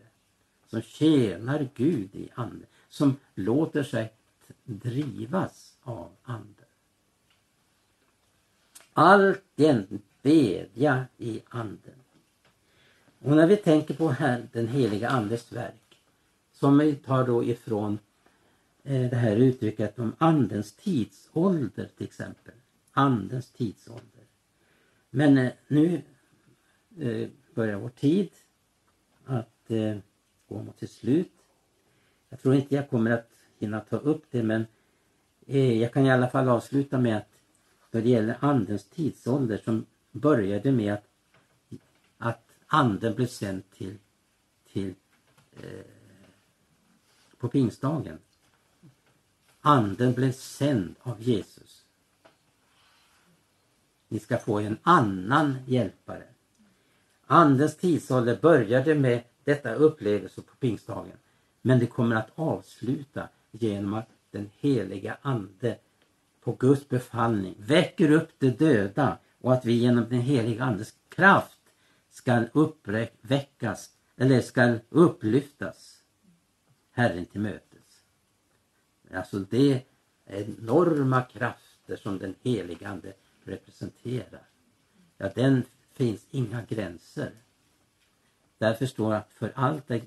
Som 0.66 0.82
tjänar 0.82 1.68
Gud 1.74 2.14
i 2.14 2.28
anden 2.34 2.66
som 2.90 3.16
låter 3.34 3.82
sig 3.82 4.12
drivas 4.64 5.76
av 5.82 6.12
anden. 6.22 6.54
alltjämt 8.92 10.02
bedja 10.22 11.04
i 11.18 11.42
anden. 11.48 11.99
Och 13.22 13.36
när 13.36 13.46
vi 13.46 13.56
tänker 13.56 13.94
på 13.94 14.08
här 14.08 14.48
den 14.52 14.68
heliga 14.68 15.08
andes 15.08 15.52
verk 15.52 16.02
som 16.52 16.78
vi 16.78 16.94
tar 16.94 17.26
då 17.26 17.44
ifrån 17.44 17.98
eh, 18.82 19.10
det 19.10 19.16
här 19.16 19.36
uttrycket 19.36 19.98
om 19.98 20.12
andens 20.18 20.72
tidsålder 20.72 21.88
till 21.96 22.06
exempel. 22.06 22.54
Andens 22.92 23.50
tidsålder. 23.50 24.24
Men 25.10 25.38
eh, 25.38 25.52
nu 25.68 26.02
eh, 26.98 27.28
börjar 27.54 27.76
vår 27.76 27.88
tid 27.88 28.30
att 29.24 29.70
eh, 29.70 29.96
gå 30.48 30.62
mot 30.62 30.78
sitt 30.78 30.90
slut. 30.90 31.32
Jag 32.28 32.42
tror 32.42 32.54
inte 32.54 32.74
jag 32.74 32.90
kommer 32.90 33.10
att 33.10 33.30
hinna 33.58 33.80
ta 33.80 33.96
upp 33.96 34.24
det 34.30 34.42
men 34.42 34.66
eh, 35.46 35.82
jag 35.82 35.92
kan 35.92 36.06
i 36.06 36.10
alla 36.10 36.28
fall 36.28 36.48
avsluta 36.48 36.98
med 36.98 37.16
att 37.16 37.28
när 37.90 38.02
det 38.02 38.08
gäller 38.08 38.36
andens 38.40 38.84
tidsålder 38.84 39.58
som 39.64 39.86
började 40.10 40.72
med 40.72 40.94
att 40.94 41.09
anden 42.72 43.14
blev 43.14 43.26
sänd 43.26 43.62
till, 43.70 43.98
till 44.72 44.94
eh, 45.52 45.84
på 47.38 47.48
pingstdagen. 47.48 48.18
Anden 49.60 50.12
blev 50.12 50.32
sänd 50.32 50.94
av 51.00 51.22
Jesus. 51.22 51.84
Ni 54.08 54.18
ska 54.18 54.38
få 54.38 54.58
en 54.58 54.78
annan 54.82 55.56
hjälpare. 55.66 56.24
Andens 57.26 57.76
tidsålder 57.76 58.38
började 58.42 58.94
med 58.94 59.22
detta 59.44 59.74
upplevelse 59.74 60.42
på 60.42 60.56
pingstdagen. 60.56 61.16
Men 61.62 61.78
det 61.78 61.86
kommer 61.86 62.16
att 62.16 62.30
avsluta 62.34 63.28
genom 63.50 63.94
att 63.94 64.08
den 64.30 64.50
heliga 64.58 65.16
Ande 65.22 65.78
på 66.40 66.52
Guds 66.52 66.88
befallning 66.88 67.54
väcker 67.58 68.10
upp 68.10 68.28
de 68.38 68.50
döda 68.50 69.18
och 69.40 69.52
att 69.52 69.64
vi 69.64 69.72
genom 69.72 70.08
den 70.08 70.20
heliga 70.20 70.64
Andes 70.64 70.94
kraft 71.08 71.59
skall 72.10 72.48
uppväckas 72.52 73.90
eller 74.16 74.40
skall 74.40 74.80
upplyftas 74.88 76.02
Herren 76.90 77.26
till 77.26 77.40
mötes. 77.40 78.04
Alltså 79.14 79.38
det 79.38 79.72
är 80.26 80.44
enorma 80.44 81.22
krafter 81.22 81.96
som 81.96 82.18
den 82.18 82.34
heligande 82.42 83.12
representerar. 83.44 84.48
Ja, 85.16 85.30
den 85.34 85.64
finns 85.92 86.26
inga 86.30 86.62
gränser. 86.62 87.32
Därför 88.58 88.86
står 88.86 89.14
att 89.14 89.32
för 89.32 89.52
allt 89.54 89.90
är, 89.90 90.02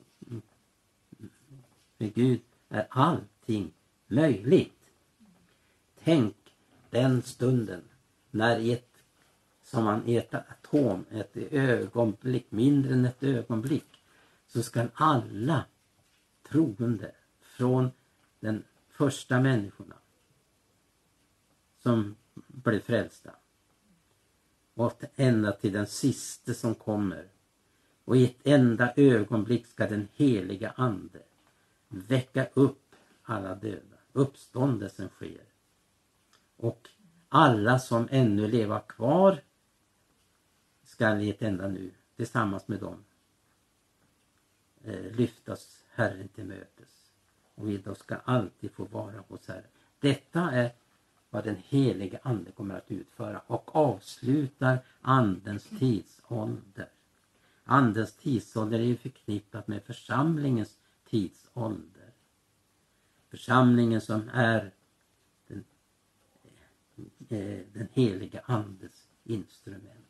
för 1.98 2.06
Gud 2.06 2.42
är 2.70 2.88
allting 2.90 3.74
möjligt. 4.08 4.90
Tänk 6.04 6.36
den 6.90 7.22
stunden 7.22 7.82
när 8.32 8.60
i 8.60 8.74
ett, 8.74 8.93
som 9.74 9.84
man 9.84 10.08
i 10.08 10.18
ett 10.18 10.34
atom, 10.34 11.06
ett 11.12 11.38
ögonblick, 11.52 12.52
mindre 12.52 12.94
än 12.94 13.06
ett 13.06 13.24
ögonblick, 13.24 14.04
så 14.48 14.64
ska 14.64 14.88
alla 14.94 15.66
troende 16.48 17.12
från 17.42 17.92
den 18.40 18.64
första 18.90 19.40
människorna 19.40 19.96
som 21.80 22.16
blev 22.48 22.80
frälsta 22.80 23.32
och 24.74 25.04
ända 25.16 25.52
till 25.52 25.74
den 25.74 25.88
siste 25.88 26.54
som 26.54 26.76
kommer. 26.76 27.28
Och 28.06 28.18
i 28.18 28.26
ett 28.26 28.40
enda 28.44 28.94
ögonblick 28.96 29.68
ska 29.68 29.88
den 29.88 30.08
heliga 30.14 30.74
Ande 30.76 31.20
väcka 31.88 32.48
upp 32.54 32.96
alla 33.24 33.56
döda. 33.56 33.98
Uppståndelsen 34.12 35.10
sker. 35.10 35.44
Och 36.58 36.90
alla 37.30 37.80
som 37.80 38.08
ännu 38.12 38.48
lever 38.48 38.80
kvar 38.88 39.42
skall 40.94 41.22
i 41.22 41.30
ett 41.30 41.42
enda 41.42 41.68
nu 41.68 41.92
tillsammans 42.16 42.68
med 42.68 42.80
dem 42.80 43.04
eh, 44.84 45.12
lyftas 45.12 45.84
Herren 45.94 46.28
till 46.28 46.46
mötes. 46.46 47.12
Och 47.56 47.70
vi 47.70 47.78
då 47.78 47.96
ska 47.96 48.16
alltid 48.16 48.72
få 48.72 48.86
vara 48.86 49.24
hos 49.28 49.48
Herren. 49.48 49.64
Detta 50.00 50.52
är 50.52 50.72
vad 51.30 51.44
den 51.44 51.56
helige 51.56 52.20
Ande 52.24 52.52
kommer 52.52 52.76
att 52.76 52.92
utföra 52.92 53.40
och 53.40 53.76
avslutar 53.76 54.80
Andens 55.02 55.64
tidsålder. 55.64 56.90
Andens 57.64 58.14
tidsålder 58.14 58.80
är 58.80 58.84
ju 58.84 58.98
förknippat 58.98 59.68
med 59.68 59.84
församlingens 59.84 60.78
tidsålder. 61.10 62.12
Församlingen 63.30 64.02
som 64.02 64.30
är 64.34 64.72
den, 65.48 65.64
eh, 67.30 67.62
den 67.74 67.88
heliga 67.94 68.42
Andes 68.46 69.08
instrument. 69.24 70.03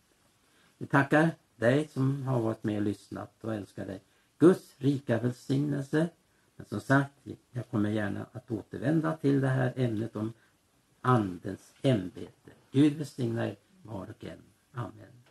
Vi 0.78 0.88
tackar 0.88 1.30
dig 1.56 1.88
som 1.88 2.24
har 2.24 2.42
varit 2.42 2.64
med 2.64 2.78
och 2.78 2.84
lyssnat 2.84 3.44
och 3.44 3.56
älskar 3.56 3.86
dig 3.86 4.02
Guds 4.38 4.76
rika 4.78 5.20
välsignelse. 5.20 6.10
Men 6.56 6.66
som 6.66 6.80
sagt, 6.80 7.12
jag 7.52 7.70
kommer 7.70 7.90
gärna 7.90 8.26
att 8.32 8.52
återvända 8.52 9.18
till 9.18 9.42
det 9.42 9.48
här 9.48 9.74
ämnet 9.76 10.16
om 10.16 10.34
Andens 11.02 11.74
ämbete. 11.82 12.52
Gud 12.72 12.94
välsigne 12.94 13.48
er 13.50 13.56
var 13.84 14.10
och 14.10 14.24
en. 14.24 14.40
Amen. 14.72 15.23